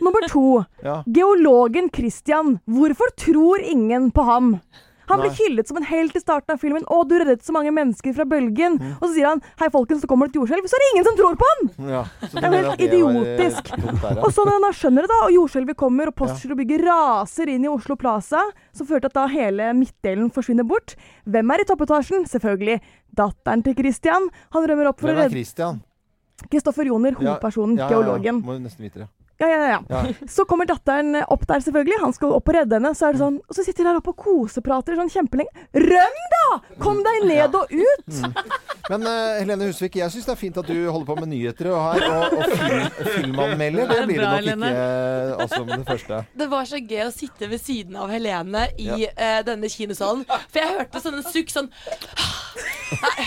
Nummer 0.00 0.26
to. 0.28 0.64
Ja. 0.84 1.02
Geologen 1.06 1.90
Christian. 1.94 2.58
Hvorfor 2.66 3.12
tror 3.16 3.60
ingen 3.62 4.10
på 4.10 4.22
ham? 4.26 4.54
Han 5.10 5.22
blir 5.22 5.34
hyllet 5.36 5.68
som 5.68 5.76
en 5.80 5.86
helt 5.88 6.16
i 6.16 6.22
starten 6.22 6.54
av 6.54 6.60
filmen. 6.62 6.84
'Å, 6.86 7.02
du 7.08 7.16
reddet 7.18 7.44
så 7.46 7.54
mange 7.54 7.72
mennesker 7.74 8.14
fra 8.16 8.24
bølgen'. 8.28 8.78
Mm. 8.80 8.94
Og 9.00 9.04
så 9.08 9.12
sier 9.14 9.28
han 9.28 9.42
'Hei, 9.60 9.68
folkens, 9.74 10.02
så 10.02 10.10
kommer 10.10 10.28
det 10.28 10.36
et 10.36 10.40
jordskjelv'. 10.40 10.68
Så 10.70 10.78
er 10.78 10.84
det 10.84 10.90
ingen 10.94 11.08
som 11.08 11.18
tror 11.18 11.36
på 11.40 11.50
han! 11.50 11.90
Ja, 11.90 12.04
så 12.22 12.40
Det 12.40 12.44
er 12.44 12.56
helt 12.56 12.78
det 12.78 12.86
eh, 12.86 12.94
idiotisk. 12.94 13.70
der, 13.76 14.16
ja. 14.16 14.22
Og 14.22 14.32
så 14.32 14.46
når 14.46 14.58
han 14.58 14.72
skjønner 14.80 15.06
det, 15.06 15.10
da, 15.12 15.20
og 15.26 15.34
jordskjelvet 15.34 15.76
kommer, 15.76 16.08
og 16.08 16.14
Postgirobygget 16.14 16.84
raser 16.86 17.48
inn 17.48 17.64
i 17.64 17.68
Oslo 17.68 17.96
Plaza, 17.96 18.42
så 18.72 18.86
fører 18.86 19.00
det 19.04 19.12
til 19.12 19.20
at 19.20 19.20
da 19.20 19.26
hele 19.34 19.72
midtdelen 19.74 20.30
forsvinner 20.30 20.64
bort. 20.64 20.96
Hvem 21.26 21.50
er 21.54 21.60
i 21.60 21.68
toppetasjen? 21.68 22.26
Selvfølgelig 22.26 22.80
datteren 23.16 23.62
til 23.62 23.74
Christian. 23.74 24.28
Han 24.54 24.68
rømmer 24.68 24.90
opp 24.90 25.00
for 25.00 25.10
Hvem 25.10 25.16
å 25.16 25.20
er 25.20 25.28
redde 25.28 25.38
Christian? 25.38 25.82
Kristoffer 26.50 26.88
Joner, 26.88 27.12
hovedpersonen, 27.18 27.76
ja, 27.76 27.84
ja, 27.84 27.90
ja. 27.90 27.96
geologen. 27.96 28.40
Må 28.44 28.56
nesten 28.58 28.86
vite 28.86 29.04
det. 29.04 29.08
Ja, 29.40 29.48
ja, 29.48 29.68
ja. 29.70 29.78
Ja. 29.88 30.00
Så 30.28 30.44
kommer 30.44 30.68
datteren 30.68 31.16
opp 31.24 31.46
der, 31.48 31.62
selvfølgelig. 31.64 32.00
Han 32.02 32.12
skal 32.16 32.34
opp 32.36 32.50
og 32.50 32.56
redde 32.58 32.76
henne. 32.76 32.92
Så 32.96 33.08
er 33.08 33.16
det 33.16 33.22
sånn, 33.22 33.38
og 33.40 33.56
så 33.56 33.64
sitter 33.64 33.86
de 33.86 33.88
der 33.90 34.00
oppe 34.00 34.12
og 34.12 34.18
koseprater 34.20 34.98
sånn 34.98 35.12
kjempelenge. 35.12 35.64
Røm, 35.76 36.18
da! 36.34 36.44
Kom 36.82 37.00
deg 37.06 37.24
ned 37.30 37.56
og 37.56 37.72
ut! 37.72 38.20
Mm. 38.20 38.36
Men 38.90 39.06
uh, 39.06 39.38
Helene 39.38 39.68
Husvik, 39.70 39.96
jeg 40.00 40.12
syns 40.12 40.26
det 40.26 40.32
er 40.34 40.40
fint 40.40 40.56
at 40.60 40.66
du 40.66 40.76
holder 40.90 41.06
på 41.06 41.16
med 41.20 41.30
nyheter 41.30 41.70
og 41.70 41.82
her, 41.84 42.04
og, 42.10 42.36
og 42.40 42.54
film, 42.58 42.86
filmanmelder. 43.14 43.92
Det 43.92 43.98
blir 44.08 44.18
det 44.20 44.30
nok 44.30 44.48
ikke 44.50 44.70
eh, 44.70 45.34
altså, 45.44 45.60
med 45.64 45.74
det 45.76 45.86
første. 45.92 46.22
Det 46.42 46.48
var 46.50 46.66
så 46.70 46.80
gøy 46.82 47.04
å 47.06 47.12
sitte 47.14 47.50
ved 47.52 47.62
siden 47.62 48.00
av 48.00 48.10
Helene 48.10 48.66
i 48.82 49.06
eh, 49.06 49.40
denne 49.46 49.70
kinosalen. 49.70 50.26
For 50.50 50.60
jeg 50.62 50.74
hørte 50.80 51.04
sånne 51.04 51.22
sukk 51.30 51.54
sånn 51.54 51.70
Nei, 52.90 53.26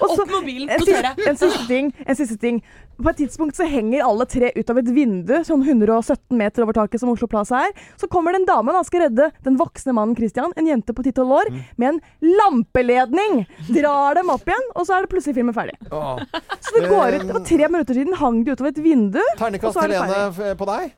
Opp 0.00 0.22
mobilen, 0.30 0.70
notere. 0.72 1.12
en 1.28 1.36
siste 1.36 1.66
ting. 1.68 1.90
En 2.06 2.16
siste 2.16 2.38
ting. 2.40 2.62
På 3.02 3.10
et 3.10 3.18
tidspunkt 3.18 3.56
så 3.58 3.66
henger 3.68 4.04
alle 4.06 4.26
tre 4.30 4.52
ut 4.54 4.70
av 4.70 4.78
et 4.78 4.90
vindu, 4.94 5.34
sånn 5.44 5.64
117 5.66 6.36
meter 6.38 6.62
over 6.62 6.76
taket 6.76 7.00
som 7.02 7.10
Oslo 7.12 7.26
Plaza 7.30 7.64
er. 7.66 7.72
Så 7.98 8.08
kommer 8.08 8.32
det 8.32 8.42
en 8.42 8.48
dame 8.52 8.74
og 8.78 8.86
skal 8.86 9.06
redde 9.08 9.30
den 9.42 9.56
voksne 9.58 9.92
mannen 9.96 10.14
Christian, 10.16 10.52
en 10.56 10.66
jente 10.70 10.94
på 10.94 11.02
10-12 11.02 11.32
år, 11.40 11.50
Mm. 11.52 11.60
med 11.76 11.88
en 11.88 12.00
lampeledning. 12.38 13.46
Drar 13.72 14.14
dem 14.18 14.30
opp 14.32 14.46
igjen, 14.48 14.66
og 14.76 14.86
så 14.86 14.96
er 14.96 15.06
det 15.06 15.10
plutselig 15.12 15.34
filmen 15.38 15.54
ferdig. 15.56 15.76
Åh. 15.90 16.22
Så 16.60 16.74
det 16.78 16.88
går 16.90 17.18
ut. 17.20 17.28
Var 17.32 17.44
tre 17.48 17.68
minutter 17.68 17.94
siden 17.98 18.14
hang 18.20 18.42
de 18.44 18.52
utover 18.54 18.68
et 18.72 18.82
vindu. 18.82 19.20
Ternekast 19.38 19.76
er 19.82 19.88
det 19.92 20.00
Helene 20.02 20.56
på 20.58 20.68
deg? 20.70 20.92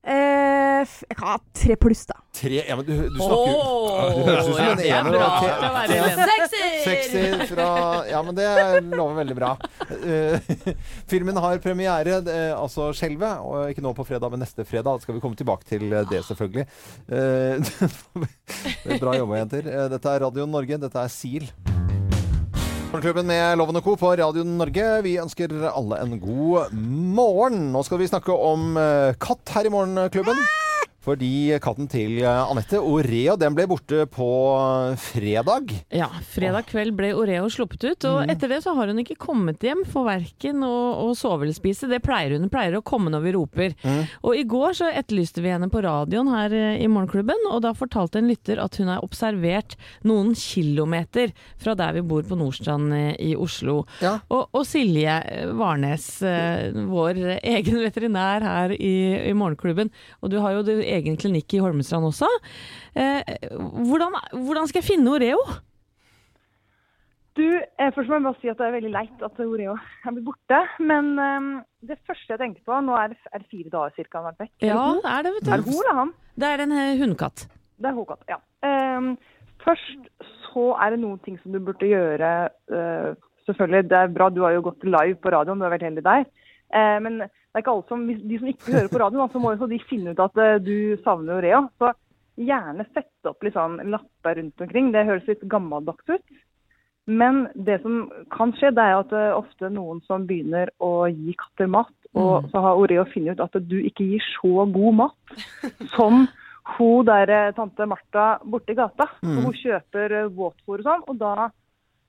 Eh, 0.00 0.88
jeg 1.10 1.16
kan 1.18 1.26
ha 1.28 1.34
tre 1.52 1.74
pluss, 1.76 2.06
da. 2.08 2.14
Tre 2.32 2.62
Ja, 2.64 2.76
men 2.78 2.86
du, 2.86 2.92
du 3.12 3.18
snakker 3.20 3.50
jo 3.50 3.56
Åh, 3.60 4.14
Det 4.16 4.22
høres 4.24 4.46
ut 4.46 4.54
som 4.54 4.62
en 4.64 4.80
er 4.80 4.94
ener. 4.96 5.16
Ja. 5.20 6.06
Sekser! 6.16 6.76
Sekser 6.86 7.42
fra 7.50 7.66
Ja, 8.08 8.22
men 8.24 8.38
det 8.38 8.46
lover 8.94 9.18
veldig 9.20 9.36
bra. 9.36 9.50
Uh, 9.90 10.38
filmen 11.10 11.36
har 11.44 11.60
premiere, 11.60 12.20
eh, 12.22 12.54
altså 12.56 12.88
Skjelvet, 12.96 13.44
og 13.44 13.74
ikke 13.74 13.84
nå 13.84 13.92
på 13.98 14.06
fredag, 14.08 14.32
men 14.32 14.40
neste 14.44 14.64
fredag. 14.64 14.88
Da 14.88 15.04
skal 15.04 15.18
vi 15.18 15.24
komme 15.24 15.36
tilbake 15.36 15.68
til 15.68 15.84
eh, 15.92 16.06
det, 16.08 16.22
selvfølgelig. 16.30 16.64
Uh, 17.10 17.60
det 18.86 19.02
bra 19.02 19.18
jobba, 19.18 19.42
jenter. 19.42 19.70
Dette 19.92 20.16
er 20.16 20.24
Radio 20.24 20.48
Norge. 20.48 20.80
Dette 20.80 21.04
er 21.04 21.12
SIL. 21.12 21.52
Morgenklubben 22.90 23.26
med 23.26 23.58
Loven 23.58 23.82
Co. 23.82 23.96
på 23.96 24.16
Radio 24.16 24.42
Norge. 24.42 25.02
Vi 25.02 25.12
ønsker 25.22 25.52
alle 25.70 26.00
en 26.02 26.16
god 26.18 26.72
morgen. 26.74 27.68
Nå 27.70 27.84
skal 27.86 28.00
vi 28.00 28.08
snakke 28.10 28.34
om 28.34 28.72
eh, 28.80 29.12
katt 29.22 29.52
her 29.54 29.68
i 29.68 29.70
Morgenklubben. 29.70 30.40
Fordi 31.00 31.56
katten 31.64 31.88
til 31.88 32.18
eh, 32.20 32.42
Anette, 32.50 32.76
Oreo, 32.76 33.36
den 33.40 33.54
ble 33.56 33.64
borte 33.70 34.02
på 34.12 34.26
fredag. 35.00 35.72
Ja, 35.96 36.08
fredag 36.28 36.66
kveld 36.68 36.92
ble 36.98 37.12
Oreo 37.16 37.48
sluppet 37.52 37.84
ut, 37.88 38.04
og 38.04 38.18
Mm. 38.20 38.30
etter 38.34 38.48
det 38.52 38.58
så 38.64 38.74
har 38.76 38.90
hun 38.90 38.98
ikke 39.00 39.16
kommet 39.16 39.62
hjem 39.64 39.80
for 39.88 40.04
verken 40.04 40.60
å, 40.66 40.74
å 41.06 41.14
sove 41.16 41.46
eller 41.46 41.56
spise. 41.56 41.88
Det 41.88 42.02
pleier 42.04 42.34
hun. 42.34 42.44
Hun 42.44 42.52
pleier 42.52 42.76
å 42.76 42.82
komme 42.84 43.08
når 43.10 43.22
vi 43.24 43.32
roper. 43.32 43.74
Mm. 43.82 44.02
Og 44.28 44.36
i 44.36 44.44
går 44.44 44.76
så 44.76 44.90
etterlyste 44.92 45.40
vi 45.40 45.48
henne 45.54 45.70
på 45.72 45.80
radioen 45.82 46.28
her 46.28 46.52
eh, 46.52 46.82
i 46.84 46.88
Morgenklubben, 46.90 47.46
og 47.50 47.62
da 47.64 47.72
fortalte 47.76 48.20
en 48.20 48.28
lytter 48.28 48.60
at 48.60 48.76
hun 48.76 48.92
er 48.92 49.00
observert 49.04 49.76
noen 50.04 50.34
kilometer 50.36 51.32
fra 51.60 51.74
der 51.78 51.96
vi 51.96 52.04
bor 52.12 52.22
på 52.28 52.36
Nordstrand 52.38 52.92
eh, 52.92 53.14
i 53.30 53.32
Oslo. 53.40 53.86
Og, 54.28 54.42
og 54.52 54.66
Silje 54.68 55.16
Varnes, 55.56 56.10
eh, 56.26 56.70
vår 56.92 57.22
egen 57.40 57.80
veterinær 57.86 58.44
her 58.44 58.76
i, 58.76 58.94
i 59.30 59.34
Morgenklubben, 59.36 59.90
og 60.20 60.30
du 60.34 60.38
har 60.44 60.58
jo 60.58 60.62
din 60.68 60.84
egen 60.98 61.18
klinikk 61.20 61.54
i 61.56 61.62
Holmestrand 61.62 62.08
også. 62.10 62.28
Eh, 62.94 63.34
hvordan, 63.86 64.16
hvordan 64.46 64.70
skal 64.70 64.82
jeg 64.82 64.88
finne 64.92 65.12
Oreo? 65.16 65.40
Du, 67.38 67.46
eh, 67.46 67.90
først 67.94 68.10
må 68.10 68.18
jeg 68.18 68.24
bare 68.26 68.38
si 68.40 68.50
at 68.50 68.58
det 68.58 68.66
er 68.66 68.74
veldig 68.74 68.90
leit 68.92 69.22
at 69.24 69.38
Oreo 69.44 69.76
er 69.78 70.14
blitt 70.16 70.26
borte. 70.26 70.60
Men 70.82 71.12
eh, 71.22 71.48
det 71.88 72.00
første 72.08 72.34
jeg 72.34 72.42
tenkte 72.42 72.64
på 72.66 72.80
Nå 72.84 72.96
er 72.98 73.12
det, 73.14 73.20
er 73.30 73.42
det 73.42 73.50
fire 73.52 73.72
dager 73.72 74.10
ca. 74.10 74.18
han 74.18 74.26
har 74.26 74.32
vært 74.34 74.44
vekk. 74.46 74.54
Ja, 74.66 74.84
det 74.98 75.14
er 75.14 75.26
det, 75.26 75.34
vet 75.36 75.46
du. 75.46 75.50
Er 75.50 75.62
det 75.62 75.68
hun 75.70 75.80
eller 75.80 75.98
han? 76.00 76.12
Det 76.40 76.50
er 76.50 76.64
en 76.66 76.76
eh, 76.76 76.98
hundekatt. 77.00 77.46
Det 77.80 77.88
er 77.88 77.96
hundekatt, 77.96 78.24
ja. 78.28 78.40
Ehm, 78.66 79.14
først 79.64 80.10
så 80.50 80.66
er 80.82 80.92
det 80.94 81.02
noen 81.04 81.20
ting 81.24 81.38
som 81.40 81.54
du 81.54 81.60
burde 81.64 81.88
gjøre. 81.88 82.32
eh, 82.76 83.10
selvfølgelig, 83.46 83.88
det 83.90 83.98
er 83.98 84.12
bra, 84.14 84.28
du 84.28 84.42
har 84.44 84.52
jo 84.56 84.66
gått 84.66 84.84
live 84.84 85.16
på 85.22 85.32
radioen, 85.32 85.58
du 85.58 85.64
har 85.64 85.72
vært 85.72 85.86
heldig 85.88 86.04
der. 86.04 86.26
Eh, 86.72 86.98
men 87.02 87.18
det 87.24 87.56
er 87.58 87.64
ikke 87.64 87.72
alle 87.74 87.88
som, 87.88 88.06
de 88.06 88.38
som 88.38 88.50
ikke 88.52 88.74
hører 88.76 88.92
på 88.92 89.00
radioen, 89.02 89.32
så 89.32 89.42
må 89.42 89.54
jo 89.54 89.62
så 89.64 89.70
de 89.70 89.80
finne 89.90 90.14
ut 90.14 90.22
at 90.22 90.38
eh, 90.38 90.58
du 90.62 90.76
savner 91.04 91.40
Oreo. 91.40 91.64
Så 91.82 91.92
gjerne 92.40 92.86
sette 92.94 93.28
opp 93.32 93.42
litt 93.44 93.56
sånn 93.56 93.80
lapper 93.90 94.38
rundt 94.38 94.62
omkring. 94.64 94.92
Det 94.94 95.06
høres 95.08 95.26
litt 95.28 95.42
gammeldags 95.50 96.06
ut. 96.08 96.38
Men 97.10 97.48
det 97.54 97.80
som 97.82 98.04
kan 98.30 98.52
skje, 98.54 98.70
det 98.76 98.84
er 98.84 99.00
at 99.00 99.10
det 99.10 99.22
er 99.30 99.34
ofte 99.38 99.70
noen 99.72 99.98
som 100.06 100.28
begynner 100.28 100.70
å 100.78 101.08
gi 101.10 101.34
katter 101.40 101.66
mat, 101.70 101.90
og 102.14 102.44
Mm. 102.44 102.50
så 102.50 102.60
har 102.62 102.78
Oreo 102.78 103.04
funnet 103.06 103.38
ut 103.38 103.40
at 103.44 103.68
du 103.68 103.76
ikke 103.80 104.04
gir 104.04 104.22
så 104.40 104.66
god 104.66 104.94
mat 104.98 105.34
som 105.96 106.26
hun 106.76 107.04
der 107.06 107.30
eh, 107.30 107.52
tante 107.54 107.86
Martha 107.86 108.38
borti 108.44 108.74
gata. 108.74 109.08
Mm. 109.22 109.36
Hun 109.44 109.52
kjøper 109.58 110.12
eh, 110.20 110.28
våtfôr 110.30 110.78
og 110.78 110.86
sånn, 110.86 111.04
og 111.08 111.18
da 111.18 111.50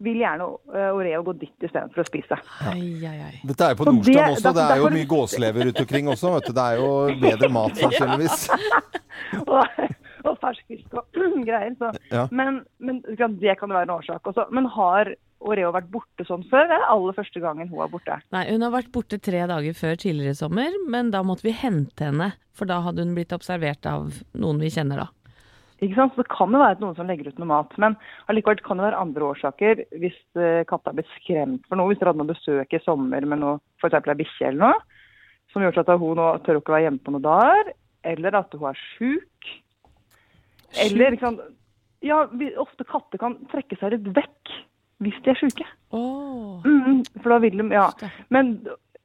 vil 0.02 0.18
gjerne 0.24 0.48
eh, 0.74 0.90
Oreo 0.98 1.24
gå 1.28 1.34
dit 1.40 1.66
istedenfor 1.68 2.02
å 2.04 2.08
spise. 2.08 2.38
Dette 2.72 3.66
er 3.66 3.74
jo 3.74 3.80
på 3.80 3.86
Så 3.88 3.94
Nordstrand 3.94 4.18
det- 4.18 4.36
også. 4.36 4.42
Det 4.42 4.50
er 4.50 4.54
derfor- 4.54 4.78
jo 4.78 4.84
derfor- 4.84 4.98
mye 4.98 5.10
gåselever 5.16 5.66
rundt 5.70 5.80
omkring 5.86 6.08
også. 6.08 6.34
Vet 6.36 6.46
du. 6.48 6.54
Det 6.54 6.66
er 6.68 6.76
jo 6.78 6.92
bedre 7.22 7.50
mat, 7.50 7.76
sannsynligvis. 7.84 8.50
og, 9.48 9.66
og 10.26 10.38
fersk 10.42 10.64
fisk 10.68 10.94
og 10.94 11.06
greier. 11.50 11.76
Så. 11.80 11.92
Ja. 12.12 12.28
Men, 12.32 12.64
men 12.80 13.02
det 13.06 13.58
kan 13.60 13.70
jo 13.70 13.76
være 13.78 13.88
en 13.90 13.96
årsak 13.98 14.32
også. 14.34 14.48
Men 14.52 14.66
har 14.78 15.14
Oreo 15.42 15.72
vært 15.74 15.88
borte 15.90 16.22
sånn 16.28 16.44
før? 16.52 16.68
Det 16.70 16.76
er 16.78 16.84
aller 16.94 17.16
første 17.18 17.42
gangen 17.42 17.68
hun 17.72 17.82
er 17.82 17.90
borte. 17.90 18.20
Nei, 18.32 18.44
hun 18.52 18.62
har 18.62 18.70
vært 18.76 18.92
borte 18.94 19.18
tre 19.18 19.40
dager 19.50 19.74
før 19.74 19.96
tidligere 19.98 20.36
i 20.36 20.38
sommer, 20.38 20.76
men 20.88 21.10
da 21.10 21.24
måtte 21.26 21.42
vi 21.48 21.54
hente 21.58 22.06
henne. 22.12 22.28
For 22.54 22.70
da 22.70 22.82
hadde 22.86 23.02
hun 23.02 23.16
blitt 23.16 23.34
observert 23.34 23.88
av 23.90 24.12
noen 24.38 24.60
vi 24.62 24.70
kjenner, 24.70 25.02
da. 25.02 25.08
Ikke 25.82 25.98
sant? 25.98 26.14
Så 26.14 26.22
det 26.22 26.30
kan 26.30 26.54
jo 26.54 26.62
være 26.62 26.78
at 26.78 26.82
noen 26.84 26.98
som 26.98 27.08
legger 27.10 27.32
ut 27.32 27.40
noe 27.42 27.50
mat. 27.50 27.72
Men 27.82 27.96
allikevel 28.30 28.62
kan 28.66 28.78
det 28.78 28.86
være 28.86 29.02
andre 29.02 29.30
årsaker. 29.32 29.84
Hvis 30.02 30.18
uh, 30.38 30.62
katta 30.70 30.92
er 30.92 31.00
blitt 31.00 31.14
skremt 31.16 31.66
for 31.66 31.80
noe, 31.80 31.90
hvis 31.90 32.02
dere 32.02 32.14
hadde 32.14 32.22
noe 32.22 32.34
besøk 32.34 32.76
i 32.78 32.82
sommer 32.86 33.26
med 33.26 33.42
noe, 33.42 33.58
f.eks. 33.82 33.98
ei 33.98 34.20
bikkje 34.20 34.52
eller 34.52 34.62
noe, 34.68 35.00
som 35.52 35.66
gjør 35.66 35.82
at 35.82 35.90
hun 36.00 36.20
nå 36.20 36.28
tør 36.46 36.62
ikke 36.62 36.76
være 36.76 36.86
hjemme 36.86 37.02
på 37.04 37.16
noen 37.16 37.26
dager, 37.26 37.72
eller 38.14 38.38
at 38.40 38.54
hun 38.58 38.70
er 38.70 38.84
sjuk. 38.94 39.50
Eller 40.86 41.18
ikke 41.18 41.28
sant? 41.28 41.42
Ja, 42.06 42.24
vi, 42.34 42.50
ofte 42.62 42.86
katter 42.88 43.22
kan 43.22 43.36
trekke 43.52 43.78
seg 43.78 43.96
litt 43.96 44.08
vekk 44.16 44.54
hvis 45.02 45.18
de 45.26 45.34
er 45.34 45.40
sjuke. 45.40 45.66
Mm, 45.92 47.02
for 47.24 47.34
da 47.34 47.40
vil 47.42 47.58
de 47.58 47.66
Ja. 47.74 47.88
Men, 48.30 48.54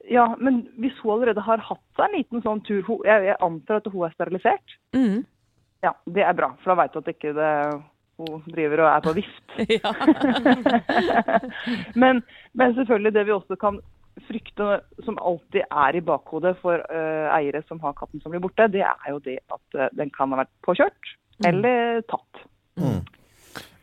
ja, 0.09 0.27
men 0.37 0.67
hvis 0.77 0.97
hun 1.01 1.15
allerede 1.15 1.41
har 1.41 1.61
hatt 1.61 1.83
seg 1.97 2.05
en 2.05 2.17
liten 2.19 2.45
sånn 2.45 2.61
tur 2.69 2.85
hun, 2.85 3.01
jeg, 3.05 3.25
jeg 3.31 3.41
antar 3.41 3.81
at 3.81 3.89
hun 3.89 4.05
er 4.05 4.13
sterilisert. 4.13 4.77
Ja, 5.85 5.93
det 6.09 6.25
er 6.25 6.37
bra, 6.37 6.51
for 6.63 6.73
da 6.73 6.79
veit 6.81 6.95
du 6.95 7.01
at 7.01 7.11
ikke 7.11 7.35
det, 7.37 7.51
hun 8.17 8.41
driver 8.47 8.85
og 8.85 8.89
er 8.89 9.03
på 9.05 9.13
vift. 9.17 9.57
men, 12.01 12.23
men 12.57 12.75
selvfølgelig 12.79 13.13
det 13.13 13.27
vi 13.27 13.35
også 13.35 13.59
kan 13.61 13.79
frykte, 14.25 14.79
som 15.05 15.19
alltid 15.21 15.63
er 15.67 15.97
i 15.97 16.01
bakhodet 16.01 16.55
for 16.63 16.81
uh, 16.89 17.27
eiere 17.37 17.61
som 17.67 17.79
har 17.83 17.95
katten 17.97 18.23
som 18.23 18.33
blir 18.33 18.41
borte, 18.43 18.65
det 18.73 18.81
er 18.85 19.11
jo 19.11 19.21
det 19.23 19.37
at 19.53 19.77
uh, 19.77 19.89
den 19.97 20.09
kan 20.15 20.33
ha 20.33 20.41
vært 20.41 20.53
påkjørt 20.65 21.15
eller 21.45 22.01
tatt. 22.09 22.45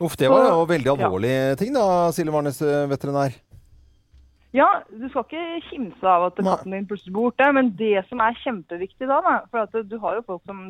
Uff, 0.03 0.17
det 0.19 0.29
var 0.31 0.49
jo 0.51 0.65
veldig 0.69 0.91
ja. 0.91 0.95
alvorlige 1.07 1.59
ting 1.61 1.75
da, 1.75 1.85
Silje 2.15 2.33
Warnes, 2.35 2.59
eh, 2.67 2.87
veterinær. 2.91 3.37
Ja, 4.55 4.67
du 4.91 5.07
skal 5.11 5.25
ikke 5.27 5.69
kimse 5.69 6.07
av 6.07 6.29
at 6.29 6.39
katten 6.39 6.75
din 6.75 6.87
plutselig 6.87 7.15
blir 7.15 7.29
borte, 7.29 7.47
men 7.57 7.73
det 7.79 8.05
som 8.09 8.23
er 8.23 8.37
kjempeviktig 8.43 9.09
da, 9.11 9.21
da 9.23 9.37
for 9.51 9.65
at 9.65 9.89
du 9.91 9.97
har 10.03 10.19
jo 10.19 10.27
folk 10.27 10.43
som 10.51 10.67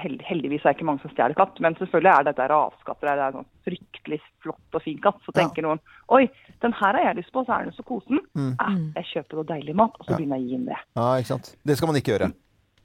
Heldigvis 0.00 0.62
er 0.64 0.70
det 0.72 0.78
ikke 0.78 0.86
mange 0.88 1.02
som 1.02 1.10
stjeler 1.12 1.34
katt, 1.36 1.58
men 1.60 1.74
selvfølgelig 1.76 2.12
er 2.12 2.24
dette 2.30 2.46
raskatter. 2.48 3.08
Det 3.08 3.12
er 3.12 3.26
en 3.26 3.34
sånn 3.40 3.48
fryktelig 3.66 4.18
flott 4.40 4.78
og 4.78 4.82
fin 4.84 5.00
katt. 5.04 5.18
Så 5.26 5.34
tenker 5.36 5.66
noen 5.66 5.80
oi, 6.08 6.22
den 6.64 6.72
her 6.78 6.96
har 6.96 7.04
jeg 7.10 7.18
lyst 7.20 7.32
på, 7.34 7.42
så 7.44 7.58
er 7.58 7.66
den 7.68 7.76
så 7.76 7.84
kosen. 7.84 8.22
Mm. 8.34 8.54
Eh, 8.56 8.78
jeg 9.02 9.10
kjøper 9.10 9.40
noe 9.40 9.48
deilig 9.50 9.74
mat, 9.76 9.98
og 10.00 10.06
så 10.08 10.16
begynner 10.16 10.40
jeg 10.40 10.46
å 10.46 10.48
gi 10.48 10.56
den 10.56 10.64
det. 10.70 10.78
Ja, 10.96 11.08
ikke 11.20 11.32
sant. 11.34 11.52
Det 11.68 11.76
skal 11.76 11.92
man 11.92 12.00
ikke 12.00 12.14
gjøre. 12.14 12.30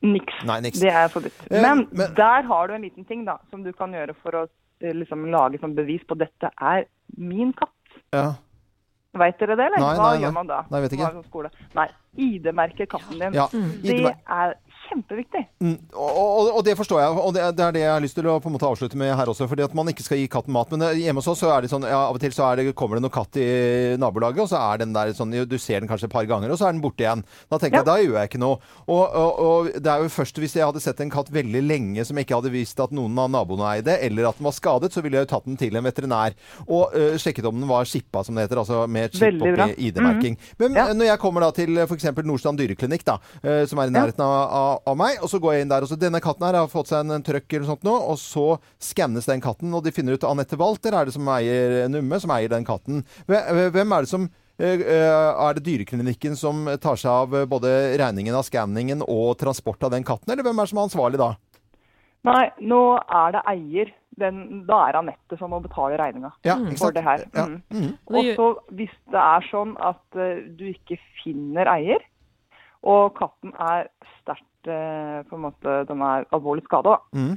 Niks. 0.04 0.42
Nei, 0.46 0.60
niks. 0.68 0.82
Det 0.84 0.92
er 0.94 1.08
forbudt. 1.10 1.40
Eh, 1.50 1.62
Men, 1.62 1.88
men- 1.92 2.14
der 2.20 2.44
har 2.52 2.68
du 2.68 2.74
en 2.76 2.84
liten 2.84 3.06
ting 3.08 3.24
da, 3.26 3.38
som 3.50 3.64
du 3.64 3.72
kan 3.74 3.92
gjøre 3.96 4.14
for 4.22 4.32
å 4.32 4.44
eh, 4.82 4.94
liksom, 4.94 5.24
lage 5.32 5.60
som 5.64 5.74
bevis 5.74 6.04
på 6.06 6.18
dette 6.20 6.52
er 6.60 6.86
min 7.18 7.54
katt. 7.54 7.72
Ja. 8.14 8.34
Veit 9.18 9.40
dere 9.40 9.56
det, 9.58 9.66
eller? 9.72 9.80
Nei, 9.82 9.96
Hva 9.98 10.04
nei, 10.12 10.18
nei. 10.20 10.22
gjør 10.28 10.34
man 10.36 10.48
da? 10.52 10.60
Nei, 10.70 10.82
vet 10.84 10.94
ikke. 10.94 11.24
Sånn? 11.32 11.50
Nei, 11.74 11.88
ID-merker 12.28 12.86
katten 12.92 13.18
din. 13.18 13.34
Ja, 13.34 13.48
Det 13.48 13.96
er 14.06 14.54
kjempeviktig. 14.90 15.44
Mm, 15.64 15.76
og, 15.94 16.12
og, 16.18 16.50
og 16.60 16.66
det 16.66 16.76
forstår 16.80 17.02
jeg, 17.02 17.16
og 17.22 17.34
det, 17.36 17.46
det 17.58 17.66
er 17.66 17.76
det 17.76 17.84
jeg 17.84 17.94
har 17.94 18.04
lyst 18.04 18.18
til 18.18 18.30
å 18.30 18.38
på 18.44 18.50
en 18.50 18.56
måte 18.56 18.70
avslutte 18.70 19.00
med 19.00 19.14
her 19.18 19.32
også. 19.32 19.48
Fordi 19.50 19.66
at 19.66 19.76
man 19.78 19.92
ikke 19.92 20.06
skal 20.06 20.22
gi 20.22 20.30
katten 20.32 20.56
mat. 20.56 20.72
Men 20.74 20.88
eh, 20.88 21.02
hjemme 21.06 21.22
hos 21.22 21.30
oss 21.32 21.44
så 21.44 21.52
er 21.54 21.66
det 21.66 21.72
sånn, 21.72 21.88
ja, 21.88 22.00
av 22.08 22.18
og 22.18 22.24
til 22.24 22.36
så 22.36 22.48
er 22.50 22.62
det, 22.62 22.76
kommer 22.78 23.00
det 23.00 23.06
noe 23.06 23.14
katt 23.14 23.40
i 23.42 23.48
nabolaget, 24.00 24.44
og 24.46 24.52
så 24.52 24.62
er 24.62 24.84
den 24.84 24.96
der 24.96 25.14
sånn 25.18 25.36
Du 25.48 25.58
ser 25.62 25.82
den 25.82 25.90
kanskje 25.90 26.10
et 26.10 26.16
par 26.16 26.28
ganger, 26.30 26.54
og 26.54 26.60
så 26.60 26.70
er 26.70 26.76
den 26.76 26.84
borte 26.84 27.06
igjen. 27.06 27.24
Da 27.52 27.60
tenker 27.62 27.82
jeg, 27.82 27.90
da 27.90 27.98
gjør 28.02 28.20
jeg 28.22 28.32
ikke 28.32 28.44
noe. 28.44 28.60
Og, 28.88 29.04
og, 29.14 29.72
det 29.76 29.94
er 29.94 30.04
jo 30.04 30.14
først 30.14 30.42
hvis 30.42 30.58
jeg 30.58 30.68
hadde 30.68 30.84
sett 30.84 31.02
en 31.04 31.14
katt 31.14 31.32
veldig 31.34 31.64
lenge 31.66 32.06
som 32.08 32.18
ikke 32.20 32.40
hadde 32.40 32.54
visst 32.54 32.80
at 32.84 32.94
noen 32.96 33.18
av 33.22 33.32
naboene 33.34 33.74
eide, 33.76 33.98
eller 34.08 34.30
at 34.30 34.40
den 34.40 34.48
var 34.48 34.56
skadet, 34.56 34.92
så 34.94 35.04
ville 35.04 35.20
jeg 35.20 35.28
jo 35.28 35.32
tatt 35.34 35.48
den 35.50 35.60
til 35.60 35.78
en 35.78 35.88
veterinær. 35.88 36.38
Og 36.68 36.96
øh, 36.98 37.16
sjekket 37.22 37.48
om 37.50 37.58
den 37.58 37.70
var 37.70 37.88
skippa, 37.90 38.24
som 38.26 38.38
det 38.38 38.48
heter. 38.48 38.62
Altså 38.64 38.86
med 38.92 39.16
Veldig 39.18 39.54
oppi 39.54 39.88
ID-merking. 39.88 40.38
Men 40.62 40.78
ja. 40.78 40.88
når 40.94 41.12
jeg 41.12 41.22
kommer 41.22 41.46
da 41.46 41.52
til 41.56 41.78
f.eks. 41.84 42.10
Nordstrand 42.28 42.60
dyreklinikk, 42.62 43.06
da, 43.08 43.18
øh, 43.44 43.64
som 43.70 43.82
er 43.82 43.92
i 43.92 43.96
nærheten 43.96 44.24
av, 44.24 44.77
av, 44.86 44.96
meg, 45.00 45.20
og 45.24 45.32
så 45.32 45.40
går 45.42 45.56
jeg 45.56 45.66
inn 45.66 45.72
der, 45.72 45.86
og 45.86 45.92
så 45.92 45.98
denne 46.00 46.22
katten 46.24 46.46
her 46.48 46.60
har 46.60 46.72
fått 46.72 46.92
seg 46.92 47.04
en, 47.04 47.16
en 47.18 47.26
trøkk 47.26 47.58
eller 47.58 47.70
sånt 47.70 47.86
nå, 47.88 47.94
og 48.12 48.20
så 48.22 48.48
skannes 48.84 49.30
den 49.30 49.44
katten, 49.44 49.74
og 49.74 49.86
de 49.86 49.94
finner 49.96 50.18
ut 50.18 50.28
Anette 50.28 50.60
Walter 50.60 50.98
er 50.98 51.08
det 51.08 51.16
som 51.16 51.30
eier 51.34 51.88
Numme, 51.92 52.20
som 52.24 52.34
eier 52.36 52.52
den 52.52 52.68
katten. 52.68 53.04
Hvem 53.28 53.96
er 53.96 54.06
det 54.06 54.12
som 54.12 54.28
eh, 54.60 54.82
eh, 54.82 55.30
er 55.48 55.58
det 55.58 55.66
dyreklinikken 55.68 56.38
som 56.40 56.66
tar 56.84 57.00
seg 57.00 57.12
av 57.14 57.38
eh, 57.38 57.48
både 57.50 57.74
regningen 58.02 58.38
av 58.38 58.46
skanningen 58.48 59.06
og 59.06 59.38
transport 59.42 59.88
av 59.88 59.94
den 59.96 60.08
katten, 60.08 60.34
eller 60.34 60.46
hvem 60.48 60.58
er 60.58 60.68
det 60.68 60.74
som 60.74 60.82
er 60.82 60.90
ansvarlig 60.90 61.22
da? 61.22 61.32
Nei, 62.28 62.44
nå 62.66 62.82
er 62.98 63.38
det 63.38 63.48
eier. 63.54 63.96
Den, 64.18 64.64
da 64.66 64.80
er 64.88 64.98
Anette 64.98 65.38
som 65.38 65.52
må 65.54 65.60
betale 65.62 65.94
regninga 66.00 66.32
Ja, 66.42 66.56
for 66.80 66.90
det 66.90 67.04
her. 67.06 67.22
Ja. 67.36 67.44
Mm. 67.46 67.60
Mm. 67.70 67.92
Og 68.10 68.30
så 68.34 68.48
hvis 68.74 68.96
det 69.14 69.22
er 69.22 69.46
sånn 69.46 69.76
at 69.78 70.18
uh, 70.18 70.40
du 70.58 70.64
ikke 70.72 70.98
finner 71.20 71.70
eier, 71.70 72.02
og 72.88 73.14
katten 73.18 73.54
er 73.62 73.92
sterkt 74.18 74.42
eh, 74.42 74.48
på 75.30 75.38
en 75.38 75.46
måte, 75.48 75.80
den 75.90 76.04
er 76.04 76.28
alvorlig 76.36 76.66
skada, 76.68 76.98
mm. 77.16 77.34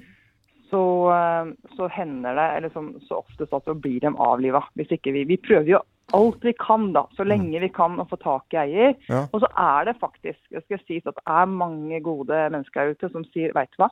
så, 0.72 0.82
eh, 1.14 1.52
så 1.76 1.88
hender 1.94 2.36
det 2.38 2.48
eller 2.58 2.74
som, 2.74 2.92
så 3.06 3.22
oftest 3.22 3.54
at 3.56 3.68
så 3.68 3.76
blir 3.76 4.00
de 4.04 4.12
avliva. 4.16 4.64
Hvis 4.78 4.92
ikke 4.96 5.14
vi, 5.16 5.24
vi 5.30 5.40
prøver 5.40 5.76
jo 5.76 5.82
alt 6.16 6.42
vi 6.42 6.52
kan, 6.58 6.88
da, 6.94 7.04
så 7.14 7.22
lenge 7.22 7.60
vi 7.62 7.68
kan 7.70 7.98
å 8.02 8.06
få 8.10 8.18
tak 8.18 8.54
i 8.54 8.62
eier. 8.64 8.96
Ja. 9.06 9.24
Og 9.30 9.44
så 9.44 9.50
er 9.54 9.90
det 9.90 10.00
faktisk 10.00 10.40
jeg 10.50 10.64
skal 10.64 10.80
si 10.82 11.02
at 11.04 11.14
det 11.14 11.26
er 11.26 11.52
mange 11.52 12.00
gode 12.02 12.40
mennesker 12.50 12.82
her 12.82 12.96
ute 12.96 13.12
som 13.12 13.26
sier 13.30 13.54
veit 13.54 13.70
du 13.76 13.84
hva, 13.84 13.90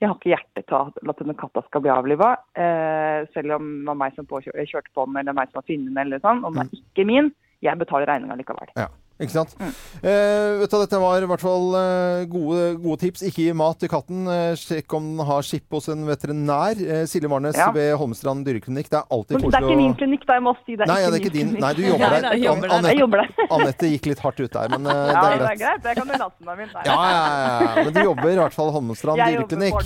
jeg 0.00 0.08
har 0.08 0.16
ikke 0.16 0.32
hjerte 0.32 0.62
til 0.64 1.10
at 1.12 1.18
denne 1.20 1.36
katta 1.36 1.60
skal 1.66 1.82
bli 1.84 1.92
avliva. 1.92 2.30
Eh, 2.56 3.26
selv 3.34 3.58
om 3.58 3.66
det 3.82 3.90
var 3.90 3.98
meg 4.00 4.16
som 4.16 4.28
påkjør, 4.28 4.56
kjørte 4.64 4.92
på 4.96 5.04
den, 5.04 5.18
eller 5.20 5.36
meg 5.36 5.50
som 5.50 5.60
har 5.60 5.66
funnet 5.68 5.90
den, 5.90 6.00
eller 6.00 6.22
sånn. 6.24 6.40
Om 6.48 6.56
det 6.56 6.62
er 6.64 6.78
ikke 6.78 7.04
min, 7.10 7.28
jeg 7.60 7.80
betaler 7.82 8.08
regninga 8.08 8.38
likevel. 8.40 8.72
Ja, 8.80 8.86
ikke 9.20 9.34
sant? 9.34 9.52
Eh, 9.60 10.58
vet 10.62 10.70
du, 10.72 10.76
dette 10.80 10.98
var 11.02 11.20
i 11.22 11.28
hvert 11.28 11.42
fall 11.44 11.74
eh, 11.76 12.24
gode, 12.32 12.60
gode 12.80 12.98
tips. 13.02 13.22
Ikke 13.28 13.44
gi 13.46 13.52
mat 13.56 13.78
til 13.82 13.90
katten. 13.92 14.22
Eh, 14.32 14.54
sjekk 14.56 14.94
om 14.96 15.10
den 15.18 15.26
har 15.28 15.42
skip 15.46 15.66
hos 15.76 15.88
en 15.92 16.06
veterinær. 16.08 16.80
Eh, 16.80 17.02
Silje 17.10 17.28
Marnes 17.30 17.56
Ja. 17.58 17.68
ved 17.74 17.92
Holmestrand 18.00 18.46
dyreklinikk. 18.48 18.88
Det 18.90 18.98
er 19.02 19.06
alltid 19.12 19.36
Men 19.36 19.50
det 19.50 19.60
er 19.60 19.66
ikke 19.68 19.76
min 19.82 19.94
klinikk, 20.00 20.24
da. 20.26 20.38
Jeg 20.40 20.44
må 20.46 20.54
si 20.64 20.76
det. 20.80 20.88
Nei, 20.88 20.98
ja, 21.02 21.10
det 21.12 21.20
er 21.20 21.24
ikke 21.26 21.34
din. 21.36 21.52
Nei, 21.60 21.72
du 21.76 21.82
jobber 21.84 22.16
der. 22.16 22.80
Nei, 22.86 22.94
jobber 22.96 23.22
der. 23.24 23.46
Anette- 23.58 23.90
gikk 23.92 24.06
litt 24.12 24.22
hardt 24.24 24.40
ut 24.40 24.52
der, 24.56 24.68
men 24.76 24.86
eh, 24.86 25.12
Ja, 25.12 25.22
det 25.36 25.50
er 25.50 25.60
greit. 25.64 25.82
Det 25.84 25.94
kan 26.00 26.06
du 26.08 26.14
laste 26.16 26.48
meg 26.48 26.58
min. 26.62 26.72
der. 26.72 26.88
Ja, 26.88 26.98
ja, 27.10 27.20
ja, 27.20 27.60
ja. 27.76 27.84
Men 27.84 27.92
du 27.94 28.00
jobber 28.04 28.30
i 28.32 28.38
hvert 28.40 28.56
fall 28.56 28.70
Holmestrand 28.74 29.20
dyreklinikk. 29.20 29.78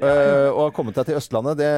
Eh, 0.00 0.48
og 0.50 0.60
har 0.66 0.74
kommet 0.76 0.98
deg 0.98 1.06
til 1.10 1.20
Østlandet. 1.20 1.56
Det 1.60 1.70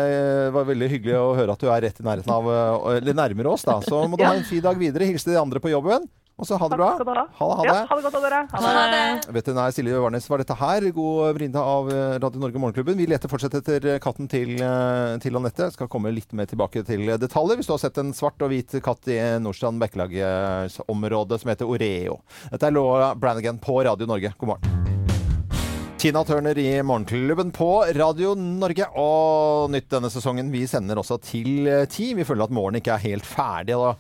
var 0.56 0.64
veldig 0.72 0.88
hyggelig 0.96 1.18
å 1.20 1.28
høre 1.36 1.52
at 1.52 1.60
du 1.60 1.68
er 1.68 1.84
rett 1.88 2.00
i 2.00 2.06
nærheten 2.06 2.32
av 2.32 2.48
Eller 2.96 3.14
nærmere 3.14 3.52
oss, 3.52 3.62
da. 3.68 3.80
Så 3.84 4.04
må 4.08 4.16
du 4.16 4.24
ha 4.24 4.34
en 4.38 4.44
fin 4.48 4.62
dag 4.64 4.78
videre. 4.80 5.04
Hilse 5.10 5.28
de 5.30 5.36
andre 5.40 5.60
på 5.60 5.70
jobben. 5.72 6.08
Og 6.41 6.47
så 6.49 6.57
ha 6.59 6.68
det 6.68 6.78
bra. 6.78 6.89
Ha. 6.97 7.05
Ha 7.05 7.14
det. 7.14 7.24
Ha 7.39 7.49
Ja, 7.66 7.72
det. 7.72 7.89
ha 7.91 7.97
det 7.97 8.03
godt 8.07 8.14
av 8.18 8.22
dere. 8.24 8.41
Ha 8.53 8.72
det. 8.93 9.33
Veterinær 9.37 9.74
Silje 9.74 10.01
Warnes 10.01 10.28
var 10.30 10.39
dette 10.43 10.57
her. 10.59 10.87
God 10.97 11.37
vrinde 11.37 11.61
av 11.61 11.91
eh, 11.93 12.18
Radio 12.22 12.41
Norge 12.43 12.59
Morgenklubben. 12.62 12.97
Vi 12.99 13.07
leter 13.07 13.30
fortsatt 13.30 13.55
etter 13.61 13.87
eh, 13.95 13.99
katten 14.03 14.28
til, 14.33 14.55
eh, 14.59 15.18
til 15.22 15.37
Anette. 15.39 15.70
Skal 15.76 15.91
komme 15.93 16.11
litt 16.14 16.33
mer 16.33 16.49
tilbake 16.51 16.83
til 16.89 17.07
detaljer. 17.20 17.61
Hvis 17.61 17.68
du 17.70 17.74
har 17.76 17.83
sett 17.85 18.01
en 18.03 18.14
svart 18.16 18.43
og 18.43 18.51
hvit 18.55 18.74
katt 18.83 19.12
i 19.12 19.20
Nordstrand 19.45 19.78
Bekkelagsområde 19.83 21.39
som 21.43 21.53
heter 21.53 21.68
Oreo. 21.68 22.22
Dette 22.51 22.66
er 22.66 22.74
Laura 22.74 23.12
Brannigan 23.14 23.61
på 23.62 23.83
Radio 23.85 24.09
Norge. 24.11 24.35
God 24.39 24.55
morgen. 24.55 24.91
Tina 26.03 26.24
Turner 26.24 26.59
i 26.59 26.82
Morgenklubben 26.82 27.53
på 27.55 27.66
Radio 27.94 28.32
Norge. 28.34 28.88
Og 28.98 29.68
nytt 29.70 29.86
denne 29.92 30.09
sesongen. 30.11 30.48
Vi 30.50 30.64
sender 30.66 30.98
også 30.98 31.14
til 31.22 31.68
eh, 31.70 31.84
ti. 31.86 32.09
Vi 32.18 32.24
føler 32.26 32.42
at 32.48 32.55
morgenen 32.55 32.80
ikke 32.80 32.96
er 32.96 33.03
helt 33.05 33.26
ferdig 33.28 33.76
da, 33.78 33.92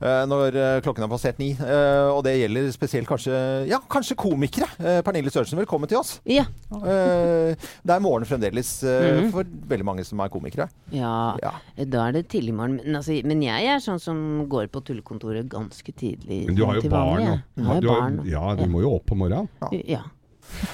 eh, 0.00 0.22
når 0.30 0.56
eh, 0.56 0.76
klokken 0.86 1.04
er 1.04 1.10
passert 1.12 1.36
ni. 1.42 1.50
Og 1.60 2.22
det 2.24 2.32
gjelder 2.38 2.70
spesielt 2.72 3.10
kanskje, 3.10 3.34
ja, 3.68 3.76
kanskje 3.92 4.16
komikere. 4.22 4.70
Pernille 5.04 5.28
Sørensen, 5.34 5.60
velkommen 5.60 5.90
til 5.90 5.98
oss. 6.00 6.14
Ja. 6.24 6.46
Eh, 6.80 7.52
Det 7.60 7.92
er 7.92 8.00
morgen 8.06 8.24
fremdeles 8.24 8.70
Mhm. 8.80 9.28
for 9.34 9.44
veldig 9.44 9.84
mange 9.84 10.04
som 10.08 10.20
er 10.24 10.30
komikere. 10.32 10.70
Ja, 10.96 11.34
da 11.76 12.06
er 12.06 12.12
det 12.16 12.28
tidlig 12.32 12.54
morgen. 12.56 12.78
Men, 12.80 12.96
altså, 13.02 13.18
men 13.26 13.42
jeg 13.44 13.66
er 13.68 13.84
sånn 13.84 14.00
som 14.00 14.46
går 14.48 14.70
på 14.72 14.80
tullekontoret 14.88 15.44
ganske 15.52 15.92
tidlig. 15.92 16.46
Men 16.46 16.56
du 16.56 16.64
har 16.64 16.80
jo 16.80 16.88
nå. 16.88 17.36
har 17.66 17.74
har- 17.74 17.82
barn. 17.84 18.18
Ja, 18.24 18.54
du 18.56 18.64
må 18.66 18.80
jo 18.80 18.94
opp 18.96 19.04
på 19.12 19.14
morgenen. 19.20 19.48
Ja. 19.84 20.00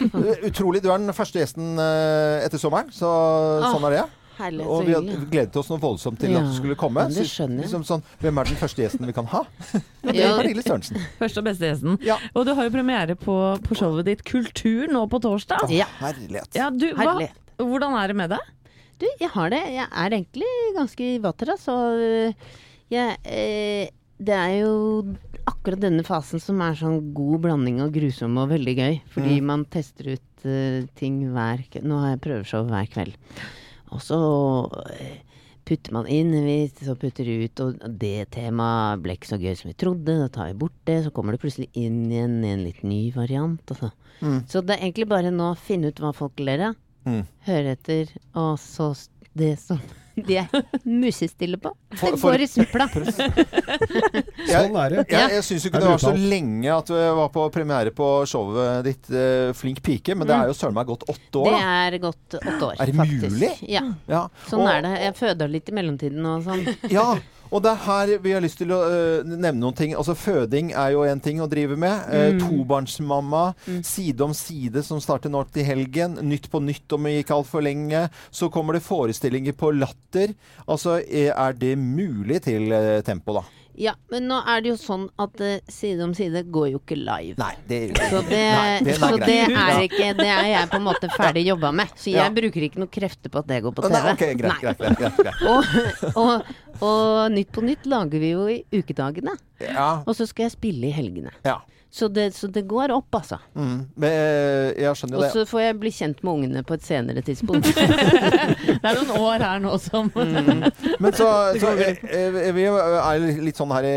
Eh, 0.00 0.44
Utrolig. 0.50 0.82
Du 0.84 0.90
er 0.92 0.98
den 1.02 1.12
første 1.16 1.40
gjesten 1.42 1.74
eh, 1.82 2.44
etter 2.46 2.58
sommeren, 2.62 2.88
så 2.94 3.10
Ah, 3.62 3.72
sånn 3.74 3.86
er 3.90 3.96
det. 3.96 4.04
herlig, 4.36 4.64
så 4.66 4.72
og 4.76 4.82
vi 4.84 4.92
har 4.92 5.06
gledet 5.32 5.56
oss 5.56 5.70
noe 5.72 5.80
voldsomt 5.80 6.18
til 6.20 6.30
Ja, 6.34 6.40
at 6.42 6.50
du 6.50 6.56
skulle 6.58 6.76
komme. 6.76 7.06
det 7.08 7.14
Så- 7.16 7.28
skjønner 7.30 7.62
jeg. 7.62 7.70
Liksom 7.70 7.84
sånn, 7.88 8.02
hvem 8.20 8.38
er 8.38 8.44
den 8.50 8.56
første 8.60 8.82
gjesten 8.84 9.06
vi 9.06 9.12
kan 9.16 9.26
ha? 9.32 9.44
Ja, 9.72 10.12
det 10.12 10.16
Ja. 10.20 10.32
er 10.34 10.42
Pernille 10.42 10.62
Sørensen. 10.66 11.00
Første 11.18 11.38
og 11.38 11.44
beste 11.48 11.64
gjesten. 11.70 11.98
Ja. 12.04 12.18
Og 12.34 12.44
du 12.46 12.54
har 12.54 12.64
jo 12.68 12.70
premiere 12.74 13.16
på, 13.16 13.36
på 13.64 13.74
showet 13.78 14.04
ditt 14.04 14.24
Kultur 14.28 14.88
nå 14.92 15.06
på 15.08 15.20
torsdag. 15.24 15.70
Ja. 15.72 15.86
Herlighet. 16.00 16.52
Ja, 16.54 16.68
du, 16.70 16.90
hva, 16.94 17.16
hvordan 17.58 17.96
er 18.02 18.06
det 18.12 18.16
med 18.16 18.30
deg? 18.36 18.52
Du, 19.00 19.06
jeg 19.20 19.28
har 19.28 19.50
det. 19.52 19.62
Jeg 19.74 19.88
er 19.92 20.10
egentlig 20.20 20.52
ganske 20.76 21.00
i 21.14 21.18
vater, 21.20 21.50
altså. 21.52 21.74
Jeg, 22.88 23.16
eh, 23.24 23.88
det 24.20 24.32
er 24.36 24.52
jo 24.62 25.16
akkurat 25.66 25.82
denne 25.82 26.04
fasen 26.06 26.38
som 26.38 26.60
er 26.62 26.76
sånn 26.78 27.12
god 27.16 27.40
blanding 27.42 27.80
av 27.82 27.90
grusom 27.90 28.36
og 28.38 28.52
veldig 28.54 28.74
gøy. 28.78 29.00
Fordi 29.10 29.40
Mm. 29.40 29.46
man 29.46 29.64
tester 29.66 30.12
ut 30.14 30.44
uh, 30.46 30.86
ting 30.94 31.18
hver 31.32 31.64
Nå 31.82 31.98
har 32.00 32.10
jeg 32.14 32.20
prøveshow 32.22 32.68
hver 32.70 32.86
kveld. 32.86 33.16
Og 33.90 33.98
så 34.00 34.18
eh, 34.94 35.18
putter 35.66 35.92
man 35.92 36.06
inn, 36.06 36.30
hvis 36.30 36.78
så 36.86 36.94
putter 36.94 37.26
ut, 37.26 37.60
og 37.60 37.98
det 37.98 38.30
temaet 38.30 39.02
ble 39.02 39.16
ikke 39.16 39.32
så 39.32 39.38
gøy 39.42 39.56
som 39.58 39.70
vi 39.70 39.74
trodde. 39.74 40.18
Da 40.22 40.28
tar 40.28 40.52
vi 40.52 40.58
bort 40.62 40.78
det, 40.86 41.04
så 41.04 41.10
kommer 41.10 41.34
det 41.34 41.42
plutselig 41.42 41.68
inn 41.74 42.04
igjen 42.10 42.44
i 42.44 42.52
en 42.54 42.64
litt 42.64 42.82
ny 42.86 43.10
variant. 43.14 43.62
Altså. 43.66 43.90
Mm. 44.22 44.40
Så 44.46 44.62
det 44.62 44.76
er 44.76 44.86
egentlig 44.86 45.08
bare 45.10 45.30
nå 45.34 45.52
å 45.52 45.58
finne 45.58 45.90
ut 45.90 45.98
hva 45.98 46.14
folk 46.14 46.38
ler 46.38 46.68
av. 46.70 46.76
Mm. 47.06 47.22
Høre 47.46 47.74
etter, 47.74 48.10
og 48.34 48.54
så 48.62 48.92
det 49.34 49.56
som 49.58 49.78
de 50.16 50.36
er 50.40 50.48
musestille 50.84 51.58
på. 51.60 51.72
For- 51.96 52.14
det 52.16 52.20
går 52.22 52.40
i 52.40 52.48
søpla. 52.48 52.86
Sånn 54.46 54.76
er 54.80 54.94
det. 54.94 55.04
Jeg, 55.10 55.30
jeg 55.36 55.44
syns 55.44 55.66
ikke 55.68 55.80
det 55.82 55.90
var 55.90 56.00
så 56.02 56.12
lenge 56.16 56.70
at 56.72 56.88
du 56.90 56.96
var 57.18 57.30
på 57.34 57.46
premiere 57.54 57.92
på 57.96 58.08
showet 58.28 58.84
ditt 58.86 59.10
uh, 59.12 59.52
Flink 59.56 59.82
pike, 59.84 60.16
men 60.16 60.28
det 60.28 60.36
er 60.36 60.50
jo 60.50 60.56
søren 60.56 60.76
meg 60.76 60.88
gått 60.88 61.04
åtte 61.12 61.42
år. 61.42 61.52
Det 61.56 61.62
er 61.76 61.98
gått 62.02 62.38
åtte 62.40 62.62
år, 62.70 62.74
Er 62.80 62.90
det 62.92 62.96
faktisk. 63.00 63.36
mulig? 63.36 63.52
Ja. 63.76 63.84
Ja. 64.10 64.24
Sånn 64.48 64.64
Og- 64.64 64.72
er 64.72 64.84
det. 64.86 64.94
Jeg 65.06 65.16
føder 65.20 65.52
litt 65.52 65.68
i 65.72 65.76
mellomtiden 65.76 66.30
og 66.32 66.46
sånn. 66.46 66.64
Ja, 66.92 67.08
og 67.50 67.62
det 67.64 67.72
er 67.72 67.84
her 67.86 68.12
vi 68.22 68.34
har 68.34 68.44
lyst 68.44 68.60
til 68.60 68.72
å 68.74 68.80
uh, 68.86 69.26
nevne 69.26 69.60
noen 69.60 69.76
ting. 69.76 69.94
Altså 69.98 70.16
Føding 70.18 70.72
er 70.72 70.94
jo 70.94 71.04
en 71.06 71.22
ting 71.22 71.42
å 71.42 71.48
drive 71.50 71.78
med. 71.80 72.06
Mm. 72.06 72.40
Uh, 72.40 72.46
tobarnsmamma. 72.46 73.44
Side 73.86 74.24
om 74.26 74.34
side 74.36 74.82
som 74.86 75.02
starter 75.02 75.32
nå 75.32 75.44
til 75.54 75.66
helgen. 75.68 76.18
Nytt 76.26 76.50
på 76.52 76.62
nytt 76.64 76.96
om 76.96 77.08
det 77.08 77.18
gikk 77.18 77.34
altfor 77.36 77.64
lenge. 77.66 78.06
Så 78.30 78.50
kommer 78.52 78.76
det 78.76 78.86
forestillinger 78.86 79.56
på 79.58 79.72
Latter. 79.76 80.34
Altså, 80.66 80.98
er 81.02 81.32
er 81.36 81.54
det 81.58 81.76
mulig 81.78 82.42
til 82.46 82.72
uh, 82.72 83.00
tempo, 83.06 83.36
da? 83.36 83.44
Ja, 83.76 83.92
men 84.10 84.24
nå 84.30 84.38
er 84.48 84.62
det 84.64 84.70
jo 84.70 84.76
sånn 84.80 85.02
at 85.20 85.40
uh, 85.44 85.58
Side 85.68 86.00
om 86.04 86.14
side 86.16 86.42
går 86.52 86.70
jo 86.72 86.78
ikke 86.80 86.96
live. 86.96 87.36
Nei, 87.40 87.52
det 87.68 87.80
Så 87.98 88.22
det, 88.28 88.40
Nei, 88.56 88.78
det 88.86 88.94
så 88.96 89.10
det 89.20 89.36
er 89.44 89.80
ikke 89.84 90.10
Det 90.16 90.28
er 90.32 90.48
jeg 90.52 90.70
på 90.72 90.80
en 90.80 90.86
måte 90.86 91.10
ferdig 91.12 91.44
jobba 91.46 91.72
med. 91.76 91.92
Så 91.96 92.10
jeg 92.14 92.22
Ja. 92.22 92.30
bruker 92.32 92.66
ikke 92.68 92.80
noe 92.80 92.88
krefter 92.92 93.32
på 93.32 93.42
at 93.44 93.50
det 93.50 93.60
går 93.66 93.76
på 93.76 93.84
TV. 93.84 93.92
Nei, 93.98 94.12
okay, 94.14 94.34
greit, 94.40 94.52
Nei. 94.52 94.60
greit, 94.64 94.78
greit, 94.78 94.98
greit, 94.98 95.16
greit. 95.20 95.46
Og, 95.46 96.16
og, 96.16 96.52
og 96.88 97.32
Nytt 97.36 97.52
på 97.52 97.64
Nytt 97.66 97.84
lager 97.92 98.22
vi 98.22 98.32
jo 98.32 98.46
i 98.48 98.58
ukedagene. 98.72 99.36
Ja. 99.60 99.88
Og 100.06 100.16
så 100.16 100.26
skal 100.28 100.48
jeg 100.48 100.56
spille 100.56 100.88
i 100.88 100.94
helgene. 100.96 101.32
Ja. 101.44 101.60
Så, 101.96 102.08
det, 102.12 102.34
så 102.36 102.48
det 102.52 102.66
går 102.68 102.92
opp, 102.92 103.08
altså. 103.16 103.38
Mm. 103.56 103.76
Men, 103.96 104.10
eh, 104.12 104.82
jeg 104.84 104.98
skjønner 105.00 105.16
jo 105.16 105.22
Og 105.24 105.30
så 105.32 105.44
får 105.48 105.62
jeg 105.62 105.76
bli 105.80 105.92
kjent 105.96 106.18
med 106.26 106.32
ungene 106.34 106.62
på 106.68 106.76
et 106.76 106.84
senere 106.84 107.22
tidspunkt. 107.24 107.70
Det 108.66 108.90
er 108.90 108.98
noen 108.98 109.12
år 109.16 109.44
her 109.46 109.62
nå 109.64 109.72
som 109.80 110.10
Men 110.12 111.16
så, 111.16 111.28
så 111.62 111.72
eh, 111.80 112.02
eh, 112.04 112.50
vi 112.52 112.66
er 112.68 113.24
litt 113.46 113.56
sånn 113.56 113.72
her 113.72 113.88
i, 113.88 113.96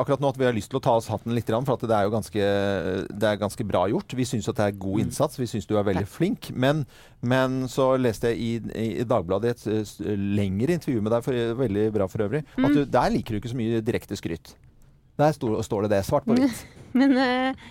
akkurat 0.00 0.24
nå 0.24 0.32
at 0.32 0.40
vi 0.40 0.48
har 0.48 0.56
lyst 0.56 0.72
til 0.72 0.80
å 0.80 0.84
ta 0.88 0.96
oss 0.96 1.10
hatten 1.12 1.36
litt, 1.36 1.52
for 1.52 1.76
at 1.76 1.84
det 1.84 1.98
er 1.98 2.08
jo 2.08 2.16
ganske, 2.16 2.48
det 3.12 3.28
er 3.28 3.42
ganske 3.44 3.68
bra 3.68 3.84
gjort. 3.92 4.16
Vi 4.16 4.28
syns 4.32 4.48
at 4.48 4.56
det 4.62 4.70
er 4.70 4.80
god 4.86 5.04
innsats. 5.04 5.36
Vi 5.36 5.50
syns 5.50 5.68
du 5.68 5.76
er 5.76 5.84
veldig 5.86 6.08
flink. 6.08 6.54
Men, 6.56 6.86
men 7.20 7.66
så 7.68 7.92
leste 8.00 8.32
jeg 8.32 8.40
i, 8.40 8.86
i 9.00 9.08
Dagbladet 9.08 9.58
et 9.60 9.92
lengre 10.08 10.80
intervju 10.80 11.04
med 11.04 11.12
deg, 11.12 11.26
for, 11.26 11.56
veldig 11.66 11.90
bra 12.00 12.08
for 12.08 12.24
øvrig, 12.30 12.46
at 12.56 12.72
du, 12.72 12.86
der 12.88 13.12
liker 13.12 13.36
du 13.36 13.44
ikke 13.44 13.52
så 13.52 13.60
mye 13.60 13.84
direkte 13.84 14.16
skryt. 14.16 14.56
Der 15.16 15.32
står, 15.32 15.62
står 15.64 15.86
det 15.86 15.90
det, 15.96 16.04
svart 16.06 16.26
på 16.28 16.36
hvitt. 16.36 16.64
Men 16.98 17.16
uh, 17.16 17.66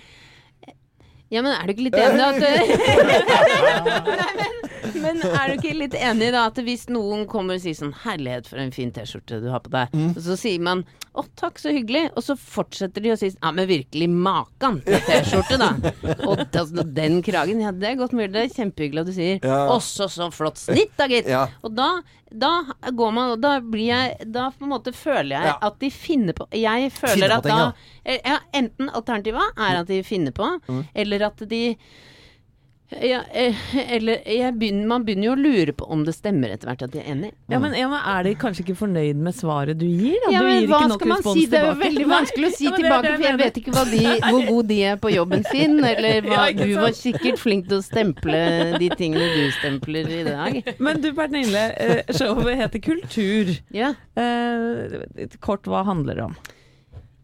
Ja, 1.34 1.42
men 1.42 1.52
er 1.56 1.66
du 1.66 1.72
ikke 1.74 1.88
litt 1.88 1.96
enig 1.98 2.22
at 2.22 2.38
Nei, 4.22 4.34
men, 4.38 5.02
men 5.02 5.24
er 5.26 5.50
du 5.50 5.56
ikke 5.56 5.74
litt 5.74 5.96
enig 5.98 6.30
da 6.36 6.44
at 6.52 6.60
hvis 6.62 6.86
noen 6.94 7.26
kommer 7.30 7.58
og 7.58 7.64
sier 7.64 7.78
sånn 7.78 7.96
'Herlighet, 8.04 8.46
for 8.52 8.62
en 8.62 8.74
fin 8.76 8.94
T-skjorte 8.94 9.42
du 9.42 9.50
har 9.50 9.64
på 9.66 9.74
deg', 9.74 9.90
og 10.14 10.22
så 10.22 10.38
sier 10.38 10.62
man 10.62 10.86
'Å, 11.16 11.24
takk, 11.40 11.58
så 11.62 11.72
hyggelig', 11.72 12.10
og 12.18 12.24
så 12.26 12.36
fortsetter 12.36 13.02
de 13.02 13.14
å 13.14 13.18
si 13.18 13.30
'Ja, 13.32 13.52
men 13.56 13.68
virkelig 13.70 14.10
makan 14.10 14.82
til 14.84 15.00
T-skjorte, 15.08 15.58
da'. 15.62 15.94
og 16.28 16.44
altså, 16.52 16.84
den 16.84 17.22
kragen, 17.24 17.62
ja, 17.64 17.72
det 17.72 17.88
er 17.94 17.96
godt 17.96 18.12
mulig, 18.12 18.34
det 18.34 18.44
er 18.44 18.56
kjempehyggelig 18.56 19.00
at 19.06 19.08
du 19.08 19.14
sier. 19.16 19.40
Ja. 19.42 19.62
'Også 19.72 20.10
så 20.12 20.28
flott 20.36 20.58
snitt, 20.60 20.92
da, 20.98 21.08
gitt'. 21.08 21.28
Ja. 21.32 21.48
Og 21.64 21.74
da 21.76 22.02
da 22.36 22.66
går 22.92 23.12
man, 23.14 23.40
da 23.40 23.60
blir 23.62 23.86
jeg 23.94 24.32
Da 24.34 24.50
på 24.52 24.66
en 24.66 24.72
måte 24.74 24.92
føler 24.92 25.38
jeg 25.38 25.46
Ja. 25.46 25.58
at 25.62 25.78
de 25.80 25.90
finner 25.90 26.34
på 26.34 26.48
Jeg 26.52 26.92
føler 26.92 27.30
på 27.30 27.38
at 27.38 27.44
ting, 27.44 27.52
da 27.56 27.58
ja. 27.58 27.72
Eh, 28.04 28.20
Ja, 28.26 28.40
enten 28.54 28.90
alternativet 28.90 29.54
er 29.58 29.80
at 29.80 29.88
de 29.88 30.02
finner 30.04 30.32
på, 30.32 30.60
Mm. 30.68 30.86
eller 30.96 31.22
at 31.28 31.38
de 31.48 31.78
ja, 32.90 33.24
eh, 33.34 33.56
eller 33.96 34.20
jeg 34.30 34.54
begynner, 34.60 34.86
Man 34.88 35.06
begynner 35.06 35.26
jo 35.26 35.34
å 35.34 35.40
lure 35.40 35.74
på 35.74 35.88
om 35.90 36.04
det 36.06 36.14
stemmer 36.14 36.52
etter 36.54 36.70
hvert 36.70 36.84
at 36.86 36.92
de 36.94 37.00
er 37.02 37.08
enige. 37.16 37.34
Ja, 37.50 37.58
men, 37.62 37.74
ja, 37.74 37.88
men 37.90 38.04
er 38.12 38.28
de 38.28 38.34
kanskje 38.38 38.62
ikke 38.62 38.76
fornøyd 38.78 39.24
med 39.26 39.34
svaret 39.36 39.80
du 39.80 39.88
gir? 39.88 40.20
Da? 40.28 40.34
Ja, 40.36 40.44
du 40.46 40.52
gir 40.52 40.68
hva 40.70 40.82
ikke 40.84 40.92
nok 40.92 41.02
skal 41.02 41.12
man 41.12 41.24
respons 41.24 41.40
si? 41.40 41.46
Det 41.50 41.60
er 41.60 41.66
jo 41.66 41.76
veldig 41.82 42.08
vanskelig 42.12 42.50
å 42.52 42.56
si 42.56 42.68
Ja, 42.68 42.74
men 42.76 42.84
tilbake, 42.84 43.14
for 43.16 43.26
jeg 43.26 43.40
vet 43.42 43.60
ikke 43.62 43.86
de, 43.90 44.04
hvor 44.28 44.48
god 44.52 44.70
de 44.72 44.80
er 44.92 45.00
på 45.02 45.14
jobben 45.16 45.48
sin, 45.50 45.78
eller 45.92 46.30
hva 46.30 46.44
Du 46.62 46.66
var 46.78 46.98
sikkert 46.98 47.42
flink 47.42 47.70
til 47.72 47.82
å 47.82 47.86
stemple 47.86 48.42
de 48.78 48.92
tingene 48.94 49.32
du 49.34 49.46
stempler 49.58 50.12
i 50.20 50.24
dag. 50.30 50.62
Men 50.78 51.02
du 51.02 51.10
Pernille, 51.18 51.66
eh, 51.82 52.14
showet 52.14 52.62
heter 52.62 52.86
Kultur. 52.86 53.56
Ja. 53.74 53.96
Eh, 54.14 55.34
kort, 55.42 55.66
hva 55.66 55.82
handler 55.90 56.22
det 56.22 56.30
om? 56.30 56.38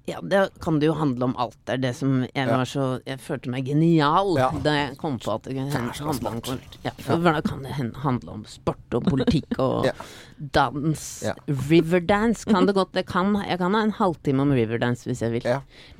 Ja, 0.10 0.22
det 0.22 0.50
kan 0.62 0.80
det 0.82 0.88
jo 0.90 0.94
handle 0.98 1.28
om 1.30 1.36
alt. 1.38 1.58
Det 1.66 1.76
er 1.76 1.82
det 1.84 1.92
som 1.96 2.24
jeg 2.34 2.48
var 2.50 2.66
så 2.66 2.86
Jeg 3.06 3.20
følte 3.22 3.52
meg 3.54 3.68
genial 3.70 4.34
da 4.66 4.74
jeg 4.74 4.96
kom 5.02 5.20
på 5.22 5.36
at 5.36 5.46
det 5.46 5.54
kan 5.60 5.70
handle 5.70 6.32
om 6.32 6.62
ja, 6.82 6.94
for 7.06 7.22
Da 7.28 7.42
kan 7.46 7.62
det 7.66 7.76
handle 8.02 8.34
om 8.34 8.46
sport 8.50 8.98
og 8.98 9.06
politikk 9.10 9.60
og 9.62 9.86
Ja. 9.92 9.94
dans. 10.38 11.02
Ja. 11.26 11.36
Riverdance 11.70 12.46
kan 12.50 12.66
det 12.66 12.74
godt. 12.74 12.96
Jeg 12.98 13.06
kan, 13.06 13.36
jeg 13.46 13.60
kan 13.62 13.76
ha 13.78 13.84
en 13.86 13.94
halvtime 13.94 14.42
om 14.42 14.54
Riverdance 14.58 15.06
hvis 15.06 15.22
jeg 15.22 15.36
vil. 15.36 15.48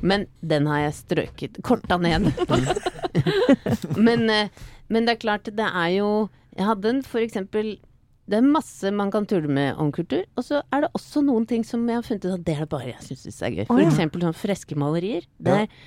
Men 0.02 0.26
den 0.42 0.66
har 0.70 0.88
jeg 0.88 0.98
strøket. 0.98 1.62
Korta 1.64 1.98
ned. 2.02 2.32
men, 4.08 4.30
eh, 4.30 4.50
men 4.90 5.06
det 5.06 5.18
er 5.18 5.22
klart, 5.22 5.46
det 5.46 5.68
er 5.68 5.90
jo 6.00 6.30
Jeg 6.58 6.68
hadde 6.68 6.90
en 6.90 7.04
for 7.04 7.24
eksempel 7.24 7.78
det 8.32 8.40
er 8.40 8.48
masse 8.48 8.92
man 8.96 9.12
kan 9.12 9.28
tulle 9.28 9.52
med 9.52 9.80
om 9.82 9.92
kultur, 9.94 10.24
og 10.40 10.46
så 10.48 10.62
er 10.72 10.86
det 10.86 10.92
også 10.98 11.24
noen 11.26 11.48
ting 11.50 11.66
som 11.68 11.84
jeg 11.90 12.00
har 12.00 12.06
funnet 12.08 12.28
ut 12.28 12.36
at 12.38 12.46
det 12.48 12.56
er 12.56 12.64
det 12.64 12.70
bare 12.72 12.94
jeg 12.94 13.08
syns 13.10 13.42
er 13.42 13.58
gøy. 13.58 13.66
For 13.68 13.76
oh, 13.76 13.82
ja. 13.84 13.90
eksempel 13.92 14.24
sånn 14.24 14.38
freske 14.38 14.78
malerier. 14.80 15.28
Ja. 15.42 15.44
Der, 15.50 15.82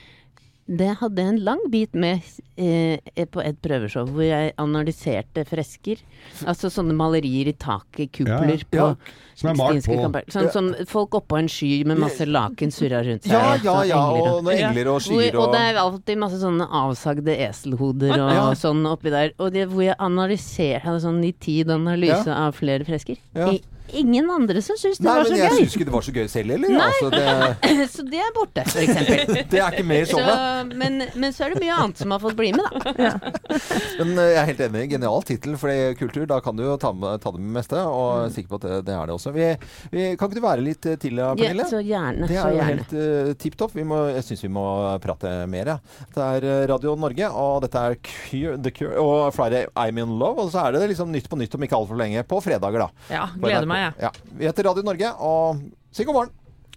det 0.66 0.96
hadde 0.96 1.18
en 1.20 1.38
lang 1.44 1.60
bit 1.70 1.92
med 1.94 2.22
eh, 2.56 2.96
på 3.28 3.42
et 3.44 3.58
prøveshow 3.60 4.06
hvor 4.08 4.24
jeg 4.24 4.54
analyserte 4.56 5.44
fresker. 5.44 6.00
Altså 6.48 6.70
sånne 6.72 6.94
malerier 6.96 7.50
i 7.50 7.52
taket, 7.52 8.10
kupler 8.16 8.56
Ja, 8.56 8.64
på 8.70 8.76
ja. 8.80 8.94
Som 9.34 9.50
er 9.50 9.58
malt 9.58 9.84
på- 9.84 9.96
kamper. 9.98 10.24
Sånn 10.30 10.48
som 10.54 10.70
folk 10.86 11.10
oppå 11.18 11.36
en 11.38 11.48
sky 11.50 11.82
med 11.84 11.98
masse 11.98 12.24
laken 12.24 12.70
surra 12.72 13.02
rundt 13.04 13.24
seg. 13.26 13.32
Ja, 13.34 13.56
ja, 13.60 13.76
ja, 13.90 14.00
engler 14.06 14.30
og 14.38 14.44
noen 14.44 14.62
engler 14.70 14.90
og 14.94 15.00
skyer 15.02 15.34
og 15.34 15.42
og- 15.48 15.52
det 15.52 15.60
er 15.60 15.80
alltid 15.82 16.18
masse 16.18 16.38
sånne 16.40 16.68
avsagde 16.70 17.36
eselhoder 17.48 18.12
og 18.14 18.32
Ja. 18.32 18.46
sånn 18.54 18.86
oppi 18.86 19.10
der. 19.10 19.32
Og 19.38 19.52
det, 19.52 19.68
hvor 19.68 19.82
jeg 19.84 19.96
analyserte, 19.98 20.80
hadde 20.82 21.00
sånn 21.02 21.20
nitid 21.20 21.68
analyse 21.68 22.26
Ja. 22.26 22.46
av 22.46 22.54
flere 22.54 22.84
fresker. 22.86 23.18
Ja. 23.34 23.50
I, 23.50 23.60
ingen 23.92 24.30
andre 24.30 24.62
som 24.64 24.76
syns 24.80 24.98
det 24.98 25.04
Nei, 25.06 25.14
var 25.18 25.28
men 25.30 25.38
jeg 25.38 25.50
gøy. 25.50 25.58
syns 25.60 25.74
ikke 25.76 25.86
det 25.88 25.94
var 25.94 26.04
så 26.06 26.12
gøy 26.14 26.28
selv 26.32 26.54
heller. 26.54 26.72
Nei. 26.74 26.86
Altså, 26.88 27.10
det, 27.14 27.88
så 27.94 28.04
det 28.08 28.20
er 28.24 28.32
borte, 28.36 28.64
eksempel. 28.64 29.34
det 29.52 29.60
er 29.60 29.76
ikke 29.76 29.86
med 29.86 30.02
i 30.02 30.08
Så, 30.10 30.18
showet. 30.18 30.74
men, 30.80 31.02
men 31.14 31.34
så 31.36 31.44
er 31.46 31.54
det 31.54 31.62
mye 31.64 31.76
annet 31.84 32.00
som 32.02 32.14
har 32.14 32.22
fått 32.22 32.36
bli 32.38 32.52
med, 32.56 32.64
da. 32.64 33.12
Men 33.98 34.18
eh, 34.18 34.30
jeg 34.34 34.38
er 34.40 34.48
helt 34.50 34.62
enig. 34.66 34.84
Genial 34.94 35.22
tittel, 35.26 35.54
for 35.60 35.70
det 35.70 35.94
kultur. 36.00 36.24
Da 36.30 36.40
kan 36.44 36.56
du 36.58 36.64
jo 36.64 36.74
ta, 36.80 36.90
med, 36.96 37.20
ta 37.22 37.30
det 37.34 37.42
med 37.42 37.54
meste. 37.58 37.78
Og 37.84 38.08
jeg 38.24 38.30
er 38.30 38.34
sikker 38.38 38.50
på 38.54 38.58
at 38.60 38.66
det, 38.66 38.78
det 38.88 38.94
er 38.96 39.10
det 39.10 39.14
også. 39.14 39.32
Vi, 39.34 39.46
vi, 39.92 40.06
kan 40.18 40.28
ikke 40.30 40.38
du 40.40 40.44
være 40.44 40.64
litt 40.66 40.80
til, 40.84 40.96
til, 41.02 41.20
Ja, 41.22 41.30
Pernille? 41.38 41.66
så 41.70 41.80
gjerne, 41.84 42.28
Det 42.30 42.38
er 42.40 42.56
jo 42.56 42.66
helt 42.70 42.94
uh, 42.96 43.32
tipp 43.40 43.58
topp. 43.60 43.76
Jeg 43.78 44.24
syns 44.26 44.44
vi 44.46 44.50
må 44.52 44.64
prate 45.04 45.34
mer. 45.50 45.74
Ja. 45.74 45.78
Det 46.14 46.24
er 46.40 46.48
eh, 46.50 46.64
Radio 46.70 46.94
Norge, 46.98 47.30
og 47.30 47.62
dette 47.64 47.84
er 47.90 47.98
Cure, 48.04 48.56
The 48.64 48.72
Cure 48.74 48.98
og 49.02 49.28
Friday 49.36 49.68
I'm 49.78 50.00
in 50.02 50.16
Love. 50.20 50.46
Og 50.48 50.52
så 50.54 50.64
er 50.66 50.76
det 50.78 50.88
liksom 50.92 51.12
Nytt 51.14 51.28
på 51.30 51.38
nytt 51.38 51.54
om 51.54 51.62
ikke 51.66 51.76
altfor 51.78 51.98
lenge 52.00 52.24
på 52.26 52.40
fredager, 52.42 52.86
da. 52.86 53.06
Ja, 53.12 53.26
gleder 53.38 53.62
NRK. 53.68 53.73
Meg, 53.74 53.86
jeg. 53.88 54.08
Ja. 54.08 54.34
Vi 54.40 54.48
heter 54.50 54.70
Radio 54.70 54.86
Norge, 54.86 55.14
og 55.20 55.62
si 55.94 56.06
god 56.08 56.20
morgen. 56.20 56.34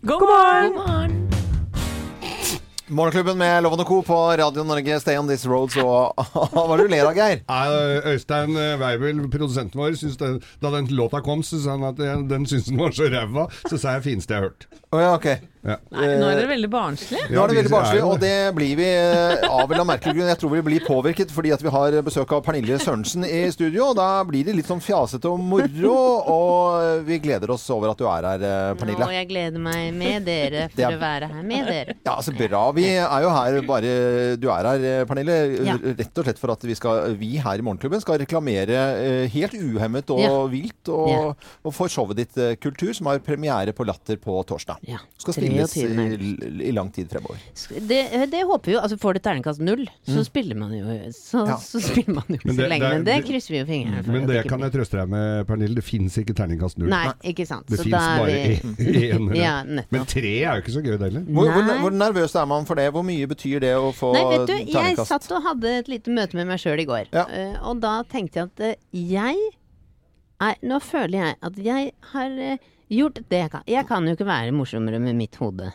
God 0.07 0.27
morgen! 0.29 1.23
Morgenklubben 2.87 3.35
med 3.35 3.63
Loven 3.65 3.81
og 3.83 3.87
Co. 3.89 3.97
på 4.07 4.17
Radio 4.39 4.63
Norge, 4.63 4.99
Stay 5.03 5.17
on 5.19 5.27
this 5.27 5.41
road, 5.43 5.73
så 5.75 5.83
hva 5.83 6.61
var 6.69 6.79
det 6.79 6.85
du 6.87 6.93
ler 6.93 7.09
av, 7.09 7.17
Geir? 7.17 7.41
Øystein 8.13 8.55
eh, 8.55 8.77
Weibel, 8.79 9.19
produsenten 9.33 9.81
vår, 9.81 9.97
den, 10.21 10.37
da 10.63 10.71
den 10.71 10.87
låta 10.95 11.19
kom, 11.25 11.43
så 11.43 11.59
sa 11.59 11.75
han 11.75 11.83
at 11.89 11.99
den 11.99 12.47
syntes 12.47 12.69
den 12.69 12.79
var 12.79 12.95
så 12.95 13.09
ræva. 13.11 13.49
Så 13.67 13.75
sa 13.81 13.97
jeg 13.97 14.05
fineste 14.07 14.37
jeg 14.37 14.39
har 14.39 14.47
hørt. 14.53 14.69
Oh, 14.95 15.01
ja, 15.03 15.11
ok. 15.17 15.27
Ja. 15.67 15.75
Nei, 15.91 16.05
nå 16.15 16.27
er 16.31 16.37
dere 16.39 16.47
veldig 16.53 16.69
barnslige. 16.71 17.25
Nå 17.33 17.41
er 17.43 17.51
det 17.51 17.57
veldig 17.57 17.71
barnslig, 17.73 18.03
og 18.07 18.19
det 18.21 18.33
blir 18.55 18.75
vi 18.79 18.85
eh, 18.87 19.43
av 19.49 19.65
en 19.65 19.73
eller 19.73 19.83
av 19.83 19.89
merkelig 19.89 20.13
grunn. 20.15 20.29
Jeg 20.31 20.39
tror 20.39 20.53
vi 20.53 20.61
blir 20.69 20.85
påvirket 20.87 21.33
fordi 21.35 21.51
at 21.51 21.63
vi 21.65 21.73
har 21.73 21.97
besøk 22.07 22.31
av 22.37 22.43
Pernille 22.45 22.77
Sørensen 22.79 23.25
i 23.27 23.41
studio. 23.51 23.89
og 23.89 23.97
Da 23.99 24.07
blir 24.29 24.45
det 24.47 24.55
litt 24.55 24.69
sånn 24.71 24.79
fjasete 24.83 25.27
og 25.27 25.41
moro, 25.43 25.95
og 26.31 27.03
vi 27.07 27.17
gleder 27.19 27.51
oss 27.51 27.65
over 27.73 27.91
at 27.91 27.99
du 27.99 28.05
er 28.07 28.27
her, 28.29 28.45
eh, 28.47 28.73
Pernille. 28.79 29.03
Og 29.09 29.11
jeg 29.17 29.27
gleder 29.29 29.59
meg 29.59 29.93
med 29.97 30.25
dere 30.29 30.69
for 30.73 30.81
er- 30.87 30.95
å 30.97 31.01
være 31.03 31.29
her 31.33 31.43
med 31.43 31.67
dere. 31.67 31.97
Ja, 32.05 32.15
altså 32.15 32.31
bra. 32.37 32.63
Vi 32.71 32.85
er 32.95 33.21
jo 33.27 33.29
her 33.35 33.61
bare 33.67 33.93
Du 34.39 34.47
er 34.49 34.63
her, 34.71 34.87
eh, 35.01 35.05
Pernille, 35.05 35.37
Ja. 35.67 35.75
rett 35.83 36.17
og 36.17 36.23
slett 36.25 36.39
for 36.39 36.51
at 36.51 36.61
vi, 36.63 36.75
skal, 36.75 37.13
vi 37.19 37.35
her 37.37 37.57
i 37.59 37.61
Morgenklubben 37.61 37.99
skal 38.01 38.19
reklamere 38.19 39.27
helt 39.29 39.53
uhemmet 39.53 40.09
og 40.09 40.19
Ja. 40.23 40.47
vilt 40.47 40.89
og, 40.89 41.09
Ja. 41.09 41.33
og 41.65 41.73
for 41.73 41.87
showet 41.87 42.15
ditt 42.15 42.59
Kultur, 42.61 42.93
som 42.95 43.07
har 43.07 43.19
premiere 43.19 43.73
på 43.73 43.85
Latter 43.85 44.15
på 44.17 44.43
torsdag. 44.45 44.77
Ja. 44.87 44.97
Skal 45.17 45.33
spilles 45.65 46.21
i, 46.21 46.67
i 46.69 46.71
lang 46.71 46.91
tid 46.93 47.09
fremover. 47.09 47.39
Det, 47.89 48.01
det 48.31 48.43
håper 48.45 48.65
vi 48.69 48.73
jo. 48.75 48.81
Altså 48.83 48.97
Får 49.01 49.13
det 49.17 49.23
terningkast 49.25 49.59
null, 49.59 49.85
så 50.05 50.17
Mm. 50.21 50.23
spiller 50.25 50.55
man 50.55 50.71
jo 50.77 50.85
så, 51.15 51.45
Ja. 51.47 51.55
så 51.57 51.81
spiller 51.81 52.13
man 52.15 52.23
jo 52.29 52.35
ikke 52.37 52.53
så 52.55 52.67
lenge. 52.69 52.89
men 52.93 53.03
det 53.03 53.17
krysser 53.25 53.51
vi 53.55 53.59
jo 53.59 53.65
fingrene 53.65 54.03
for. 54.03 54.11
Men 54.11 54.27
det, 54.27 54.43
det 54.43 54.49
kan 54.49 54.59
blir. 54.59 54.69
jeg 54.69 54.73
trøste 54.79 54.97
deg 55.01 55.09
med, 55.09 55.47
Pernille. 55.47 55.75
Det 55.75 55.83
fins 55.83 56.17
ikke 56.17 56.33
terningkast 56.37 56.77
null. 56.77 56.89
Nei, 56.89 57.11
ikke 57.33 57.45
sant. 57.47 57.65
Det 57.67 57.79
Så 57.79 57.83
fins 57.83 57.97
bare 57.97 58.37
én. 58.53 59.35
Ja. 59.47 59.63
Men 59.65 60.05
tre 60.05 60.33
er 60.43 60.55
jo 60.57 60.61
ikke 60.61 60.75
så 60.77 60.81
gøy, 60.85 60.97
det 60.97 61.11
heller. 61.11 61.21
Hvor, 61.27 61.51
hvor, 61.51 61.73
hvor 61.81 61.91
nervøs 61.91 62.35
er 62.35 62.45
man 62.45 62.65
for 62.65 62.75
det? 62.75 62.91
Hvor 62.91 63.03
mye 63.05 63.27
betyr 63.27 63.59
det 63.63 63.73
å 63.77 63.91
få 63.95 64.13
Nei, 64.13 64.23
vet 64.37 64.47
du, 64.47 64.71
jeg 64.77 64.97
satt 65.07 65.29
og 65.31 65.43
hadde 65.43 65.77
et 65.79 65.87
lite 65.87 66.11
møte 66.13 66.35
med 66.35 66.47
meg 66.47 66.59
sjøl 66.59 66.79
i 66.79 66.85
går. 66.85 67.07
ja. 67.13 67.25
og 67.63 67.79
da 67.81 68.03
tenkte 68.03 68.39
jeg 68.41 68.49
at 68.51 68.59
eh, 68.59 68.75
jeg 68.93 69.35
er 70.41 70.55
Nå 70.61 70.77
føler 70.85 71.17
jeg 71.17 71.35
at 71.41 71.55
jeg 71.65 71.91
har 72.11 72.35
eh, 72.37 72.57
gjort 72.89 73.19
det 73.29 73.41
jeg 73.43 73.51
kan. 73.51 73.63
Jeg 73.67 73.87
kan 73.89 74.05
jo 74.07 74.13
ikke 74.15 74.27
være 74.29 74.53
morsommere 74.55 74.99
med 75.03 75.15
mitt 75.19 75.35
hode 75.41 75.71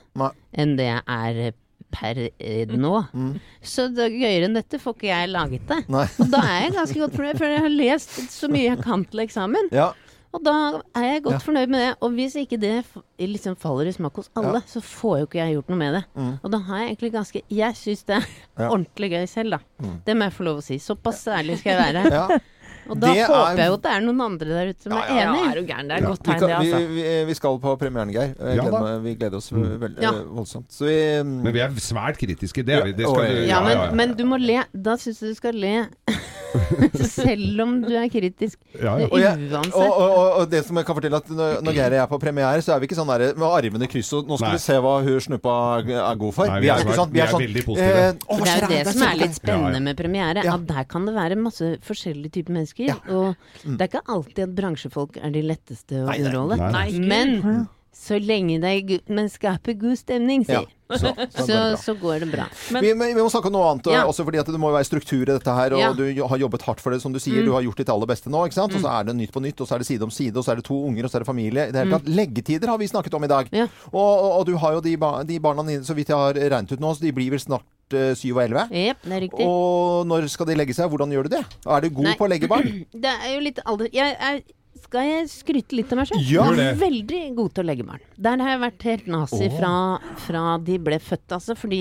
enn 0.52 0.76
det 0.78 0.86
jeg 0.88 1.02
er 1.06 1.52
per 1.92 2.16
eh, 2.40 2.70
nå. 2.72 2.92
Mm. 3.12 3.34
Så 3.60 3.88
det, 3.92 4.06
gøyere 4.16 4.46
enn 4.48 4.54
dette 4.56 4.78
får 4.80 4.94
ikke 4.96 5.10
jeg 5.10 5.28
laget 5.28 5.66
det. 5.68 5.82
Nei. 5.92 6.06
Og 6.24 6.30
da 6.32 6.40
er 6.48 6.62
jeg 6.66 6.72
ganske 6.78 7.02
godt 7.02 7.18
fornøyd, 7.18 7.36
for 7.42 7.52
jeg 7.52 7.60
har 7.66 7.74
lest 7.74 8.14
så 8.32 8.48
mye 8.48 8.70
jeg 8.70 8.80
kan 8.86 9.04
til 9.12 9.20
eksamen. 9.26 9.68
Ja. 9.76 9.90
Og 10.32 10.40
da 10.40 10.54
er 10.96 11.04
jeg 11.10 11.22
godt 11.26 11.34
Ja. 11.34 11.40
fornøyd 11.44 11.68
med 11.68 11.82
det. 11.84 11.90
Og 12.00 12.14
hvis 12.16 12.34
ikke 12.40 12.56
det 12.56 12.78
liksom 13.20 13.58
faller 13.60 13.90
i 13.90 13.92
smak 13.92 14.16
hos 14.16 14.30
alle, 14.34 14.62
Ja. 14.62 14.66
så 14.66 14.80
får 14.80 15.18
jo 15.18 15.26
ikke 15.26 15.42
jeg 15.42 15.56
gjort 15.58 15.68
noe 15.68 15.76
med 15.82 15.92
det. 15.98 16.04
Mm. 16.16 16.30
Og 16.42 16.50
da 16.54 16.58
har 16.70 16.78
jeg 16.78 16.88
egentlig 16.96 17.12
ganske 17.12 17.42
Jeg 17.50 17.74
syns 17.76 18.04
det 18.08 18.16
er 18.16 18.70
ordentlig 18.70 19.10
gøy 19.12 19.26
selv, 19.28 19.50
da. 19.50 19.58
Mm. 19.84 20.00
Det 20.06 20.16
må 20.16 20.24
jeg 20.24 20.32
få 20.32 20.44
lov 20.48 20.62
å 20.62 20.64
si. 20.64 20.78
Såpass 20.80 21.26
ærlig 21.28 21.58
skal 21.60 21.76
jeg 21.76 21.94
være. 21.94 22.40
Ja. 22.82 22.90
Og 22.92 22.98
da 23.00 23.06
Det 23.14 23.26
håper 23.26 23.52
er- 23.52 23.56
jeg 23.62 23.66
jo 23.68 23.74
at 23.74 23.82
det 23.82 23.92
er 23.92 24.00
noen 24.02 24.20
andre 24.20 24.46
der 24.48 24.66
ute 24.72 24.82
som 24.82 24.92
Ja, 24.92 24.98
er 25.02 25.08
ja, 25.08 25.14
ja, 25.22 25.32
enig. 25.32 25.50
er 25.50 25.54
du 25.54 25.66
gæren. 25.72 25.88
Det 25.88 25.96
er 25.96 26.02
Ja. 26.02 26.08
godt 26.08 26.18
Vi, 26.22 26.32
tegn, 26.32 26.40
det, 26.40 26.48
vi, 26.48 26.72
altså. 26.72 26.88
vi, 26.88 27.24
vi 27.30 27.34
skal 27.34 27.58
på 27.58 27.78
premieren, 27.78 28.10
Geir. 28.12 28.34
Ja 28.38 28.62
gleder 28.62 28.82
meg- 28.82 29.02
vi 29.02 29.14
gleder 29.14 29.36
oss 29.36 29.50
Mm. 29.52 29.78
veldig 29.80 30.02
Ja. 30.02 30.10
voldsomt. 30.12 30.68
Så 30.70 30.84
vi 30.86 31.22
Men 31.22 31.52
vi 31.52 31.60
er 31.60 31.68
svært 31.70 32.18
kritiske. 32.18 32.64
Det 32.66 32.74
er 32.74 32.84
vi. 32.84 32.92
Det 32.92 33.06
skal 33.06 33.22
Ja, 33.24 33.30
du, 33.32 33.46
Ja, 33.46 33.60
men, 33.62 33.96
men 33.96 34.14
du 34.16 34.24
må 34.24 34.36
le. 34.40 34.64
Da 34.74 34.96
syns 34.96 35.20
jeg 35.22 35.30
du 35.30 35.34
skal 35.34 35.54
le. 35.54 35.86
Selv 37.02 37.60
om 37.62 37.80
du 37.82 37.94
er 37.96 38.08
kritisk. 38.12 38.58
Ja, 38.76 38.98
ja. 38.98 39.06
Og, 39.08 39.18
jeg, 39.20 39.52
og, 39.52 39.72
og, 39.74 40.00
og, 40.02 40.32
og 40.42 40.50
det 40.50 40.64
som 40.66 40.76
jeg 40.76 40.84
kan 40.84 40.94
fortelle 40.98 41.16
at 41.16 41.28
når, 41.32 41.62
når 41.64 41.72
Geir 41.72 41.86
og 41.86 41.96
jeg 41.96 42.02
er 42.02 42.06
på 42.10 42.18
premiere, 42.20 42.60
så 42.64 42.74
er 42.74 42.78
vi 42.82 42.86
ikke 42.88 42.98
sånn 42.98 43.08
der 43.08 43.32
med 43.38 43.46
armene 43.48 43.84
i 43.84 43.90
kryss 43.92 44.12
og 44.18 44.28
nå 44.28 44.36
skal 44.36 44.48
Nei. 44.52 44.56
vi 44.58 44.62
se 44.66 44.76
hva 44.84 44.94
hun 45.06 45.20
snuppa 45.20 45.54
er 45.80 46.16
god 46.16 46.34
for. 46.34 46.46
Nei, 46.46 46.58
vi, 46.60 46.66
vi 46.66 46.68
er 46.68 46.74
er 46.74 46.82
jo 46.82 46.88
ikke 46.90 46.98
sånn. 47.00 47.12
vi 47.12 47.20
er 47.20 47.26
sånn 47.32 47.44
veldig 47.46 47.64
positive. 47.64 48.02
eh, 48.02 48.12
å, 48.12 48.38
det 48.42 48.52
er 48.52 48.60
jo 48.60 48.66
det 48.72 48.84
det 48.86 48.92
som 48.92 49.02
er 49.08 49.16
litt 49.22 49.34
spennende 49.38 49.72
Ja, 49.72 49.80
ja. 49.80 49.86
med 49.88 49.96
premiere. 49.96 50.44
Ja. 50.44 50.54
At 50.54 50.66
der 50.66 50.84
kan 50.84 51.06
det 51.06 51.14
være 51.14 51.36
masse 51.40 51.70
forskjellige 51.88 52.32
typer 52.32 52.52
mennesker. 52.52 52.71
Og 53.08 53.36
Mm. 53.64 53.76
det 53.76 53.80
er 53.80 53.88
ikke 53.90 54.08
alltid 54.08 54.38
at 54.48 54.54
bransjefolk 54.56 55.16
er 55.22 55.30
de 55.30 55.42
letteste 55.42 55.92
å 56.02 56.08
underholde. 56.08 56.98
Men 56.98 57.68
Så 57.92 58.16
lenge 58.18 58.56
det 58.62 58.70
er 58.72 59.00
men 59.12 59.28
skaper 59.28 59.74
god 59.78 59.98
stemning, 60.00 60.42
sier. 60.48 60.64
Ja, 60.64 60.96
så- 60.96 61.12
så 61.46 61.76
så, 61.76 61.92
går 62.00 62.20
det 62.24 62.30
bra. 62.32 62.46
så 62.48 62.72
går 62.72 62.80
det 62.80 62.80
bra. 62.80 62.80
vi, 62.80 62.92
men 62.94 63.14
vi 63.14 63.20
må 63.20 63.28
snakke 63.30 63.46
om 63.50 63.52
noe 63.52 63.68
annet 63.70 63.86
Ja. 63.92 64.04
også, 64.08 64.24
fordi 64.24 64.40
at 64.40 64.46
det 64.48 64.58
må 64.60 64.70
jo 64.72 64.76
være 64.78 64.88
struktur 64.88 65.22
i 65.22 65.28
dette 65.32 65.54
her. 65.54 65.72
Og 65.76 65.80
Ja. 65.80 65.92
du 65.92 66.04
har 66.26 66.38
jobbet 66.40 66.62
hardt 66.62 66.80
for 66.80 66.90
det, 66.90 67.00
som 67.04 67.12
du 67.12 67.20
sier. 67.20 67.42
Mm. 67.42 67.46
Du 67.46 67.52
har 67.52 67.62
gjort 67.62 67.76
ditt 67.76 67.88
aller 67.92 68.06
beste 68.08 68.28
nå, 68.32 68.40
ikke 68.48 68.54
sant. 68.58 68.74
Og 68.74 68.80
så 68.80 68.88
er 69.00 69.04
det 69.04 69.16
Nytt 69.16 69.32
på 69.32 69.40
nytt, 69.44 69.60
og 69.60 69.68
så 69.68 69.74
er 69.76 69.78
det 69.84 69.86
Side 69.86 70.02
om 70.02 70.10
side, 70.10 70.36
og 70.36 70.44
så 70.44 70.52
er 70.52 70.56
det 70.56 70.64
to 70.64 70.74
unger, 70.88 71.04
og 71.04 71.10
så 71.12 71.16
er 71.16 71.20
det 71.20 71.26
familie. 71.28 71.66
Det 71.70 71.76
hele 71.76 71.90
Mm. 71.92 71.98
tatt. 72.00 72.08
Leggetider 72.08 72.66
har 72.68 72.78
vi 72.78 72.86
snakket 72.88 73.14
om 73.14 73.24
i 73.24 73.28
dag. 73.28 73.48
Og, 73.92 73.94
og, 73.94 74.32
og 74.40 74.46
du 74.46 74.56
har 74.56 74.72
jo 74.72 74.80
de, 74.80 74.96
ba 74.96 75.22
de 75.22 75.38
barna 75.38 75.62
dine, 75.62 75.84
så 75.84 75.94
vidt 75.94 76.08
jeg 76.08 76.16
har 76.16 76.32
regnet 76.34 76.72
ut 76.72 76.80
nå, 76.80 76.94
så 76.96 77.00
de 77.00 77.12
blir 77.12 77.30
vel 77.30 77.38
snart 77.40 77.62
eh, 77.92 78.14
syv 78.16 78.36
og 78.40 78.42
elleve. 78.48 78.64
Jep, 78.72 79.02
det 79.04 79.12
er 79.12 79.20
riktig. 79.28 79.44
Og 79.46 80.06
når 80.08 80.28
skal 80.32 80.46
de 80.46 80.54
legge 80.56 80.72
seg? 80.74 80.88
Hvordan 80.88 81.12
gjør 81.12 81.28
du 81.28 81.36
det? 81.36 81.44
Er 81.68 81.80
du 81.80 81.90
god 81.90 82.04
Nei. 82.08 82.16
på 82.16 82.24
å 82.24 82.28
legge 82.32 82.48
barn? 82.48 82.84
Det 83.04 83.04
er 83.20 83.34
jo 83.34 83.40
litt 83.44 83.60
alder... 83.66 83.88
Jeg 83.92 84.16
er 84.18 84.40
skal 84.92 85.08
jeg 85.08 85.28
skryte 85.32 85.76
litt 85.78 85.92
av 85.94 86.02
meg 86.02 86.10
selv? 86.10 86.26
Ja. 86.28 86.48
Er. 86.52 86.74
Veldig 86.76 87.20
god 87.38 87.54
til 87.56 87.64
å 87.64 87.68
legge 87.70 87.86
barn. 87.88 88.02
Der 88.20 88.42
har 88.44 88.52
jeg 88.52 88.60
vært 88.66 88.84
helt 88.90 89.06
nazi 89.14 89.46
oh. 89.46 89.54
fra, 89.56 89.70
fra 90.20 90.42
de 90.60 90.76
ble 90.84 90.98
født, 91.00 91.32
altså. 91.32 91.56
Fordi 91.56 91.80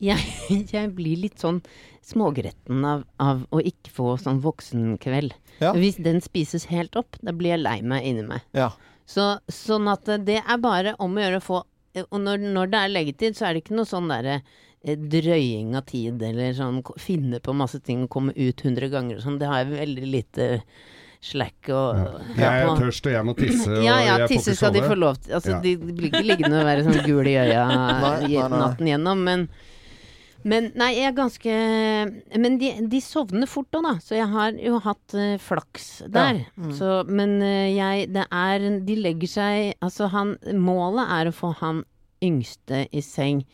jeg, 0.00 0.28
jeg 0.74 0.92
blir 0.94 1.24
litt 1.24 1.42
sånn 1.42 1.58
smågretten 2.06 2.86
av, 2.86 3.02
av 3.20 3.42
å 3.50 3.62
ikke 3.66 3.90
få 3.96 4.14
sånn 4.22 4.38
voksenkveld. 4.44 5.34
Ja. 5.58 5.74
Hvis 5.74 5.98
den 6.00 6.22
spises 6.22 6.68
helt 6.70 6.94
opp, 6.98 7.18
da 7.18 7.34
blir 7.36 7.56
jeg 7.56 7.64
lei 7.64 7.80
meg 7.82 8.06
inni 8.06 8.24
meg. 8.30 8.46
Ja. 8.56 8.70
Så, 9.10 9.26
sånn 9.50 9.90
at 9.90 10.06
eh, 10.08 10.22
det 10.22 10.38
er 10.40 10.62
bare 10.62 10.94
om 11.02 11.18
å 11.18 11.24
gjøre 11.24 11.40
å 11.40 11.42
få 11.42 11.56
eh, 11.98 12.04
Og 12.06 12.20
når, 12.22 12.44
når 12.54 12.70
det 12.70 12.80
er 12.80 12.92
leggetid, 12.94 13.34
så 13.34 13.48
er 13.48 13.56
det 13.56 13.64
ikke 13.64 13.74
noe 13.74 13.90
sånn 13.90 14.06
derre 14.12 14.38
eh, 14.38 14.94
drøying 14.94 15.74
av 15.74 15.88
tid, 15.90 16.22
eller 16.30 16.54
sånn 16.54 16.78
finne 17.02 17.42
på 17.42 17.58
masse 17.58 17.82
ting 17.82 18.06
og 18.06 18.12
komme 18.14 18.36
ut 18.38 18.62
hundre 18.62 18.86
ganger 18.92 19.18
og 19.18 19.26
sånn. 19.26 19.42
Det 19.42 19.50
har 19.50 19.64
jeg 19.64 19.74
veldig 19.74 20.10
lite 20.14 20.48
slack 21.20 21.68
og 21.68 21.98
Jeg 22.38 22.62
er 22.64 22.70
tørst, 22.80 23.06
og 23.06 23.12
jeg 23.12 23.24
må 23.28 23.34
tisse, 23.36 23.68
og 23.70 23.82
Ja 23.84 23.98
ja, 24.06 24.26
tisse 24.30 24.54
skal 24.56 24.72
de 24.72 24.80
få 24.80 24.94
lov 24.96 25.18
til. 25.20 25.34
Altså, 25.36 25.50
Ja. 25.52 25.60
de, 25.60 25.76
blir 25.76 26.08
ikke 26.08 26.22
liggende 26.24 26.60
og 26.62 26.68
være 26.70 26.84
sånn 26.86 27.02
gule 27.04 27.28
i 27.28 27.36
øya 27.36 27.66
Nei, 27.74 28.14
i- 28.30 28.38
nei, 28.38 28.48
nei. 28.48 28.58
natten 28.64 28.86
gjennom, 28.94 29.24
men 29.28 29.48
men 30.42 30.70
nei, 30.74 30.94
jeg 30.96 31.04
er 31.10 31.12
ganske 31.12 31.54
Men 32.40 32.54
de, 32.56 32.70
de 32.88 33.00
sovner 33.04 33.44
fort 33.46 33.68
òg, 33.76 33.82
da. 33.84 33.90
Så 34.00 34.16
jeg 34.16 34.24
har 34.32 34.52
jo 34.56 34.78
hatt 34.80 35.12
uh, 35.12 35.34
flaks 35.36 35.88
der. 36.08 36.38
Ja, 36.40 36.62
mm. 36.64 36.70
Så, 36.78 36.92
men 37.12 37.34
uh, 37.44 37.68
jeg 37.68 38.06
Det 38.14 38.24
er 38.32 38.64
De 38.86 38.96
legger 38.96 39.28
seg 39.28 39.74
Altså, 39.84 40.08
han 40.08 40.36
Målet 40.56 41.12
er 41.18 41.28
å 41.28 41.34
få 41.36 41.52
han 41.60 41.82
yngste 42.24 42.86
i 42.92 43.02
seng. 43.04 43.44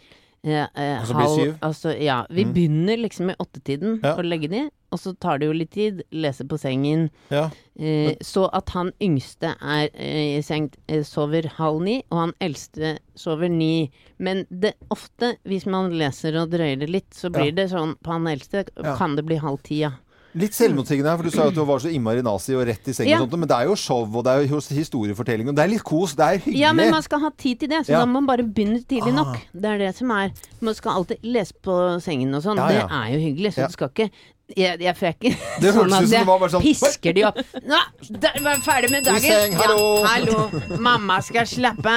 Uh, 0.47 0.63
eh, 0.79 1.01
Altså 1.01 1.15
bli 1.19 1.27
syv? 1.35 1.53
Altså, 1.67 1.97
ja. 2.03 2.21
Vi 2.31 2.45
Mm. 2.47 2.55
begynner 2.55 3.03
liksom 3.03 3.31
i 3.31 3.37
åttetiden 3.43 3.99
å 4.07 4.23
legge 4.23 4.49
de, 4.55 4.63
og 4.97 5.03
så 5.03 5.13
tar 5.21 5.39
det 5.43 5.51
jo 5.51 5.55
litt 5.57 5.71
tid. 5.77 6.01
Lese 6.17 6.47
på 6.49 6.57
sengen. 6.59 7.11
Ja. 7.31 7.51
Eh, 7.79 8.15
så 8.25 8.47
at 8.57 8.73
han 8.73 8.91
yngste 9.05 9.53
er 9.61 9.91
eh, 9.93 10.39
i 10.39 10.43
seng, 10.47 10.71
eh, 10.89 11.05
sover 11.05 11.51
halv 11.59 11.83
ni, 11.85 11.99
og 12.11 12.23
han 12.23 12.33
eldste 12.41 12.97
sover 13.15 13.53
ni. 13.53 13.91
Men 14.19 14.47
det, 14.49 14.73
ofte, 14.91 15.35
hvis 15.45 15.69
man 15.69 15.93
leser 16.01 16.41
og 16.41 16.51
drøyer 16.57 16.81
det 16.81 16.89
litt, 16.91 17.11
så 17.13 17.29
blir 17.31 17.53
Ja. 17.53 17.59
det 17.61 17.71
sånn 17.77 17.95
På 18.03 18.17
han 18.17 18.27
eldste 18.27 18.65
Ja. 18.83 18.97
kan 18.97 19.15
det 19.17 19.27
bli 19.29 19.37
halv 19.37 19.63
ti, 19.63 19.83
ja. 19.85 19.93
Litt 20.37 20.53
selvmotsigende 20.53 21.09
her, 21.09 21.17
for 21.17 21.25
du 21.25 21.31
sa 21.33 21.45
jo 21.45 21.49
at 21.49 21.55
du 21.57 21.63
var 21.65 21.79
så 21.81 21.89
innmari 21.89 22.21
nazi 22.23 22.53
og 22.53 22.67
rett 22.69 22.89
i 22.89 22.93
sengen 22.93 23.09
Ja. 23.09 23.21
og 23.23 23.31
sånt, 23.31 23.39
men 23.41 23.49
det 23.49 23.57
er 23.57 23.69
jo 23.71 23.75
show, 23.75 24.03
og 24.05 24.25
det 24.27 24.33
er 24.35 24.43
jo 24.45 24.59
historiefortelling, 24.61 25.49
og 25.49 25.55
det 25.57 25.65
er 25.65 25.69
litt 25.73 25.83
kos, 25.83 26.13
det 26.15 26.27
er 26.27 26.39
hyggelig. 26.45 26.61
Ja, 26.61 26.73
men 26.77 26.91
man 26.93 27.03
skal 27.07 27.21
ha 27.21 27.31
tid 27.31 27.61
til 27.61 27.69
det, 27.73 27.87
så 27.87 27.93
Ja. 27.93 28.01
da 28.01 28.05
må 28.05 28.21
man 28.21 28.27
bare 28.27 28.45
begynne 28.45 28.85
tidlig 28.85 29.15
Ah. 29.17 29.25
nok. 29.25 29.39
Det 29.55 29.65
er 29.65 29.79
det 29.79 29.95
som 29.97 30.11
er 30.11 30.33
Man 30.61 30.75
skal 30.75 30.93
alltid 30.93 31.19
lese 31.23 31.53
på 31.63 32.01
sengen 32.03 32.35
og 32.35 32.43
sånn. 32.43 32.57
Ja, 32.57 32.69
Det 32.69 32.91
er 32.91 33.13
jo 33.15 33.19
hyggelig, 33.21 33.55
så 33.55 33.67
du 33.67 33.73
skal 33.73 33.89
ikke 33.89 34.11
jeg, 34.55 34.79
jeg 34.81 34.95
får 34.97 35.09
ikke 35.17 35.31
Det 35.63 35.73
hørtes 35.75 35.93
ut 35.93 35.97
som 35.97 36.11
det 36.13 36.21
var 36.29 36.39
bare 36.43 36.53
sånn, 36.55 36.63
pisker 36.63 37.17
de 37.17 37.25
opp. 37.27 37.39
Nå, 37.67 37.81
da 38.23 38.31
var 38.45 38.61
ferdig 38.63 38.91
med 38.93 39.07
dagen. 39.09 39.25
seng, 39.25 39.57
hallo. 39.59 39.87
Ja, 40.05 40.13
hallo. 40.13 40.79
Mamma 40.87 41.19
skal 41.27 41.49
slappe. 41.51 41.97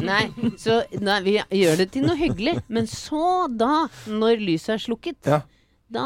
Nei, 0.00 0.22
så 0.60 0.80
nei, 1.00 1.18
vi 1.26 1.34
gjør 1.60 1.82
det 1.82 1.90
til 1.92 2.06
noe 2.08 2.16
hyggelig. 2.20 2.56
Men 2.72 2.88
så, 2.90 3.44
da, 3.52 3.84
når 4.08 4.40
lyset 4.44 4.78
er 4.78 4.84
slukket, 4.86 5.20
Ja. 5.28 5.42
Da 5.94 6.04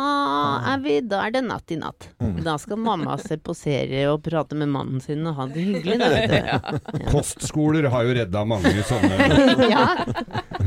er, 0.73 0.81
vi, 0.85 0.99
da 1.09 1.23
er 1.27 1.33
det 1.35 1.43
natt 1.47 1.73
i 1.73 1.79
natt. 1.81 2.09
Mm. 2.21 2.39
Da 2.45 2.57
skal 2.61 2.79
mamma 2.81 3.17
se 3.21 3.39
på 3.41 3.55
serie 3.57 4.05
og 4.13 4.23
prate 4.27 4.57
med 4.59 4.69
mannen 4.73 5.01
sin 5.05 5.25
og 5.29 5.39
ha 5.39 5.47
det 5.51 5.65
hyggelig. 5.65 5.99
ja. 6.53 6.59
Kostskoler 7.11 7.89
har 7.93 8.05
jo 8.09 8.17
redda 8.21 8.45
mange 8.49 8.75
sånne 8.89 9.17
ja. 9.75 9.85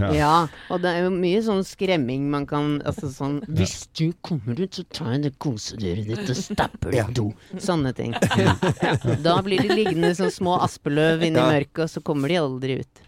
Ja. 0.02 0.10
ja, 0.16 0.34
og 0.72 0.82
det 0.84 0.92
er 0.96 1.06
jo 1.06 1.12
mye 1.14 1.42
sånn 1.44 1.66
skremming 1.68 2.30
man 2.32 2.46
kan 2.48 2.78
Altså 2.88 3.10
sånn 3.12 3.42
Hvis 3.52 3.90
du 3.98 4.14
kommer 4.24 4.56
ut, 4.56 4.78
så 4.78 4.86
tar 4.96 5.10
jeg 5.18 5.24
det 5.26 5.32
kosedyret 5.44 6.08
ditt 6.08 6.32
og 6.32 6.38
stapper 6.40 6.94
det 6.96 7.02
i 7.04 7.16
do. 7.18 7.26
Sånne 7.62 7.92
ting. 7.98 8.16
Da 9.26 9.36
blir 9.46 9.62
de 9.66 9.76
liggende 9.76 10.14
som 10.18 10.32
små 10.34 10.56
aspeløv 10.64 11.26
inni 11.28 11.40
Ja. 11.42 11.48
mørket, 11.52 11.84
og 11.86 11.92
så 11.92 12.02
kommer 12.06 12.32
de 12.32 12.38
aldri 12.40 12.80
ut. 12.82 13.02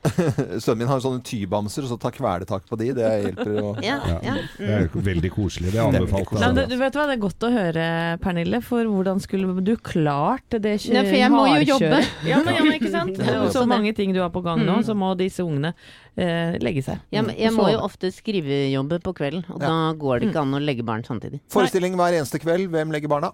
Sønnen 0.61 0.84
min 0.84 0.91
har 0.91 1.01
sånne 1.03 1.24
tybamser, 1.26 1.86
og 1.86 1.93
så 1.93 1.97
tar 2.01 2.14
kvelertak 2.16 2.68
på 2.70 2.78
de. 2.80 2.89
Det 2.97 3.09
hjelper 3.26 3.51
jo. 3.57 3.74
Ja, 3.84 3.97
ja. 4.26 4.36
Det 4.57 4.70
er 4.78 4.88
veldig 5.07 5.32
koselig. 5.34 5.72
Det 5.74 5.82
er 5.82 6.02
anbefalt. 6.03 6.55
Nei, 6.55 6.65
du 6.69 6.75
vet 6.79 6.93
hva, 6.97 7.05
Det 7.09 7.15
er 7.17 7.21
godt 7.23 7.45
å 7.47 7.51
høre, 7.53 7.85
Pernille, 8.23 8.59
for 8.63 8.83
hvordan 8.85 9.19
skulle 9.23 9.63
du 9.63 9.73
klart 9.77 10.57
det 10.59 10.75
kjøret? 10.83 11.09
For 11.09 11.17
jeg 11.19 11.31
må 11.33 11.43
jo 11.51 11.61
jobbe. 11.73 11.99
Ja, 12.29 12.39
men, 12.43 12.55
ja, 12.55 12.63
men 12.63 12.73
ikke 12.79 12.91
sant? 12.93 13.17
Det 13.17 13.27
er 13.27 13.49
så 13.53 13.65
mange 13.67 13.93
ting 13.95 14.13
du 14.15 14.19
har 14.21 14.29
på 14.33 14.43
gang 14.45 14.59
nå, 14.65 14.79
Mm. 14.79 14.85
så 14.87 14.95
må 14.95 15.15
disse 15.17 15.43
ungene 15.43 15.73
eh, 16.17 16.57
legge 16.61 16.83
seg. 16.83 16.99
Ja, 17.11 17.21
men 17.21 17.35
Mm. 17.35 17.39
jeg 17.41 17.53
må 17.53 17.71
jo 17.71 17.79
ofte 17.79 18.11
skrivejobbe 18.13 18.99
på 19.03 19.13
kvelden, 19.17 19.45
og 19.49 19.59
da 19.59 19.93
går 19.97 20.19
det 20.21 20.29
ikke 20.31 20.41
an 20.41 20.53
å 20.53 20.61
legge 20.63 20.83
barn 20.85 21.03
samtidig. 21.03 21.41
Forestilling 21.49 21.95
hver 21.95 22.13
eneste 22.19 22.39
kveld. 22.39 22.69
Hvem 22.69 22.91
legger 22.91 23.09
barna? 23.09 23.31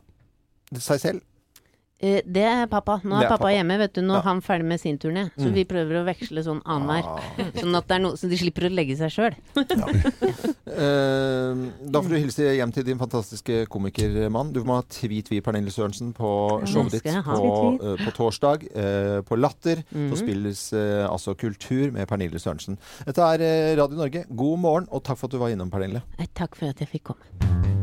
Seg 0.77 0.99
selv? 1.01 1.21
Eh, 2.01 2.21
Det 2.25 2.43
er 2.47 2.65
pappa. 2.71 3.01
Nå 3.03 3.17
er 3.19 3.25
er 3.25 3.27
pappa, 3.27 3.37
pappa. 3.43 3.51
hjemme, 3.51 3.77
vet 3.77 3.93
du. 3.93 4.01
Nå 4.01 4.13
Ja. 4.13 4.19
er 4.19 4.23
han 4.23 4.41
ferdig 4.41 4.65
med 4.65 4.79
sin 4.79 4.97
turné. 4.97 5.29
Så 5.37 5.47
Mm. 5.49 5.53
vi 5.53 5.65
prøver 5.65 5.99
å 5.99 6.05
veksle 6.07 6.43
sånn 6.43 6.61
annenhver. 6.63 7.03
Sånn 7.59 7.75
at 7.75 7.87
det 7.87 7.95
er 7.95 7.99
noe 7.99 8.13
Så 8.15 8.29
de 8.29 8.37
slipper 8.37 8.69
å 8.69 8.73
legge 8.73 8.95
seg 8.97 9.11
sjøl. 9.11 9.35
Eh, 10.69 11.55
da 11.91 11.99
får 11.99 12.09
du 12.09 12.15
hilse 12.21 12.45
hjem 12.55 12.71
til 12.71 12.83
din 12.85 12.97
fantastiske 12.99 13.65
komikermann. 13.67 14.53
Du 14.53 14.61
må 14.63 14.75
ha 14.77 14.81
Tvi-Tvi 14.83 15.41
Pernille 15.43 15.71
Sørensen 15.73 16.13
på 16.13 16.29
showet 16.69 16.91
ditt 16.91 17.03
på, 17.03 17.79
eh, 17.83 17.97
på 18.05 18.11
torsdag. 18.15 18.63
Uh, 18.75 19.21
på 19.25 19.35
Latter 19.37 19.83
Mm. 19.93 20.11
så 20.11 20.17
spilles 20.21 20.61
altså 21.09 21.35
kultur 21.35 21.91
med 21.91 22.07
Pernille 22.07 22.39
Sørensen. 22.39 22.77
Dette 23.05 23.17
er 23.19 23.75
Radio 23.81 23.97
Norge. 23.97 24.25
God 24.33 24.59
morgen, 24.59 24.87
og 24.91 25.03
takk 25.03 25.17
for 25.17 25.25
at 25.27 25.31
du 25.31 25.37
var 25.39 25.49
innom, 25.49 25.69
Pernille. 25.71 26.01
Takk 26.35 26.55
for 26.55 26.67
at 26.69 26.77
jeg 26.79 26.87
fikk 26.87 27.03
komme. 27.03 27.78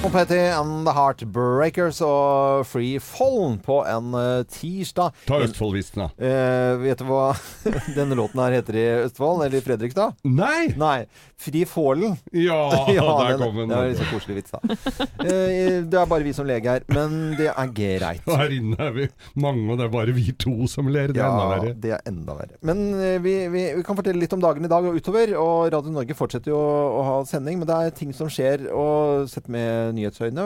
Og 0.00 0.08
Petty 0.14 0.38
and 0.56 0.86
The 0.88 0.94
Heartbreakers 0.96 1.98
og 2.06 2.62
Free 2.64 2.96
Fallen 3.04 3.58
på 3.60 3.82
en 3.84 4.14
eh, 4.16 4.46
tirsdag. 4.48 5.12
Ta 5.28 5.42
Østfold-visten, 5.44 6.06
da. 6.06 6.06
Eh, 6.24 6.78
vet 6.80 7.02
du 7.02 7.04
hva 7.10 7.34
denne 7.98 8.16
låten 8.16 8.40
her 8.40 8.54
heter 8.56 8.78
i 8.80 8.84
Østfold, 9.04 9.42
eller 9.44 9.58
i 9.60 9.64
Fredrikstad? 9.66 10.16
Nei! 10.24 10.70
Nei. 10.80 11.02
Free 11.40 11.66
Fallen. 11.68 12.16
Ja, 12.32 12.56
der 12.88 13.34
den- 13.34 13.42
kom 13.44 13.60
den. 13.60 13.68
Det 13.68 13.76
var 13.76 13.84
en 13.84 13.92
litt 13.92 14.00
så 14.00 14.08
koselig 14.08 14.38
vits, 14.38 14.54
da. 14.56 15.04
Eh, 15.20 15.76
det 15.84 16.00
er 16.00 16.08
bare 16.14 16.24
vi 16.24 16.32
som 16.36 16.48
leger 16.48 16.78
her, 16.78 16.86
men 16.96 17.36
det 17.36 17.50
er 17.52 17.70
greit. 17.76 18.24
Her 18.40 18.56
inne 18.56 18.80
er 18.88 18.96
vi 18.96 19.06
mange, 19.40 19.66
og 19.68 19.82
det 19.82 19.86
er 19.90 19.92
bare 19.98 20.16
vi 20.16 20.26
to 20.40 20.56
som 20.72 20.88
ler. 20.88 21.12
Det 21.12 21.20
er 21.20 21.28
enda 21.28 21.44
Ja, 21.44 21.52
verre. 21.58 21.74
det 21.84 21.94
er 21.98 22.08
enda 22.08 22.38
verre. 22.40 22.56
Men 22.72 22.82
eh, 22.96 23.18
vi, 23.24 23.36
vi, 23.52 23.66
vi 23.76 23.84
kan 23.84 24.00
fortelle 24.00 24.24
litt 24.24 24.32
om 24.36 24.40
dagen 24.48 24.64
i 24.64 24.72
dag 24.72 24.88
og 24.88 24.96
utover. 24.96 25.36
Og 25.44 25.68
Radio 25.76 25.92
Norge 26.00 26.16
fortsetter 26.16 26.54
jo 26.56 26.56
å, 26.64 26.74
å 26.88 27.06
ha 27.10 27.20
sending, 27.28 27.60
men 27.60 27.68
det 27.68 27.78
er 27.90 27.94
ting 28.00 28.16
som 28.16 28.32
skjer. 28.32 28.64
Og 28.72 29.28
sett 29.32 29.48
med 29.52 29.89
nyhetsøyne. 29.96 30.44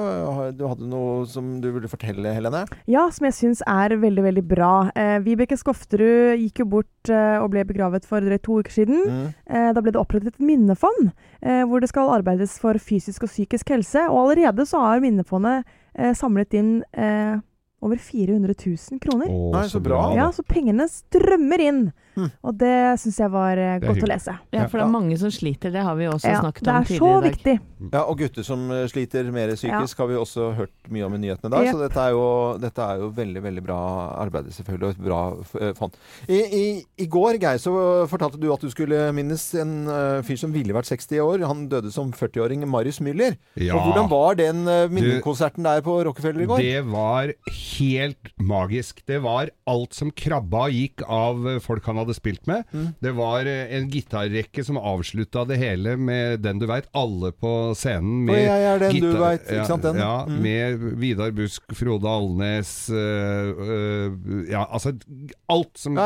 Du 0.58 0.64
hadde 0.68 0.88
noe 0.90 1.24
som 1.30 1.60
du 1.62 1.70
ville 1.74 1.90
fortelle, 1.90 2.32
Helene? 2.36 2.64
Ja, 2.90 3.06
som 3.14 3.28
jeg 3.28 3.36
syns 3.36 3.62
er 3.68 3.94
veldig, 4.00 4.24
veldig 4.26 4.44
bra. 4.50 4.72
Eh, 4.98 5.16
Vibeke 5.24 5.58
Skofterud 5.60 6.40
gikk 6.42 6.64
jo 6.64 6.68
bort 6.76 7.12
eh, 7.12 7.38
og 7.40 7.50
ble 7.54 7.64
begravet 7.68 8.06
for 8.08 8.24
drøyt 8.24 8.44
to 8.46 8.60
uker 8.62 8.74
siden. 8.74 9.00
Mm. 9.04 9.24
Eh, 9.48 9.70
da 9.76 9.84
ble 9.84 9.94
det 9.94 10.02
opprettet 10.02 10.34
et 10.34 10.44
minnefond, 10.44 11.10
eh, 11.40 11.62
hvor 11.68 11.84
det 11.84 11.90
skal 11.92 12.12
arbeides 12.18 12.58
for 12.62 12.78
fysisk 12.80 13.26
og 13.26 13.32
psykisk 13.32 13.74
helse. 13.74 14.06
Og 14.10 14.24
allerede 14.26 14.66
så 14.68 14.82
har 14.84 15.02
Minnefondet 15.04 15.64
eh, 15.94 16.14
samlet 16.16 16.56
inn 16.58 16.72
eh, 16.92 17.36
over 17.84 18.00
400 18.00 18.54
000 18.56 19.02
kroner. 19.02 19.28
Å, 19.28 19.52
Nei, 19.58 19.66
så 19.68 19.80
bra. 19.84 20.06
Ja, 20.16 20.30
så 20.32 20.44
pengene 20.48 20.88
strømmer 20.90 21.60
inn. 21.60 21.82
Hm. 22.14 22.30
Og 22.46 22.58
det 22.60 22.74
syns 23.02 23.18
jeg 23.18 23.32
var 23.34 23.58
eh, 23.58 23.76
Det 23.80 23.88
er 23.88 23.92
godt 23.92 24.06
å 24.06 24.10
lese. 24.10 24.34
Ja, 24.54 24.66
for 24.68 24.78
det 24.78 24.84
er 24.86 24.92
mange 24.92 25.18
som 25.18 25.32
sliter. 25.34 25.72
Det 25.74 25.82
har 25.82 25.96
vi 25.98 26.06
også 26.10 26.30
Ja, 26.30 26.40
snakket 26.44 26.68
om 26.68 26.74
er 26.74 26.88
tidligere 26.88 27.18
i 27.18 27.22
dag. 27.24 27.30
viktig. 27.34 27.54
Ja, 27.92 28.02
og 28.04 28.18
gutter 28.20 28.46
som 28.46 28.62
eh, 28.72 28.84
sliter 28.90 29.30
mer 29.34 29.52
psykisk, 29.56 29.98
har 29.98 30.08
vi 30.10 30.18
også 30.18 30.50
hørt 30.56 30.72
mye 30.92 31.06
om 31.08 31.16
i 31.16 31.20
nyhetene 31.24 31.50
i 31.50 31.54
dag. 31.54 31.66
Yep. 31.66 31.74
Så 31.74 31.82
dette 31.82 32.04
er, 32.04 32.14
jo, 32.14 32.26
dette 32.62 32.86
er 32.86 33.02
jo 33.02 33.08
veldig 33.16 33.42
veldig 33.44 33.64
bra 33.66 33.80
arbeid, 34.22 34.50
selvfølgelig, 34.54 34.86
og 34.86 34.94
et 34.94 35.04
bra 35.08 35.20
eh, 35.60 35.72
fond. 35.78 35.98
I, 36.28 36.38
i, 36.38 36.64
I 37.04 37.08
går, 37.10 37.40
Geir, 37.42 37.58
så 37.62 37.74
fortalte 38.10 38.40
du 38.40 38.46
at 38.54 38.62
du 38.62 38.70
skulle 38.72 39.00
minnes 39.16 39.46
en 39.60 39.74
uh, 39.90 40.22
fyr 40.26 40.38
som 40.40 40.54
ville 40.54 40.74
vært 40.76 40.88
60 40.92 41.22
år. 41.24 41.44
Han 41.48 41.66
døde 41.72 41.90
som 41.94 42.12
40-åring, 42.14 42.64
Marius 42.70 43.00
Müller. 43.04 43.36
Ja. 43.58 43.74
Og 43.74 43.88
hvordan 43.88 44.10
var 44.12 44.38
den 44.38 44.62
uh, 44.68 44.86
minnekonserten 44.92 45.66
der 45.66 45.82
på 45.84 45.98
Rockefeller 46.06 46.46
i 46.46 46.48
går? 46.50 46.62
Det 46.62 46.84
var 46.92 47.34
helt 47.58 48.32
magisk. 48.38 49.02
Det 49.08 49.20
var 49.24 49.50
alt 49.70 49.96
som 49.96 50.12
krabba 50.14 50.68
og 50.68 50.78
gikk 50.78 51.02
av 51.08 51.48
folk 51.64 51.84
han 51.88 51.98
hadde 52.00 52.03
hadde 52.04 52.14
spilt 52.16 52.46
med. 52.46 52.64
Mm. 52.72 52.88
Det 53.02 53.12
var 53.16 53.46
eh, 53.50 53.74
en 53.78 53.88
gitarrekke 53.90 54.64
som 54.64 54.76
avslutta 54.78 55.44
det 55.48 55.58
hele 55.60 55.96
med 55.96 56.42
den 56.44 56.58
du 56.62 56.66
veit, 56.70 56.86
alle 56.94 57.32
på 57.32 57.72
scenen. 57.74 58.24
med 58.28 58.38
jeg 58.44 58.62
er 58.70 58.78
den 58.78 58.94
du 59.00 59.08
gitar- 59.12 59.24
vet, 59.24 59.48
ikke 59.50 59.66
sant, 59.66 59.82
den? 59.82 59.96
Ja, 59.96 60.24
Mm. 60.24 60.40
med 60.42 60.78
Vidar 61.00 61.30
Busk, 61.34 61.62
Frode 61.74 62.08
Alnes 62.08 62.88
øh, 62.90 63.54
øh, 63.58 64.50
Ja, 64.50 64.64
altså 64.70 64.92
alt 65.50 65.76
som 65.78 65.96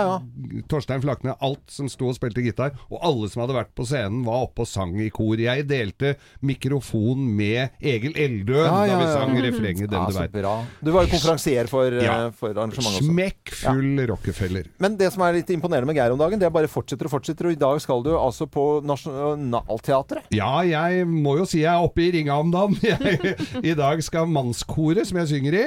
Torstein 0.68 1.02
Flakne, 1.02 1.34
alt 1.42 1.70
som 1.70 1.88
sto 1.88 2.08
og 2.08 2.14
spilte 2.16 2.42
gitar. 2.44 2.72
Og 2.90 2.98
alle 3.04 3.28
som 3.30 3.42
hadde 3.44 3.56
vært 3.56 3.74
på 3.76 3.84
scenen, 3.88 4.24
var 4.26 4.46
oppe 4.48 4.64
og 4.64 4.68
sang 4.70 4.96
i 5.00 5.08
kor. 5.10 5.36
Jeg 5.38 5.66
delte 5.68 6.14
mikrofon 6.42 7.26
med 7.36 7.70
Egil 7.80 8.14
Eldø 8.18 8.58
Ja, 8.64 8.84
ja, 8.86 8.94
da 8.94 8.98
vi 9.02 9.08
sang 9.12 9.34
refrenget 9.44 9.90
'Den 9.90 9.98
Ja, 9.98 10.06
du 10.06 10.18
veit'. 10.18 10.64
Du 10.84 10.90
var 10.92 11.02
jo 11.06 11.08
konferansier 11.12 11.66
for, 11.68 11.84
Ja. 11.90 12.30
for 12.30 12.48
arrangementet 12.48 13.00
også. 13.00 13.04
Smekkfull 13.10 14.06
Rockefeller. 14.08 14.64
Men 14.78 14.96
det 14.96 15.12
som 15.12 15.22
er 15.22 15.32
litt 15.32 15.50
imponerende 15.50 15.87
med 15.88 15.98
Geir 15.98 16.12
om 16.14 16.20
dagen, 16.20 16.40
det 16.40 16.50
bare 16.52 16.70
fortsetter 16.70 17.08
og 17.08 17.14
fortsetter. 17.16 17.48
Og 17.48 17.56
i 17.56 17.60
dag 17.60 17.80
skal 17.82 18.04
du 18.04 18.12
altså 18.18 18.46
på 18.50 18.66
Nationaltheatret. 18.86 20.28
Ja, 20.34 20.60
jeg 20.66 21.06
må 21.08 21.38
jo 21.40 21.46
si 21.48 21.62
jeg 21.62 21.72
er 21.72 21.84
oppe 21.84 22.04
i 22.04 22.10
ringa 22.14 22.38
om 22.38 22.52
dagen. 22.52 22.76
Jeg, 22.88 23.34
I 23.62 23.74
dag 23.76 24.00
skal 24.02 24.28
mannskoret, 24.30 25.06
som 25.08 25.18
jeg 25.20 25.28
synger 25.30 25.54
i, 25.54 25.62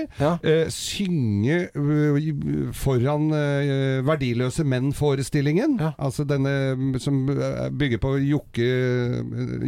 eh, 0.47 0.69
synge 0.73 1.57
eh, 1.69 2.29
foran 2.75 3.29
uh, 3.31 4.01
Verdiløse 4.07 4.65
menn-forestillingen. 4.67 5.77
Altså 5.91 6.25
denne 6.27 6.99
som 7.01 7.21
bygger 7.77 8.01
på 8.01 8.13
Jokke, 8.25 8.67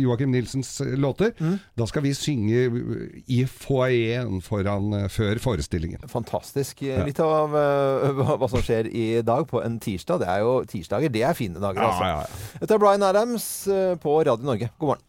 Joakim 0.02 0.34
Nilsens 0.34 0.76
låter. 1.00 1.34
Mm. 1.40 1.58
Da 1.80 1.88
skal 1.90 2.06
vi 2.06 2.14
synge 2.18 2.66
i 3.28 3.44
foajeen 3.50 4.42
foran 4.44 5.08
før 5.14 5.42
forestillingen. 5.44 6.04
Fantastisk. 6.12 6.84
Litt 6.84 7.22
av 7.24 7.54
hva 7.54 8.52
som 8.52 8.64
skjer 8.64 8.90
i 8.90 9.08
dag 9.26 9.48
på 9.50 9.62
en 9.64 9.80
tirsdag. 9.84 10.24
Det 10.24 10.30
er 10.30 10.43
jo 10.43 10.43
tirsdager. 10.70 11.12
Det 11.14 11.24
er 11.26 11.38
fine 11.38 11.62
dager, 11.64 11.82
altså. 11.88 12.38
Dette 12.62 12.78
er 12.78 12.82
Bryan 12.84 13.06
Adams 13.10 13.48
eh, 13.72 13.96
på 14.02 14.20
Radio 14.22 14.38
Norge. 14.50 14.70
God 14.80 14.94
morgen. 14.94 15.06